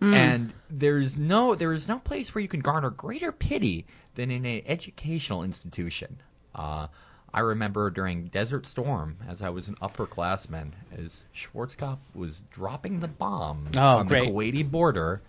And 0.01 0.53
there's 0.69 1.17
no 1.17 1.55
there 1.55 1.73
is 1.73 1.89
no 1.89 1.99
place 1.99 2.35
where 2.35 2.43
you 2.43 2.49
can 2.49 2.61
garner 2.61 2.91
greater 2.91 3.33
pity 3.33 3.87
than 4.17 4.31
in 4.31 4.45
an 4.45 4.61
educational 4.67 5.43
institution. 5.43 6.21
Uh, 6.55 6.89
I 7.35 7.41
remember 7.41 7.91
during 7.91 8.29
Desert 8.29 8.65
Storm, 8.65 9.17
as 9.29 9.43
I 9.43 9.49
was 9.51 9.67
an 9.67 9.75
upperclassman, 9.83 10.71
as 10.97 11.25
Schwarzkopf 11.35 11.99
was 12.15 12.45
dropping 12.53 13.01
the 13.01 13.09
bombs 13.09 13.77
Oh, 13.77 13.99
on 13.99 14.07
great. 14.07 14.27
the 14.27 14.31
Kuwaiti 14.31 14.71
border. 14.71 15.21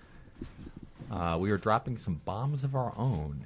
Uh, 1.10 1.38
we 1.40 1.50
were 1.50 1.58
dropping 1.58 1.98
some 1.98 2.22
bombs 2.24 2.64
of 2.64 2.76
our 2.76 2.94
own 2.96 3.46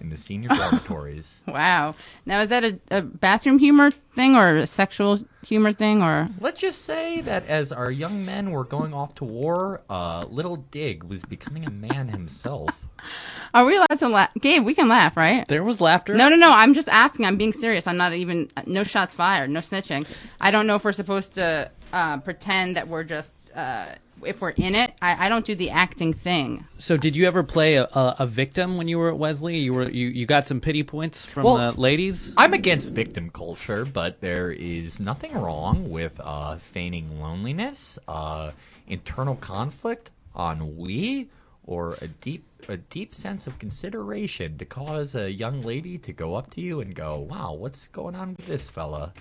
in 0.00 0.10
the 0.10 0.16
senior 0.16 0.48
dormitories. 0.48 1.42
Wow. 1.54 1.94
Now, 2.26 2.40
is 2.40 2.48
that 2.48 2.64
a, 2.64 2.80
a 2.90 3.02
bathroom 3.02 3.58
humor 3.58 3.90
thing 4.12 4.34
or 4.34 4.56
a 4.56 4.66
sexual 4.66 5.20
humor 5.46 5.72
thing 5.72 6.02
or? 6.02 6.28
Let's 6.40 6.60
just 6.60 6.82
say 6.82 7.20
that 7.22 7.46
as 7.46 7.70
our 7.70 7.90
young 7.90 8.24
men 8.24 8.50
were 8.50 8.64
going 8.64 8.92
off 8.92 9.14
to 9.16 9.24
war, 9.24 9.82
uh, 9.88 10.24
Little 10.28 10.56
Dig 10.56 11.04
was 11.04 11.22
becoming 11.22 11.64
a 11.64 11.70
man 11.70 12.08
himself. 12.08 12.70
Are 13.54 13.64
we 13.64 13.76
allowed 13.76 13.98
to 13.98 14.08
laugh? 14.08 14.30
Gabe, 14.40 14.64
we 14.64 14.74
can 14.74 14.88
laugh, 14.88 15.16
right? 15.16 15.46
There 15.46 15.62
was 15.62 15.80
laughter. 15.80 16.14
No, 16.14 16.28
no, 16.28 16.36
no. 16.36 16.50
I'm 16.52 16.74
just 16.74 16.88
asking. 16.88 17.26
I'm 17.26 17.36
being 17.36 17.52
serious. 17.52 17.86
I'm 17.86 17.96
not 17.96 18.12
even. 18.14 18.48
No 18.66 18.82
shots 18.82 19.14
fired. 19.14 19.50
No 19.50 19.60
snitching. 19.60 20.06
I 20.40 20.50
don't 20.50 20.66
know 20.66 20.74
if 20.74 20.84
we're 20.84 20.92
supposed 20.92 21.34
to 21.34 21.70
uh, 21.92 22.18
pretend 22.20 22.76
that 22.76 22.88
we're 22.88 23.04
just. 23.04 23.52
Uh, 23.54 23.94
if 24.26 24.40
we're 24.40 24.50
in 24.50 24.74
it, 24.74 24.94
I, 25.00 25.26
I 25.26 25.28
don't 25.28 25.44
do 25.44 25.54
the 25.54 25.70
acting 25.70 26.12
thing. 26.12 26.66
So, 26.78 26.96
did 26.96 27.16
you 27.16 27.26
ever 27.26 27.42
play 27.42 27.76
a, 27.76 27.84
a, 27.84 28.16
a 28.20 28.26
victim 28.26 28.76
when 28.76 28.88
you 28.88 28.98
were 28.98 29.08
at 29.08 29.18
Wesley? 29.18 29.58
You 29.58 29.74
were 29.74 29.88
you, 29.88 30.08
you 30.08 30.26
got 30.26 30.46
some 30.46 30.60
pity 30.60 30.82
points 30.82 31.24
from 31.24 31.44
Well, 31.44 31.72
the 31.72 31.80
ladies. 31.80 32.32
I'm 32.36 32.54
against 32.54 32.92
victim 32.92 33.30
culture, 33.30 33.84
but 33.84 34.20
there 34.20 34.50
is 34.50 35.00
nothing 35.00 35.32
wrong 35.34 35.90
with 35.90 36.20
uh, 36.20 36.56
feigning 36.56 37.20
loneliness, 37.20 37.98
uh, 38.08 38.52
internal 38.86 39.36
conflict, 39.36 40.10
ennui, 40.38 41.30
or 41.64 41.96
a 42.00 42.08
deep 42.08 42.44
a 42.68 42.76
deep 42.76 43.14
sense 43.14 43.46
of 43.46 43.58
consideration 43.58 44.56
to 44.58 44.64
cause 44.64 45.14
a 45.14 45.30
young 45.30 45.62
lady 45.62 45.98
to 45.98 46.12
go 46.12 46.34
up 46.34 46.50
to 46.50 46.60
you 46.60 46.80
and 46.80 46.94
go, 46.94 47.18
"Wow, 47.18 47.54
what's 47.54 47.88
going 47.88 48.14
on 48.14 48.34
with 48.36 48.46
this 48.46 48.70
fella?" 48.70 49.12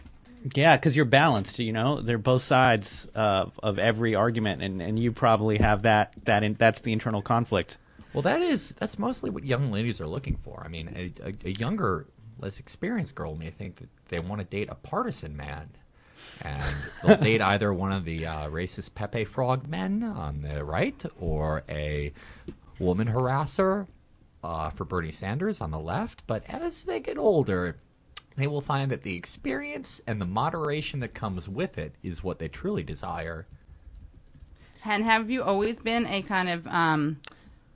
Yeah, 0.56 0.76
because 0.76 0.96
you're 0.96 1.06
balanced. 1.06 1.60
You 1.60 1.72
know, 1.72 2.02
they're 2.02 2.18
both 2.18 2.44
sides 2.44 3.08
of 3.16 3.58
of 3.64 3.80
every 3.80 4.16
argument, 4.16 4.62
and, 4.62 4.82
and 4.82 5.00
you 5.00 5.12
probably 5.12 5.58
have 5.58 5.84
that 5.84 6.14
that 6.26 6.44
in, 6.44 6.56
that's 6.56 6.82
the 6.82 6.92
internal 6.92 7.22
conflict. 7.22 7.78
Well, 8.14 8.24
that 8.24 8.42
is 8.42 8.74
that's 8.78 9.00
mostly 9.00 9.30
what 9.30 9.46
young 9.46 9.72
ladies 9.72 10.02
are 10.02 10.08
looking 10.08 10.38
for. 10.38 10.62
I 10.64 10.68
mean, 10.68 10.90
a, 10.96 11.30
a, 11.30 11.34
a 11.46 11.52
younger, 11.52 12.08
less 12.40 12.60
experienced 12.60 13.16
girl 13.16 13.36
may 13.36 13.50
think 13.52 13.78
that 13.78 13.90
they 14.10 14.20
want 14.20 14.40
to 14.40 14.46
date 14.46 14.68
a 14.70 14.76
partisan 14.76 15.38
man, 15.38 15.70
and 16.42 16.76
they'll 17.04 17.18
date 17.22 17.42
either 17.42 17.74
one 17.74 17.94
of 17.94 18.04
the 18.04 18.26
uh, 18.26 18.50
racist 18.50 18.94
Pepe 18.96 19.26
Frog 19.26 19.68
men 19.68 20.04
on 20.04 20.42
the 20.42 20.64
right 20.64 21.04
or 21.20 21.64
a 21.70 22.12
woman 22.80 23.08
harasser 23.08 23.88
uh, 24.44 24.70
for 24.72 24.84
Bernie 24.84 25.12
Sanders 25.12 25.62
on 25.62 25.72
the 25.72 25.80
left. 25.80 26.28
But 26.28 26.44
as 26.50 26.84
they 26.84 27.00
get 27.00 27.18
older, 27.18 27.78
they 28.36 28.48
will 28.48 28.62
find 28.62 28.92
that 28.92 29.04
the 29.04 29.16
experience 29.16 30.02
and 30.08 30.20
the 30.20 30.26
moderation 30.26 31.00
that 31.02 31.14
comes 31.14 31.48
with 31.48 31.78
it 31.78 31.94
is 32.02 32.24
what 32.24 32.40
they 32.40 32.48
truly 32.48 32.84
desire. 32.84 33.46
And 34.86 35.04
have 35.04 35.30
you 35.30 35.44
always 35.44 35.80
been 35.80 36.06
a 36.08 36.22
kind 36.24 36.50
of 36.50 36.68
um, 36.68 37.20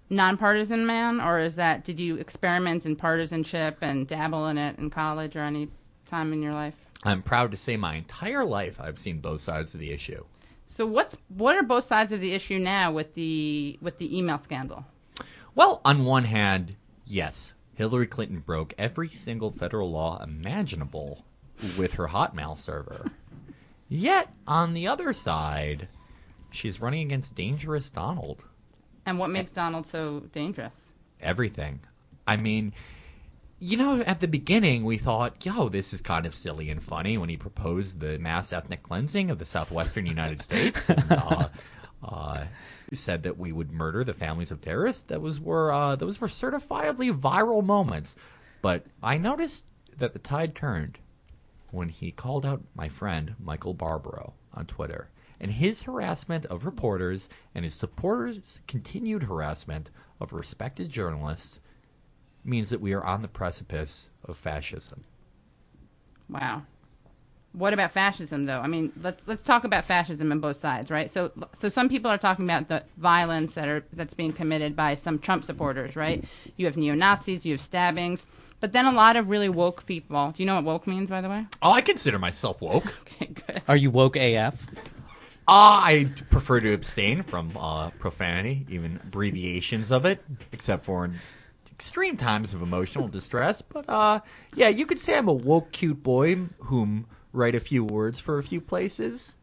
nonpartisan 0.10 0.86
man, 0.86 1.22
or 1.22 1.40
is 1.40 1.56
that 1.56 1.84
did 1.84 2.00
you 2.00 2.18
experiment 2.18 2.86
in 2.86 2.96
partisanship 2.96 3.78
and 3.82 4.08
dabble 4.08 4.48
in 4.48 4.58
it 4.58 4.78
in 4.78 4.90
college 4.90 5.36
or 5.36 5.42
any 5.42 5.70
time 6.06 6.34
in 6.34 6.42
your 6.42 6.54
life? 6.54 6.76
I'm 7.04 7.22
proud 7.22 7.52
to 7.52 7.58
say 7.58 7.78
my 7.78 7.96
entire 7.96 8.44
life 8.44 8.80
I've 8.80 9.00
seen 9.00 9.20
both 9.20 9.42
sides 9.42 9.74
of 9.74 9.80
the 9.80 9.92
issue. 9.92 10.24
So 10.68 10.86
what's 10.86 11.16
what 11.30 11.56
are 11.56 11.64
both 11.64 11.86
sides 11.86 12.12
of 12.12 12.20
the 12.20 12.34
issue 12.34 12.60
now 12.60 12.92
with 12.92 13.14
the 13.14 13.78
with 13.82 13.98
the 14.00 14.18
email 14.18 14.38
scandal? 14.38 14.86
Well, 15.56 15.82
on 15.86 16.06
one 16.06 16.26
hand, 16.26 16.76
yes, 17.06 17.54
Hillary 17.78 18.08
Clinton 18.08 18.40
broke 18.40 18.74
every 18.80 19.08
single 19.08 19.52
federal 19.52 19.92
law 19.92 20.20
imaginable 20.24 21.24
with 21.78 21.94
her 21.94 22.08
Hotmail 22.08 22.58
server. 22.58 23.12
Yet, 23.88 24.34
on 24.48 24.74
the 24.74 24.88
other 24.88 25.14
side, 25.14 25.88
she's 26.50 26.82
running 26.82 27.06
against 27.06 27.36
dangerous 27.36 27.92
Donald. 27.92 28.44
And 29.06 29.20
what 29.20 29.30
makes 29.30 29.52
Donald 29.52 29.86
so 29.86 30.22
dangerous? 30.34 30.74
Everything. 31.22 31.82
I 32.26 32.36
mean, 32.36 32.74
you 33.60 33.78
know, 33.78 34.02
at 34.02 34.22
the 34.22 34.28
beginning, 34.28 34.84
we 34.84 34.98
thought, 34.98 35.46
yo, 35.46 35.70
this 35.70 35.94
is 35.94 36.02
kind 36.02 36.26
of 36.26 36.34
silly 36.34 36.72
and 36.72 36.82
funny 36.82 37.16
when 37.16 37.30
he 37.30 37.38
proposed 37.38 38.00
the 38.00 38.18
mass 38.18 38.52
ethnic 38.52 38.82
cleansing 38.82 39.30
of 39.30 39.38
the 39.38 39.46
southwestern 39.46 40.08
United 40.08 40.42
States. 40.42 40.90
And, 40.90 41.12
uh, 41.12 41.50
uh, 42.04 42.46
said 42.94 43.24
that 43.24 43.38
we 43.38 43.52
would 43.52 43.72
murder 43.72 44.04
the 44.04 44.14
families 44.14 44.52
of 44.52 44.62
terrorists. 44.62 45.04
That 45.04 45.22
was 45.22 45.40
were 45.40 45.72
uh, 45.72 45.96
those 45.96 46.22
were 46.22 46.28
certifiably 46.28 47.18
viral 47.18 47.64
moments. 47.64 48.16
But 48.62 48.86
I 49.02 49.18
noticed 49.18 49.66
that 49.98 50.14
the 50.14 50.20
tide 50.20 50.56
turned 50.56 51.00
when 51.72 51.90
he 51.90 52.12
called 52.12 52.46
out 52.46 52.64
my 52.76 52.90
friend 52.90 53.36
Michael 53.40 53.74
Barbaro 53.74 54.34
on 54.54 54.66
Twitter. 54.66 55.10
And 55.40 55.52
his 55.52 55.84
harassment 55.84 56.46
of 56.48 56.66
reporters 56.66 57.30
and 57.54 57.64
his 57.64 57.76
supporters' 57.76 58.60
continued 58.68 59.24
harassment 59.24 59.92
of 60.20 60.34
respected 60.34 60.90
journalists 60.90 61.60
means 62.44 62.70
that 62.72 62.82
we 62.82 62.94
are 62.94 63.04
on 63.04 63.22
the 63.22 63.28
precipice 63.28 64.10
of 64.24 64.38
fascism. 64.38 65.04
Wow. 66.30 66.64
What 67.58 67.74
about 67.74 67.92
fascism, 67.92 68.46
though? 68.46 68.60
I 68.60 68.68
mean, 68.68 68.94
let's 69.02 69.28
let's 69.28 69.42
talk 69.42 69.64
about 69.64 69.84
fascism 69.84 70.32
on 70.32 70.40
both 70.40 70.58
sides, 70.58 70.92
right? 70.92 71.10
So, 71.10 71.32
so 71.54 71.70
some 71.70 71.90
people 71.90 72.12
are 72.12 72.18
talking 72.18 72.46
about 72.46 72.68
the 72.68 72.84
violence 72.98 73.54
that 73.54 73.68
are 73.68 73.84
that's 73.94 74.14
being 74.14 74.32
committed 74.32 74.76
by 74.76 74.94
some 74.94 75.18
Trump 75.18 75.44
supporters, 75.44 75.96
right? 75.96 76.24
You 76.58 76.68
have 76.68 76.78
neo 76.78 76.94
Nazis, 76.94 77.46
you 77.48 77.54
have 77.54 77.62
stabbings, 77.62 78.26
but 78.60 78.74
then 78.74 78.86
a 78.86 78.92
lot 78.92 79.16
of 79.16 79.30
really 79.30 79.50
woke 79.50 79.88
people. 79.88 80.32
Do 80.36 80.44
you 80.44 80.46
know 80.46 80.56
what 80.56 80.66
woke 80.66 80.88
means, 80.88 81.10
by 81.10 81.22
the 81.22 81.30
way? 81.30 81.48
Oh, 81.64 81.72
I 81.72 81.82
consider 81.82 82.20
myself 82.20 82.62
woke. 82.62 82.94
Okay, 83.02 83.34
good. 83.34 83.64
Are 83.68 83.76
you 83.76 83.90
woke 83.90 84.16
AF? 84.16 84.68
Uh, 85.48 85.82
I 85.82 86.12
prefer 86.30 86.60
to 86.60 86.74
abstain 86.74 87.24
from 87.24 87.58
uh, 87.58 87.90
profanity, 87.92 88.68
even 88.70 89.00
abbreviations 89.02 89.92
of 89.92 90.06
it, 90.06 90.24
except 90.52 90.86
for 90.86 91.06
in 91.06 91.20
extreme 91.72 92.18
times 92.18 92.54
of 92.54 92.62
emotional 92.62 93.08
distress. 93.08 93.64
But 93.64 93.90
uh, 93.90 94.20
yeah, 94.56 94.68
you 94.68 94.86
could 94.86 95.00
say 95.00 95.18
I'm 95.18 95.28
a 95.28 95.34
woke, 95.34 95.72
cute 95.72 96.04
boy 96.04 96.36
whom 96.60 97.08
write 97.34 97.56
a 97.56 97.60
few 97.60 97.84
words 97.84 98.20
for 98.20 98.40
a 98.40 98.44
few 98.44 98.62
places. 98.62 99.36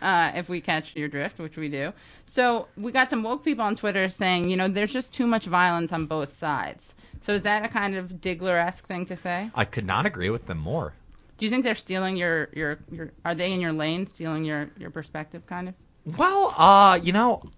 uh, 0.00 0.32
if 0.34 0.48
we 0.48 0.60
catch 0.60 0.96
your 0.96 1.08
drift, 1.08 1.38
which 1.38 1.56
we 1.56 1.68
do. 1.68 1.92
So 2.26 2.68
we 2.76 2.92
got 2.92 3.10
some 3.10 3.22
woke 3.22 3.44
people 3.44 3.64
on 3.64 3.76
Twitter 3.76 4.08
saying, 4.08 4.50
you 4.50 4.56
know, 4.56 4.68
there's 4.68 4.92
just 4.92 5.12
too 5.12 5.26
much 5.26 5.46
violence 5.46 5.92
on 5.92 6.06
both 6.06 6.36
sides. 6.36 6.94
So 7.20 7.32
is 7.32 7.42
that 7.42 7.64
a 7.64 7.68
kind 7.68 7.94
of 7.94 8.20
Diggler-esque 8.20 8.86
thing 8.86 9.06
to 9.06 9.16
say? 9.16 9.50
I 9.54 9.64
could 9.64 9.86
not 9.86 10.06
agree 10.06 10.30
with 10.30 10.46
them 10.46 10.58
more. 10.58 10.94
Do 11.38 11.46
you 11.46 11.50
think 11.50 11.64
they're 11.64 11.74
stealing 11.74 12.16
your, 12.16 12.48
your, 12.52 12.78
your 12.90 13.12
are 13.24 13.34
they 13.34 13.52
in 13.52 13.60
your 13.60 13.72
lane, 13.72 14.06
stealing 14.06 14.44
your, 14.44 14.70
your 14.78 14.90
perspective, 14.90 15.46
kind 15.46 15.68
of? 15.68 15.74
Well, 16.04 16.54
uh, 16.56 16.98
you 17.02 17.12
know, 17.12 17.50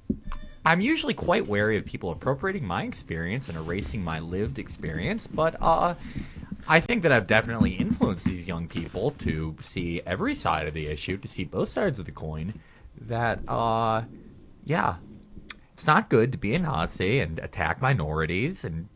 I'm 0.66 0.80
usually 0.80 1.14
quite 1.14 1.46
wary 1.46 1.76
of 1.76 1.84
people 1.84 2.10
appropriating 2.10 2.66
my 2.66 2.84
experience 2.84 3.48
and 3.48 3.56
erasing 3.56 4.02
my 4.02 4.20
lived 4.20 4.58
experience, 4.58 5.26
but 5.26 5.56
uh, 5.60 5.94
I 6.66 6.80
think 6.80 7.02
that 7.02 7.12
I've 7.12 7.26
definitely 7.26 7.72
influenced 7.72 8.24
these 8.24 8.46
young 8.46 8.68
people 8.68 9.10
to 9.18 9.56
see 9.60 10.00
every 10.06 10.34
side 10.34 10.66
of 10.66 10.74
the 10.74 10.86
issue, 10.86 11.18
to 11.18 11.28
see 11.28 11.44
both 11.44 11.68
sides 11.68 11.98
of 11.98 12.06
the 12.06 12.12
coin. 12.12 12.60
That, 13.00 13.40
uh, 13.46 14.02
yeah, 14.64 14.96
it's 15.74 15.86
not 15.86 16.08
good 16.08 16.32
to 16.32 16.38
be 16.38 16.54
a 16.54 16.58
Nazi 16.58 17.20
and 17.20 17.38
attack 17.38 17.82
minorities 17.82 18.64
and 18.64 18.88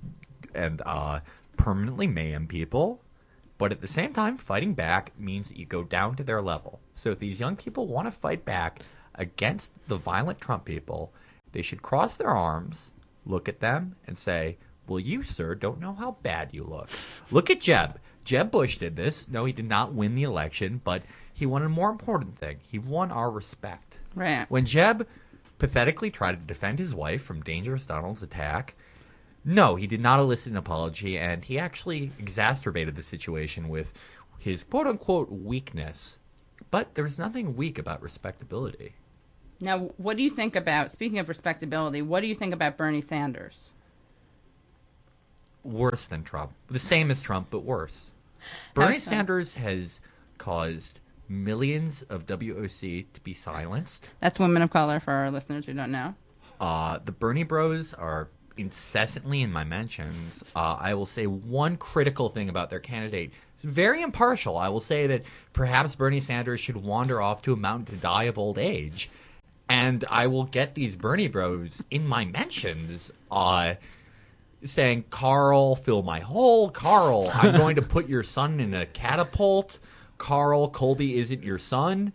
and 0.55 0.81
uh, 0.87 1.21
permanently 1.57 2.07
maim 2.07 2.47
people. 2.47 3.03
But 3.59 3.73
at 3.73 3.81
the 3.81 3.89
same 3.89 4.13
time, 4.13 4.39
fighting 4.39 4.75
back 4.75 5.13
means 5.19 5.49
that 5.49 5.59
you 5.59 5.67
go 5.67 5.83
down 5.83 6.15
to 6.17 6.25
their 6.25 6.41
level. 6.41 6.81
So 6.95 7.11
if 7.11 7.19
these 7.19 7.41
young 7.41 7.57
people 7.57 7.89
want 7.89 8.07
to 8.07 8.13
fight 8.13 8.45
back 8.45 8.81
against 9.17 9.73
the 9.89 9.97
violent 9.97 10.41
Trump 10.41 10.65
people, 10.65 11.13
they 11.53 11.63
should 11.63 11.83
cross 11.83 12.17
their 12.17 12.31
arms, 12.31 12.93
look 13.27 13.49
at 13.49 13.61
them, 13.61 13.97
and 14.07 14.17
say, 14.17 14.59
Well, 14.89 15.01
you, 15.01 15.23
sir, 15.23 15.55
don't 15.55 15.81
know 15.81 15.93
how 15.93 16.17
bad 16.23 16.51
you 16.53 16.65
look. 16.65 16.89
Look 17.31 17.51
at 17.51 17.61
Jeb. 17.61 17.99
Jeb 18.25 18.51
Bush 18.51 18.79
did 18.79 18.97
this. 18.97 19.29
No, 19.29 19.45
he 19.45 19.53
did 19.53 19.69
not 19.69 19.95
win 19.95 20.15
the 20.15 20.23
election, 20.23 20.81
but 20.85 21.03
he 21.33 21.47
won 21.47 21.63
a 21.63 21.69
more 21.69 21.91
important 21.91 22.39
thing. 22.39 22.59
He 22.63 22.79
won 22.79 23.11
our 23.11 23.31
respect. 23.31 24.01
Right. 24.15 24.47
When 24.51 24.67
Jeb 24.67 25.07
pathetically 25.59 26.11
tried 26.11 26.41
to 26.41 26.47
defend 26.47 26.79
his 26.79 26.95
wife 26.95 27.23
from 27.23 27.43
Dangerous 27.43 27.87
Donald's 27.87 28.23
attack, 28.23 28.75
no, 29.45 29.77
he 29.77 29.87
did 29.87 30.01
not 30.01 30.21
elicit 30.21 30.53
an 30.53 30.59
apology, 30.59 31.17
and 31.17 31.45
he 31.45 31.59
actually 31.59 32.11
exacerbated 32.19 32.97
the 32.97 33.03
situation 33.03 33.69
with 33.69 33.93
his 34.39 34.65
quote 34.65 34.87
unquote 34.87 35.31
weakness. 35.31 36.19
But 36.71 36.95
there's 36.95 37.19
nothing 37.19 37.57
weak 37.57 37.79
about 37.79 38.03
respectability. 38.03 38.95
Now, 39.61 39.91
what 39.97 40.17
do 40.17 40.23
you 40.23 40.31
think 40.31 40.55
about, 40.55 40.91
speaking 40.91 41.19
of 41.19 41.29
respectability, 41.29 42.03
what 42.03 42.21
do 42.21 42.27
you 42.27 42.35
think 42.35 42.53
about 42.53 42.77
Bernie 42.77 43.01
Sanders? 43.01 43.73
Worse 45.65 46.07
than 46.07 46.25
Trump. 46.25 46.53
The 46.71 46.79
same 46.79 47.11
as 47.11 47.23
Trump, 47.23 47.49
but 47.51 47.65
worse. 47.65 48.11
Bernie 48.75 48.99
so? 48.99 49.11
Sanders 49.11 49.55
has 49.55 50.01
caused 50.39 51.01
millions 51.29 52.03
of 52.03 52.27
WOC 52.27 53.07
to 53.13 53.21
be 53.21 53.35
silenced. 53.35 54.07
That's 54.21 54.39
women 54.39 54.63
of 54.63 54.71
color 54.71 55.01
for 55.01 55.13
our 55.13 55.31
listeners 55.31 55.67
who 55.67 55.75
don't 55.75 55.93
know. 55.93 56.15
Uh, 56.61 56.99
the 57.05 57.13
Bernie 57.13 57.43
Bros 57.43 57.95
are 57.95 58.29
incessantly 58.57 59.43
in 59.43 59.53
my 59.53 59.65
mentions. 59.65 60.43
Uh, 60.57 60.77
I 60.81 60.95
will 60.95 61.07
say 61.07 61.27
one 61.27 61.77
critical 61.77 62.29
thing 62.29 62.49
about 62.49 62.71
their 62.71 62.81
candidate. 62.81 63.33
It's 63.55 63.65
very 63.65 64.03
impartial. 64.03 64.57
I 64.57 64.69
will 64.69 64.81
say 64.81 65.07
that 65.09 65.23
perhaps 65.53 65.95
Bernie 65.95 66.21
Sanders 66.21 66.61
should 66.61 66.77
wander 66.77 67.21
off 67.21 67.43
to 67.43 67.53
a 67.53 67.57
mountain 67.57 67.95
to 67.95 68.01
die 68.01 68.25
of 68.25 68.39
old 68.39 68.59
age. 68.59 69.11
And 69.69 70.05
I 70.09 70.27
will 70.29 70.45
get 70.45 70.75
these 70.75 70.97
Bernie 70.97 71.29
Bros 71.29 71.85
in 71.91 72.07
my 72.07 72.25
mentions 72.25 73.13
uh, 73.31 73.75
saying, 74.65 75.05
Carl, 75.11 75.77
fill 75.77 76.03
my 76.03 76.21
hole. 76.21 76.71
Carl, 76.71 77.31
I'm 77.35 77.57
going 77.57 77.77
to 77.77 77.83
put 77.83 78.09
your 78.09 78.23
son 78.23 78.61
in 78.61 78.75
a 78.75 78.87
catapult. 78.87 79.79
Carl, 80.19 80.69
Colby 80.69 81.17
isn't 81.19 81.45
your 81.45 81.59
son. 81.59 82.13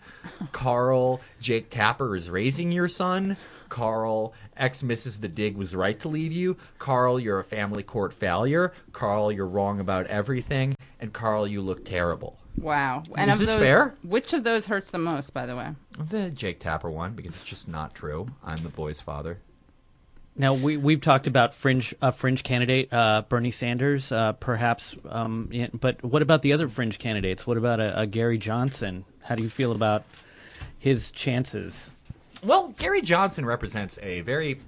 Carl, 0.51 1.21
Jake 1.39 1.69
Tapper 1.69 2.15
is 2.15 2.29
raising 2.29 2.71
your 2.71 2.89
son. 2.89 3.37
Carl, 3.69 4.33
ex 4.57 4.83
Mrs. 4.83 5.21
The 5.21 5.29
Dig 5.29 5.55
was 5.55 5.73
right 5.73 5.97
to 6.01 6.09
leave 6.09 6.33
you. 6.33 6.57
Carl, 6.79 7.19
you're 7.19 7.39
a 7.39 7.43
family 7.43 7.81
court 7.81 8.13
failure. 8.13 8.73
Carl, 8.91 9.31
you're 9.31 9.47
wrong 9.47 9.79
about 9.79 10.05
everything. 10.07 10.75
And 10.99 11.13
Carl, 11.13 11.47
you 11.47 11.61
look 11.61 11.85
terrible. 11.85 12.37
Wow. 12.57 13.03
And 13.15 13.31
Is 13.31 13.35
of 13.35 13.39
this 13.39 13.49
those, 13.55 13.61
fair? 13.61 13.95
Which 14.03 14.33
of 14.33 14.43
those 14.43 14.67
hurts 14.67 14.91
the 14.91 14.99
most, 14.99 15.33
by 15.33 15.45
the 15.45 15.55
way? 15.55 15.69
The 15.97 16.29
Jake 16.29 16.59
Tapper 16.59 16.91
one, 16.91 17.13
because 17.13 17.33
it's 17.33 17.43
just 17.43 17.67
not 17.67 17.95
true. 17.95 18.27
I'm 18.43 18.61
the 18.63 18.69
boy's 18.69 19.01
father. 19.01 19.39
Now 20.35 20.55
we 20.55 20.77
we've 20.77 21.01
talked 21.01 21.27
about 21.27 21.53
fringe 21.53 21.93
a 22.01 22.11
fringe 22.11 22.43
candidate 22.43 22.91
uh, 22.91 23.23
Bernie 23.29 23.51
Sanders, 23.51 24.11
uh, 24.11 24.33
perhaps. 24.33 24.95
Um, 25.07 25.51
but 25.79 26.03
what 26.03 26.21
about 26.21 26.41
the 26.41 26.53
other 26.53 26.67
fringe 26.67 26.97
candidates? 26.97 27.45
What 27.45 27.57
about 27.57 27.79
a, 27.79 28.01
a 28.01 28.07
Gary 28.07 28.37
Johnson? 28.39 29.05
How 29.21 29.35
do 29.35 29.43
you 29.43 29.49
feel 29.49 29.71
about 29.71 30.03
his 30.79 31.11
chances? 31.11 31.91
Well, 32.43 32.73
Gary 32.77 33.01
Johnson 33.01 33.45
represents 33.45 33.99
a 34.01 34.21
very 34.21 34.59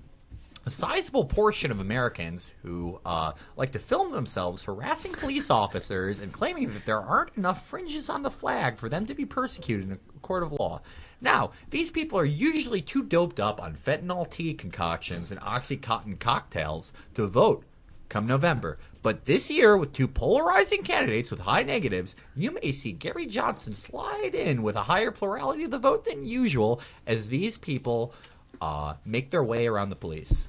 a 0.68 0.72
sizable 0.72 1.26
portion 1.26 1.70
of 1.72 1.80
Americans 1.80 2.52
who 2.64 3.00
uh, 3.06 3.34
like 3.56 3.72
to 3.74 3.80
film 3.80 4.12
themselves 4.12 4.64
harassing 4.64 5.14
police 5.14 5.50
officers 5.50 6.20
and 6.20 6.34
claiming 6.34 6.74
that 6.74 6.86
there 6.86 7.00
aren't 7.00 7.36
enough 7.38 7.68
fringes 7.68 8.10
on 8.10 8.24
the 8.24 8.32
flag 8.32 8.78
for 8.78 8.90
them 8.90 9.06
to 9.06 9.14
be 9.14 9.26
persecuted 9.26 9.88
in 9.88 9.92
a 9.94 10.20
court 10.22 10.42
of 10.42 10.52
law. 10.54 10.82
Now, 11.22 11.52
these 11.70 11.92
people 11.92 12.20
are 12.20 12.26
usually 12.26 12.82
too 12.82 13.04
doped 13.04 13.40
up 13.40 13.62
on 13.62 13.76
fentanyl 13.76 14.30
tea 14.30 14.54
concoctions 14.54 15.32
and 15.32 15.40
Oxycontin 15.42 16.20
cocktails 16.20 16.94
to 17.14 17.28
vote 17.28 17.64
come 18.10 18.28
November. 18.28 18.78
But 19.02 19.26
this 19.26 19.50
year, 19.50 19.78
with 19.78 19.94
two 19.94 20.08
polarizing 20.08 20.84
candidates 20.84 21.30
with 21.32 21.40
high 21.42 21.64
negatives, 21.64 22.16
you 22.36 22.52
may 22.52 22.72
see 22.72 22.92
Gary 22.92 23.26
Johnson 23.26 23.74
slide 23.74 24.34
in 24.34 24.64
with 24.64 24.76
a 24.76 24.84
higher 24.84 25.12
plurality 25.12 25.64
of 25.64 25.72
the 25.72 25.80
vote 25.80 26.06
than 26.06 26.26
usual 26.26 26.82
as 27.06 27.30
these 27.30 27.58
people 27.58 28.14
uh, 28.62 28.96
make 29.06 29.30
their 29.32 29.44
way 29.44 29.68
around 29.68 29.90
the 29.90 29.96
police. 29.96 30.48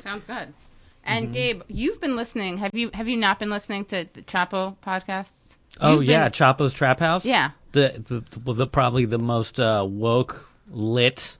Sounds 0.00 0.24
good. 0.24 0.52
And 1.04 1.32
Gabe, 1.32 1.62
you've 1.68 2.00
been 2.00 2.16
listening. 2.16 2.58
Have 2.58 2.74
you 2.74 2.90
have 2.92 3.08
you 3.08 3.16
not 3.16 3.38
been 3.38 3.48
listening 3.50 3.86
to 3.86 4.06
the 4.12 4.22
Chapo 4.22 4.76
podcasts? 4.86 5.28
Oh 5.80 5.94
You've 5.94 6.04
yeah, 6.04 6.24
been- 6.28 6.32
Chapo's 6.32 6.74
Trap 6.74 7.00
House. 7.00 7.24
Yeah. 7.24 7.50
The 7.72 8.02
the, 8.06 8.38
the, 8.38 8.52
the 8.52 8.66
probably 8.66 9.04
the 9.04 9.18
most 9.18 9.60
uh, 9.60 9.86
woke, 9.88 10.48
lit, 10.70 11.36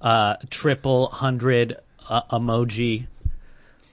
uh, 0.00 0.36
triple 0.50 1.08
hundred 1.08 1.76
uh, 2.08 2.22
emoji. 2.30 3.06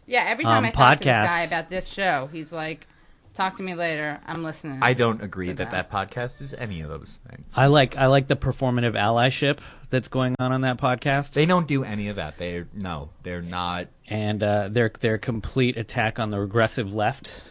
Yeah, 0.06 0.26
every 0.28 0.44
time 0.44 0.60
um, 0.60 0.66
I 0.66 0.72
talk 0.72 1.00
to 1.00 1.06
this 1.06 1.14
podcast. 1.14 1.26
guy 1.26 1.44
about 1.44 1.70
this 1.70 1.88
show, 1.88 2.30
he's 2.32 2.52
like, 2.52 2.88
"Talk 3.34 3.56
to 3.58 3.64
me 3.64 3.74
later. 3.74 4.20
I'm 4.26 4.44
listening." 4.44 4.80
I 4.82 4.94
don't 4.94 5.22
agree 5.22 5.48
that 5.48 5.58
that. 5.58 5.90
that 5.90 5.92
podcast 5.92 6.42
is 6.42 6.54
any 6.54 6.82
of 6.82 6.90
those 6.90 7.20
things. 7.30 7.46
I 7.56 7.68
like 7.68 7.98
I 7.98 8.08
like 8.08 8.28
the 8.28 8.36
performative 8.36 8.94
allyship 8.94 9.60
that's 9.90 10.08
going 10.08 10.36
on 10.40 10.52
on 10.52 10.62
that 10.62 10.78
podcast. 10.78 11.34
They 11.34 11.46
don't 11.46 11.68
do 11.68 11.84
any 11.84 12.10
of 12.10 12.18
that. 12.18 12.38
They 12.38 12.66
no, 12.74 13.10
they're 13.24 13.42
not. 13.42 13.88
and 14.08 14.44
uh, 14.44 14.68
their 14.70 14.92
their 15.00 15.18
complete 15.18 15.78
attack 15.78 16.20
on 16.20 16.30
the 16.30 16.40
regressive 16.40 16.94
left. 16.94 17.44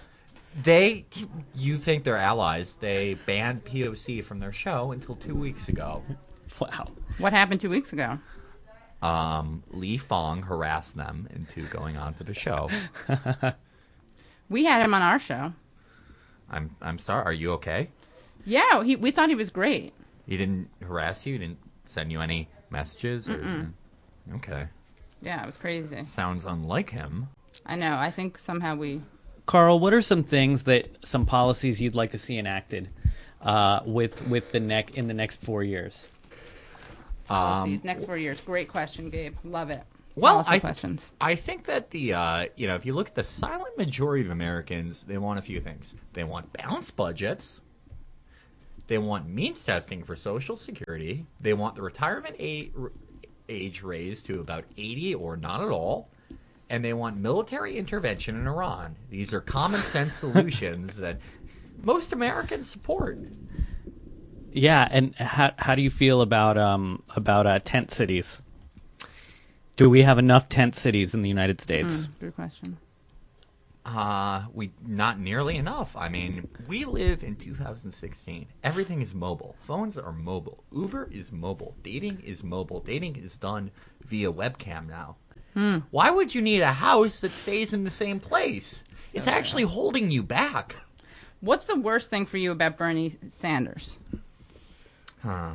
They, 0.62 1.06
you 1.54 1.78
think 1.78 2.04
they're 2.04 2.16
allies? 2.18 2.74
They 2.80 3.14
banned 3.26 3.64
POC 3.64 4.22
from 4.24 4.38
their 4.38 4.52
show 4.52 4.92
until 4.92 5.16
two 5.16 5.34
weeks 5.34 5.68
ago. 5.68 6.02
Wow. 6.60 6.88
What 7.18 7.32
happened 7.32 7.60
two 7.60 7.70
weeks 7.70 7.92
ago? 7.94 8.18
Um, 9.00 9.62
Lee 9.70 9.96
Fang 9.98 10.42
harassed 10.42 10.96
them 10.96 11.26
into 11.34 11.62
going 11.68 11.96
on 11.96 12.14
to 12.14 12.24
the 12.24 12.34
show. 12.34 12.68
We 14.48 14.64
had 14.66 14.82
him 14.82 14.92
on 14.92 15.00
our 15.00 15.18
show. 15.18 15.54
I'm 16.50 16.76
I'm 16.82 16.98
sorry. 16.98 17.24
Are 17.24 17.32
you 17.32 17.52
okay? 17.52 17.88
Yeah, 18.44 18.82
he, 18.84 18.96
we 18.96 19.10
thought 19.10 19.30
he 19.30 19.34
was 19.34 19.48
great. 19.48 19.94
He 20.26 20.36
didn't 20.36 20.68
harass 20.82 21.24
you. 21.24 21.32
He 21.34 21.38
didn't 21.38 21.58
send 21.86 22.12
you 22.12 22.20
any 22.20 22.50
messages. 22.68 23.30
Or, 23.30 23.72
okay, 24.34 24.66
Yeah, 25.22 25.42
it 25.42 25.46
was 25.46 25.56
crazy. 25.56 26.04
sounds 26.04 26.44
unlike 26.44 26.90
him. 26.90 27.28
I 27.64 27.76
know. 27.76 27.94
I 27.96 28.10
think 28.10 28.38
somehow 28.38 28.76
we. 28.76 29.00
Carl, 29.52 29.78
what 29.80 29.92
are 29.92 30.00
some 30.00 30.22
things 30.24 30.62
that 30.62 31.04
some 31.04 31.26
policies 31.26 31.78
you'd 31.78 31.94
like 31.94 32.12
to 32.12 32.18
see 32.18 32.38
enacted 32.38 32.88
uh, 33.42 33.80
with 33.84 34.26
with 34.26 34.50
the 34.50 34.58
neck 34.58 34.96
in 34.96 35.08
the 35.08 35.12
next 35.12 35.42
four 35.42 35.62
years? 35.62 36.08
Policies 37.26 37.84
next 37.84 38.06
four 38.06 38.16
years. 38.16 38.40
Great 38.40 38.68
question, 38.68 39.10
Gabe. 39.10 39.36
Love 39.44 39.68
it. 39.68 39.82
Well, 40.16 40.36
Policy 40.36 40.50
I 40.52 40.58
questions. 40.58 41.10
I 41.20 41.34
think 41.34 41.64
that 41.66 41.90
the 41.90 42.14
uh, 42.14 42.46
you 42.56 42.66
know 42.66 42.76
if 42.76 42.86
you 42.86 42.94
look 42.94 43.08
at 43.08 43.14
the 43.14 43.24
silent 43.24 43.76
majority 43.76 44.24
of 44.24 44.30
Americans, 44.30 45.04
they 45.04 45.18
want 45.18 45.38
a 45.38 45.42
few 45.42 45.60
things. 45.60 45.96
They 46.14 46.24
want 46.24 46.50
balanced 46.54 46.96
budgets. 46.96 47.60
They 48.86 48.96
want 48.96 49.28
means 49.28 49.62
testing 49.66 50.02
for 50.02 50.16
Social 50.16 50.56
Security. 50.56 51.26
They 51.42 51.52
want 51.52 51.74
the 51.74 51.82
retirement 51.82 52.36
a- 52.40 52.72
r- 52.80 52.92
age 53.50 53.82
raised 53.82 54.24
to 54.26 54.40
about 54.40 54.64
80 54.78 55.14
or 55.14 55.36
not 55.36 55.60
at 55.60 55.68
all. 55.68 56.08
And 56.72 56.82
they 56.82 56.94
want 56.94 57.18
military 57.18 57.76
intervention 57.76 58.34
in 58.34 58.46
Iran. 58.48 58.96
These 59.10 59.34
are 59.34 59.42
common 59.42 59.82
sense 59.82 60.14
solutions 60.24 60.96
that 60.96 61.20
most 61.82 62.14
Americans 62.14 62.66
support. 62.70 63.18
Yeah, 64.52 64.88
and 64.90 65.14
how 65.16 65.52
how 65.58 65.74
do 65.74 65.82
you 65.82 65.90
feel 65.90 66.22
about 66.22 66.56
um 66.56 67.02
about 67.14 67.46
uh, 67.46 67.58
tent 67.58 67.90
cities? 67.90 68.40
Do 69.76 69.90
we 69.90 70.02
have 70.02 70.18
enough 70.18 70.48
tent 70.48 70.74
cities 70.74 71.12
in 71.12 71.20
the 71.20 71.28
United 71.28 71.60
States? 71.60 71.94
Mm, 71.94 72.20
good 72.20 72.34
question. 72.34 72.78
Uh, 73.84 74.44
we 74.54 74.72
not 74.86 75.20
nearly 75.20 75.56
enough. 75.56 75.94
I 75.94 76.08
mean, 76.08 76.48
we 76.68 76.86
live 76.86 77.22
in 77.22 77.36
2016. 77.36 78.46
Everything 78.64 79.02
is 79.02 79.14
mobile. 79.14 79.56
Phones 79.60 79.98
are 79.98 80.12
mobile. 80.12 80.64
Uber 80.72 81.10
is 81.12 81.32
mobile. 81.32 81.74
Dating 81.82 82.20
is 82.20 82.42
mobile. 82.42 82.80
Dating 82.80 83.16
is 83.16 83.36
done 83.36 83.70
via 84.04 84.32
webcam 84.32 84.88
now. 84.88 85.16
Why 85.90 86.10
would 86.10 86.34
you 86.34 86.40
need 86.42 86.60
a 86.60 86.72
house 86.72 87.20
that 87.20 87.32
stays 87.32 87.72
in 87.72 87.84
the 87.84 87.90
same 87.90 88.20
place? 88.20 88.82
it's 89.14 89.26
actually 89.28 89.64
holding 89.64 90.10
you 90.10 90.22
back. 90.22 90.76
What's 91.40 91.66
the 91.66 91.76
worst 91.76 92.08
thing 92.08 92.24
for 92.24 92.38
you 92.38 92.50
about 92.52 92.78
Bernie 92.78 93.16
Sanders? 93.28 93.98
Huh. 95.22 95.54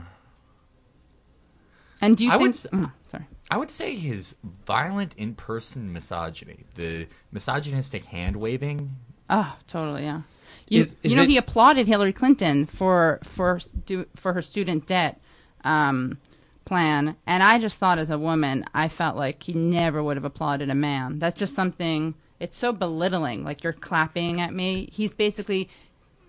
And 2.02 2.16
do 2.16 2.24
you 2.26 2.30
I 2.32 2.34
think? 2.38 2.41
would 2.41 2.52
s- 2.54 2.68
Mm, 2.72 2.91
sorry. 3.10 3.26
I 3.50 3.58
would 3.58 3.72
say 3.72 3.95
his 3.95 4.36
violent 4.66 5.16
in-person 5.18 5.91
misogyny, 5.91 6.66
the 6.76 7.08
misogynistic 7.32 8.06
hand 8.06 8.36
waving. 8.36 8.95
Oh, 9.30 9.58
totally. 9.68 10.04
Yeah. 10.04 10.22
You, 10.70 10.82
Is- 10.82 10.95
is 11.02 11.12
you 11.12 11.18
know, 11.18 11.24
it- 11.24 11.30
he 11.30 11.38
applauded 11.38 11.88
Hillary 11.88 12.14
Clinton 12.14 12.66
for 12.68 13.20
for 13.24 13.60
stu- 13.60 14.08
for 14.16 14.34
her 14.34 14.41
student 14.41 14.86
debt 14.86 15.20
um, 15.64 16.20
plan, 16.68 17.15
and 17.26 17.41
I 17.41 17.57
just 17.59 17.80
thought, 17.80 17.97
as 17.97 18.09
a 18.09 18.18
woman, 18.20 18.65
I 18.74 18.88
felt 18.89 19.15
like 19.15 19.41
he 19.43 19.53
never 19.53 20.03
would 20.03 20.18
have 20.18 20.26
applauded 20.26 20.70
a 20.70 20.76
man. 20.76 21.18
That's 21.20 21.39
just 21.39 21.55
something. 21.55 22.13
It's 22.39 22.57
so 22.57 22.72
belittling. 22.74 23.43
Like 23.43 23.63
you're 23.63 23.74
clapping 23.74 24.41
at 24.41 24.53
me. 24.53 24.89
He's 24.91 25.11
basically 25.11 25.70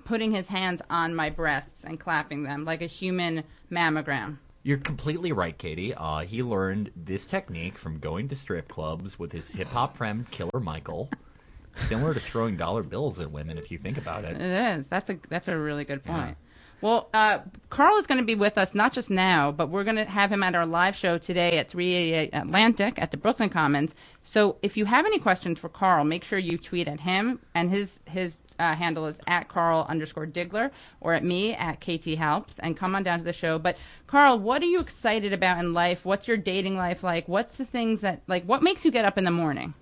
putting 0.05 0.33
his 0.33 0.49
hands 0.49 0.81
on 0.89 1.15
my 1.15 1.29
breasts 1.29 1.85
and 1.85 2.01
clapping 2.01 2.45
them 2.45 2.65
like 2.65 2.81
a 2.81 2.87
human 2.87 3.45
mammogram. 3.71 4.39
You're 4.63 4.79
completely 4.79 5.33
right, 5.33 5.57
Katie. 5.57 5.95
Uh, 5.95 6.21
he 6.21 6.43
learned 6.43 6.91
this 6.97 7.27
technique 7.27 7.77
from 7.77 7.99
going 7.99 8.29
to 8.29 8.37
strip 8.37 8.69
clubs 8.69 9.19
with 9.19 9.33
his 9.33 9.51
hip 9.51 9.69
hop 9.69 9.97
friend 9.97 10.31
Killer 10.31 10.61
Michael. 10.61 11.11
Similar 11.75 12.15
to 12.15 12.21
throwing 12.21 12.57
dollar 12.57 12.83
bills 12.83 13.21
at 13.21 13.31
women, 13.31 13.57
if 13.59 13.71
you 13.71 13.79
think 13.79 13.99
about 13.99 14.25
It 14.25 14.37
it. 14.37 14.41
is. 14.43 14.89
That's 14.89 15.11
a 15.11 15.19
that's 15.29 15.49
a 15.49 15.57
really 15.59 15.85
good 15.85 16.01
Yeah. 16.07 16.13
Well, 16.81 17.09
uh, 17.13 17.41
Carl 17.71 17.97
is 17.97 18.07
going 18.07 18.21
to 18.21 18.25
be 18.25 18.37
with 18.37 18.57
us 18.57 18.73
not 18.73 18.93
just 18.93 19.11
now, 19.11 19.51
but 19.51 19.69
we're 19.69 19.83
going 19.83 19.97
to 19.97 20.05
have 20.05 20.31
him 20.31 20.45
at 20.45 20.55
our 20.55 20.65
live 20.65 20.95
show 20.95 21.19
today 21.19 21.59
at 21.59 21.69
388 21.69 22.31
Atlantic 22.33 23.03
at 23.03 23.11
the 23.11 23.17
Brooklyn 23.17 23.51
Commons. 23.51 23.95
So 24.23 24.59
if 24.63 24.77
you 24.77 24.85
have 24.85 25.05
any 25.05 25.19
questions 25.19 25.59
for 25.59 25.69
Carl, 25.69 26.05
make 26.05 26.23
sure 26.23 26.39
you 26.39 26.57
tweet 26.57 26.87
at 26.87 27.01
him, 27.01 27.41
and 27.55 27.71
his 27.71 27.99
his 28.07 28.39
uh, 28.61 28.77
handle 28.77 29.07
is 29.07 29.19
at 29.27 29.49
Carl 29.49 29.87
underscore 29.89 30.27
Diggler, 30.27 30.71
or 31.01 31.15
at 31.15 31.25
me 31.25 31.55
at 31.55 31.81
KT 31.81 32.17
Halps, 32.17 32.61
and 32.61 32.77
come 32.77 32.95
on 32.95 33.03
down 33.03 33.19
to 33.19 33.25
the 33.25 33.33
show. 33.33 33.59
But 33.59 33.77
Carl, 34.07 34.39
what 34.39 34.63
are 34.63 34.67
you 34.67 34.79
excited 34.79 35.33
about 35.33 35.59
in 35.59 35.75
life? 35.75 36.05
What's 36.05 36.29
your 36.29 36.37
dating 36.37 36.77
life 36.77 37.03
like? 37.03 37.27
What's 37.27 37.59
the 37.59 37.65
things 37.65 38.03
that 38.03 38.23
like? 38.29 38.45
What 38.45 38.63
makes 38.63 38.85
you 38.85 38.93
get 38.93 39.05
up 39.05 39.19
in 39.19 39.25
the 39.25 39.33
morning? 39.33 39.75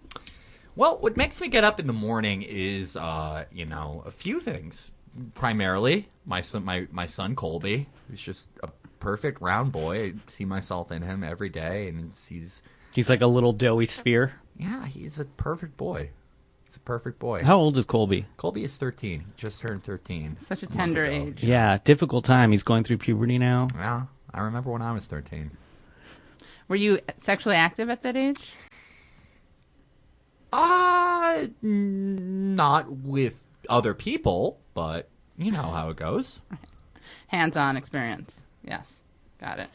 Well, 0.76 0.98
what 0.98 1.16
makes 1.16 1.40
me 1.40 1.48
get 1.48 1.64
up 1.64 1.78
in 1.78 1.86
the 1.86 1.92
morning 1.92 2.42
is, 2.42 2.96
uh, 2.96 3.44
you 3.52 3.66
know, 3.66 4.02
a 4.06 4.10
few 4.10 4.40
things. 4.40 4.90
Primarily, 5.34 6.08
my 6.24 6.40
son, 6.40 6.64
my 6.64 6.86
my 6.90 7.06
son 7.06 7.34
Colby, 7.34 7.88
who's 8.08 8.20
just 8.20 8.48
a 8.62 8.68
perfect 9.00 9.40
round 9.40 9.72
boy. 9.72 10.06
I 10.06 10.14
see 10.26 10.44
myself 10.44 10.90
in 10.92 11.02
him 11.02 11.22
every 11.24 11.48
day, 11.48 11.88
and 11.88 12.12
he's 12.28 12.62
He's 12.94 13.08
like 13.10 13.20
a 13.20 13.26
little 13.26 13.52
doughy 13.52 13.86
sphere. 13.86 14.32
yeah, 14.58 14.86
he's 14.86 15.18
a 15.18 15.24
perfect 15.24 15.76
boy. 15.76 16.10
He's 16.64 16.76
a 16.76 16.80
perfect 16.80 17.18
boy. 17.18 17.42
How 17.44 17.58
old 17.58 17.76
is 17.78 17.84
Colby? 17.84 18.26
Colby 18.38 18.64
is 18.64 18.76
thirteen. 18.76 19.20
He 19.20 19.26
just 19.36 19.60
turned 19.60 19.84
thirteen. 19.84 20.36
Such 20.40 20.62
a 20.62 20.66
tender 20.66 21.04
ago. 21.04 21.26
age. 21.28 21.44
Yeah, 21.44 21.78
difficult 21.84 22.24
time. 22.24 22.50
He's 22.50 22.62
going 22.64 22.82
through 22.84 22.98
puberty 22.98 23.38
now. 23.38 23.68
Yeah, 23.74 24.02
I 24.34 24.40
remember 24.40 24.70
when 24.70 24.82
I 24.82 24.92
was 24.92 25.06
thirteen. 25.06 25.50
Were 26.68 26.76
you 26.76 26.98
sexually 27.18 27.54
active 27.56 27.88
at 27.90 28.02
that 28.02 28.16
age? 28.16 28.52
Uh, 30.52 31.46
not 31.62 32.90
with 32.90 33.44
other 33.68 33.94
people, 33.94 34.58
but 34.76 35.08
you 35.38 35.50
know 35.50 35.62
how 35.62 35.88
it 35.88 35.96
goes. 35.96 36.40
Hands-on 37.28 37.78
experience. 37.78 38.42
Yes, 38.62 39.00
got 39.40 39.58
it. 39.58 39.70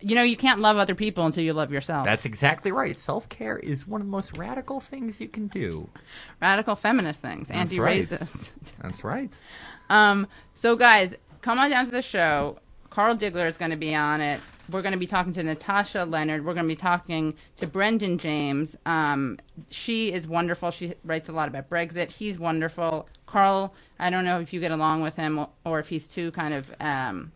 You 0.00 0.14
know, 0.14 0.22
you 0.22 0.36
can't 0.38 0.60
love 0.60 0.78
other 0.78 0.94
people 0.94 1.26
until 1.26 1.44
you 1.44 1.52
love 1.52 1.70
yourself. 1.70 2.06
That's 2.06 2.24
exactly 2.24 2.72
right. 2.72 2.96
Self 2.96 3.28
care 3.28 3.58
is 3.58 3.86
one 3.86 4.00
of 4.00 4.06
the 4.06 4.10
most 4.10 4.36
radical 4.38 4.80
things 4.80 5.20
you 5.20 5.28
can 5.28 5.48
do. 5.48 5.90
radical 6.40 6.76
feminist 6.76 7.20
things, 7.20 7.48
That's 7.48 7.76
right. 7.76 8.00
anti-racist. 8.00 8.50
That's 8.82 9.04
right. 9.04 9.30
Um, 9.90 10.26
so 10.54 10.76
guys, 10.76 11.14
come 11.42 11.58
on 11.58 11.70
down 11.70 11.84
to 11.84 11.90
the 11.90 12.02
show. 12.02 12.58
Carl 12.88 13.16
Diggler 13.16 13.48
is 13.48 13.58
going 13.58 13.70
to 13.70 13.76
be 13.76 13.94
on 13.94 14.22
it. 14.22 14.40
We're 14.70 14.82
going 14.82 14.92
to 14.92 14.98
be 14.98 15.06
talking 15.06 15.32
to 15.34 15.42
Natasha 15.42 16.04
Lennard. 16.04 16.44
We're 16.44 16.54
going 16.54 16.66
to 16.66 16.74
be 16.74 16.76
talking 16.76 17.34
to 17.56 17.66
Brendan 17.66 18.18
James. 18.18 18.76
Um, 18.86 19.38
she 19.70 20.12
is 20.12 20.26
wonderful. 20.26 20.70
She 20.70 20.94
writes 21.04 21.28
a 21.28 21.32
lot 21.32 21.48
about 21.48 21.68
Brexit. 21.68 22.10
He's 22.10 22.38
wonderful. 22.38 23.08
Carl, 23.26 23.74
I 23.98 24.10
don't 24.10 24.24
know 24.24 24.40
if 24.40 24.52
you 24.52 24.60
get 24.60 24.70
along 24.70 25.02
with 25.02 25.16
him 25.16 25.44
or 25.64 25.78
if 25.80 25.88
he's 25.88 26.06
too 26.06 26.30
kind 26.32 26.54
of 26.54 26.70
um, 26.80 27.32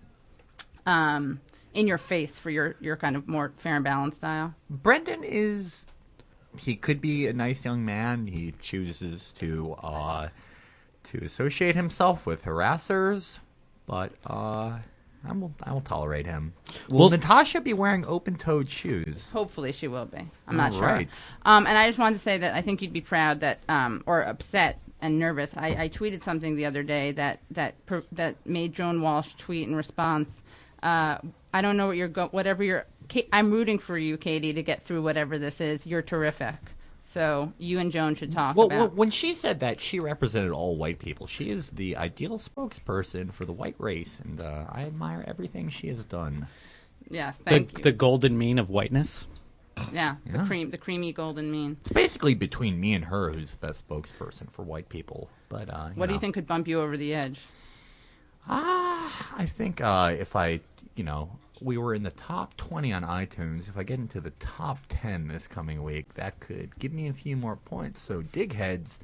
um, 0.86 1.40
in 1.74 1.86
your 1.86 1.98
face 1.98 2.38
for 2.38 2.50
your, 2.50 2.76
your 2.80 2.96
kind 2.96 3.16
of 3.16 3.26
more 3.28 3.52
fair 3.56 3.76
and 3.76 3.84
balanced 3.84 4.18
style. 4.18 4.54
Brendan 4.70 5.24
is. 5.24 5.86
He 6.58 6.76
could 6.76 7.00
be 7.00 7.26
a 7.26 7.32
nice 7.32 7.64
young 7.64 7.84
man. 7.84 8.26
He 8.26 8.52
chooses 8.60 9.32
to 9.34 9.74
uh, 9.82 10.28
to 11.04 11.18
associate 11.24 11.74
himself 11.74 12.26
with 12.26 12.44
harassers, 12.44 13.38
but 13.86 14.12
uh, 14.26 14.78
I 15.26 15.32
will 15.32 15.54
I 15.62 15.72
will 15.72 15.80
tolerate 15.80 16.26
him. 16.26 16.52
Will 16.90 16.98
Well- 17.00 17.08
Natasha 17.10 17.62
be 17.62 17.72
wearing 17.72 18.04
open-toed 18.06 18.68
shoes? 18.68 19.30
Hopefully, 19.30 19.72
she 19.72 19.88
will 19.88 20.04
be. 20.04 20.28
I'm 20.46 20.56
not 20.58 20.72
All 20.72 20.78
sure. 20.80 20.88
right. 20.88 21.08
Um, 21.46 21.66
and 21.66 21.78
I 21.78 21.86
just 21.86 21.98
wanted 21.98 22.16
to 22.16 22.22
say 22.22 22.36
that 22.36 22.54
I 22.54 22.60
think 22.60 22.82
you'd 22.82 22.92
be 22.92 23.00
proud 23.00 23.40
that, 23.40 23.60
um, 23.70 24.02
or 24.04 24.20
upset 24.20 24.78
and 25.02 25.18
nervous. 25.18 25.54
I, 25.56 25.68
I 25.84 25.88
tweeted 25.90 26.22
something 26.22 26.56
the 26.56 26.64
other 26.64 26.82
day 26.82 27.12
that 27.12 27.40
that 27.50 27.84
per, 27.84 28.02
that 28.12 28.36
made 28.46 28.72
Joan 28.72 29.02
Walsh 29.02 29.34
tweet 29.34 29.68
in 29.68 29.74
response. 29.76 30.42
Uh, 30.82 31.18
I 31.52 31.60
don't 31.60 31.76
know 31.76 31.88
what 31.88 31.96
you're 31.96 32.08
go- 32.08 32.28
whatever 32.28 32.64
you're. 32.64 32.86
I'm 33.32 33.52
rooting 33.52 33.78
for 33.78 33.98
you, 33.98 34.16
Katie, 34.16 34.54
to 34.54 34.62
get 34.62 34.84
through 34.84 35.02
whatever 35.02 35.36
this 35.38 35.60
is. 35.60 35.86
You're 35.86 36.00
terrific. 36.02 36.54
So 37.04 37.52
you 37.58 37.78
and 37.78 37.92
Joan 37.92 38.14
should 38.14 38.32
talk 38.32 38.56
Well, 38.56 38.66
about. 38.68 38.78
well, 38.78 38.88
when 38.88 39.10
she 39.10 39.34
said 39.34 39.60
that, 39.60 39.80
she 39.80 40.00
represented 40.00 40.50
all 40.52 40.76
white 40.76 40.98
people. 40.98 41.26
She 41.26 41.50
is 41.50 41.68
the 41.70 41.94
ideal 41.96 42.38
spokesperson 42.38 43.30
for 43.32 43.44
the 43.44 43.52
white 43.52 43.74
race, 43.78 44.18
and 44.24 44.40
uh, 44.40 44.64
I 44.70 44.84
admire 44.84 45.22
everything 45.26 45.68
she 45.68 45.88
has 45.88 46.06
done. 46.06 46.46
yes, 47.10 47.36
The, 47.38 47.50
thank 47.50 47.76
you. 47.78 47.84
the 47.84 47.92
golden 47.92 48.38
mean 48.38 48.58
of 48.58 48.70
whiteness. 48.70 49.26
Yeah, 49.92 50.16
the 50.26 50.38
Yeah. 50.38 50.46
cream, 50.46 50.70
the 50.70 50.78
creamy 50.78 51.12
golden 51.12 51.50
mean. 51.50 51.76
It's 51.80 51.90
basically 51.92 52.34
between 52.34 52.78
me 52.80 52.94
and 52.94 53.04
her 53.06 53.30
who's 53.32 53.52
the 53.52 53.66
best 53.66 53.86
spokesperson 53.88 54.50
for 54.50 54.62
white 54.62 54.88
people. 54.88 55.28
But 55.48 55.68
uh, 55.70 55.90
What 55.94 56.06
do 56.08 56.14
you 56.14 56.20
think 56.20 56.34
could 56.34 56.46
bump 56.46 56.68
you 56.68 56.80
over 56.80 56.96
the 56.96 57.14
edge? 57.14 57.40
Ah, 58.48 59.34
I 59.36 59.46
think 59.46 59.80
uh, 59.80 60.14
if 60.18 60.34
I, 60.34 60.60
you 60.96 61.04
know, 61.04 61.30
we 61.60 61.78
were 61.78 61.94
in 61.94 62.02
the 62.02 62.10
top 62.12 62.56
20 62.56 62.92
on 62.92 63.02
iTunes. 63.04 63.68
If 63.68 63.76
I 63.76 63.82
get 63.84 63.98
into 64.00 64.20
the 64.20 64.30
top 64.40 64.78
10 64.88 65.28
this 65.28 65.46
coming 65.46 65.82
week, 65.82 66.12
that 66.14 66.38
could 66.40 66.76
give 66.78 66.92
me 66.92 67.08
a 67.08 67.12
few 67.12 67.36
more 67.36 67.56
points. 67.56 68.00
So, 68.00 68.22
digheads, 68.22 68.98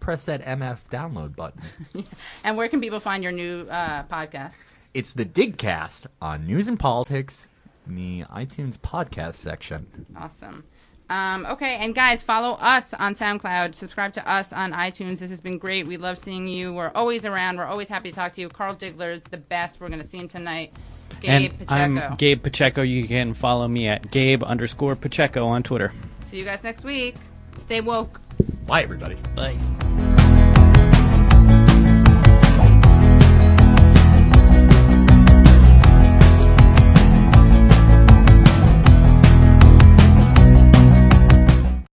press 0.00 0.24
that 0.24 0.42
MF 0.42 0.88
download 0.90 1.36
button. 1.36 1.62
And 2.44 2.56
where 2.56 2.68
can 2.68 2.80
people 2.80 2.98
find 2.98 3.22
your 3.22 3.30
new 3.32 3.60
uh, 3.70 4.02
podcast? 4.04 4.54
It's 4.94 5.12
the 5.14 5.24
Digcast 5.24 6.06
on 6.20 6.46
news 6.46 6.66
and 6.68 6.78
politics 6.78 7.48
in 7.86 7.94
the 7.94 8.24
iTunes 8.24 8.78
podcast 8.78 9.34
section. 9.34 10.06
Awesome. 10.16 10.64
Um, 11.10 11.44
okay, 11.46 11.76
and 11.76 11.94
guys, 11.94 12.22
follow 12.22 12.52
us 12.54 12.94
on 12.94 13.14
SoundCloud. 13.14 13.74
Subscribe 13.74 14.14
to 14.14 14.26
us 14.30 14.52
on 14.52 14.72
iTunes. 14.72 15.18
This 15.18 15.30
has 15.30 15.42
been 15.42 15.58
great. 15.58 15.86
We 15.86 15.98
love 15.98 16.16
seeing 16.16 16.48
you. 16.48 16.72
We're 16.72 16.92
always 16.94 17.26
around. 17.26 17.58
We're 17.58 17.66
always 17.66 17.88
happy 17.88 18.10
to 18.10 18.14
talk 18.14 18.32
to 18.34 18.40
you. 18.40 18.48
Carl 18.48 18.74
Diggler 18.74 19.12
is 19.14 19.22
the 19.24 19.36
best. 19.36 19.80
We're 19.80 19.88
going 19.88 20.00
to 20.00 20.06
see 20.06 20.18
him 20.18 20.28
tonight. 20.28 20.72
Gabe 21.20 21.50
and 21.50 21.68
Pacheco. 21.68 22.00
I'm 22.00 22.16
Gabe 22.16 22.42
Pacheco. 22.42 22.82
You 22.82 23.06
can 23.06 23.34
follow 23.34 23.68
me 23.68 23.88
at 23.88 24.10
Gabe 24.10 24.42
underscore 24.42 24.96
Pacheco 24.96 25.46
on 25.46 25.62
Twitter. 25.62 25.92
See 26.22 26.38
you 26.38 26.44
guys 26.44 26.64
next 26.64 26.84
week. 26.84 27.16
Stay 27.58 27.82
woke. 27.82 28.20
Bye, 28.66 28.82
everybody. 28.82 29.16
Bye. 29.36 30.11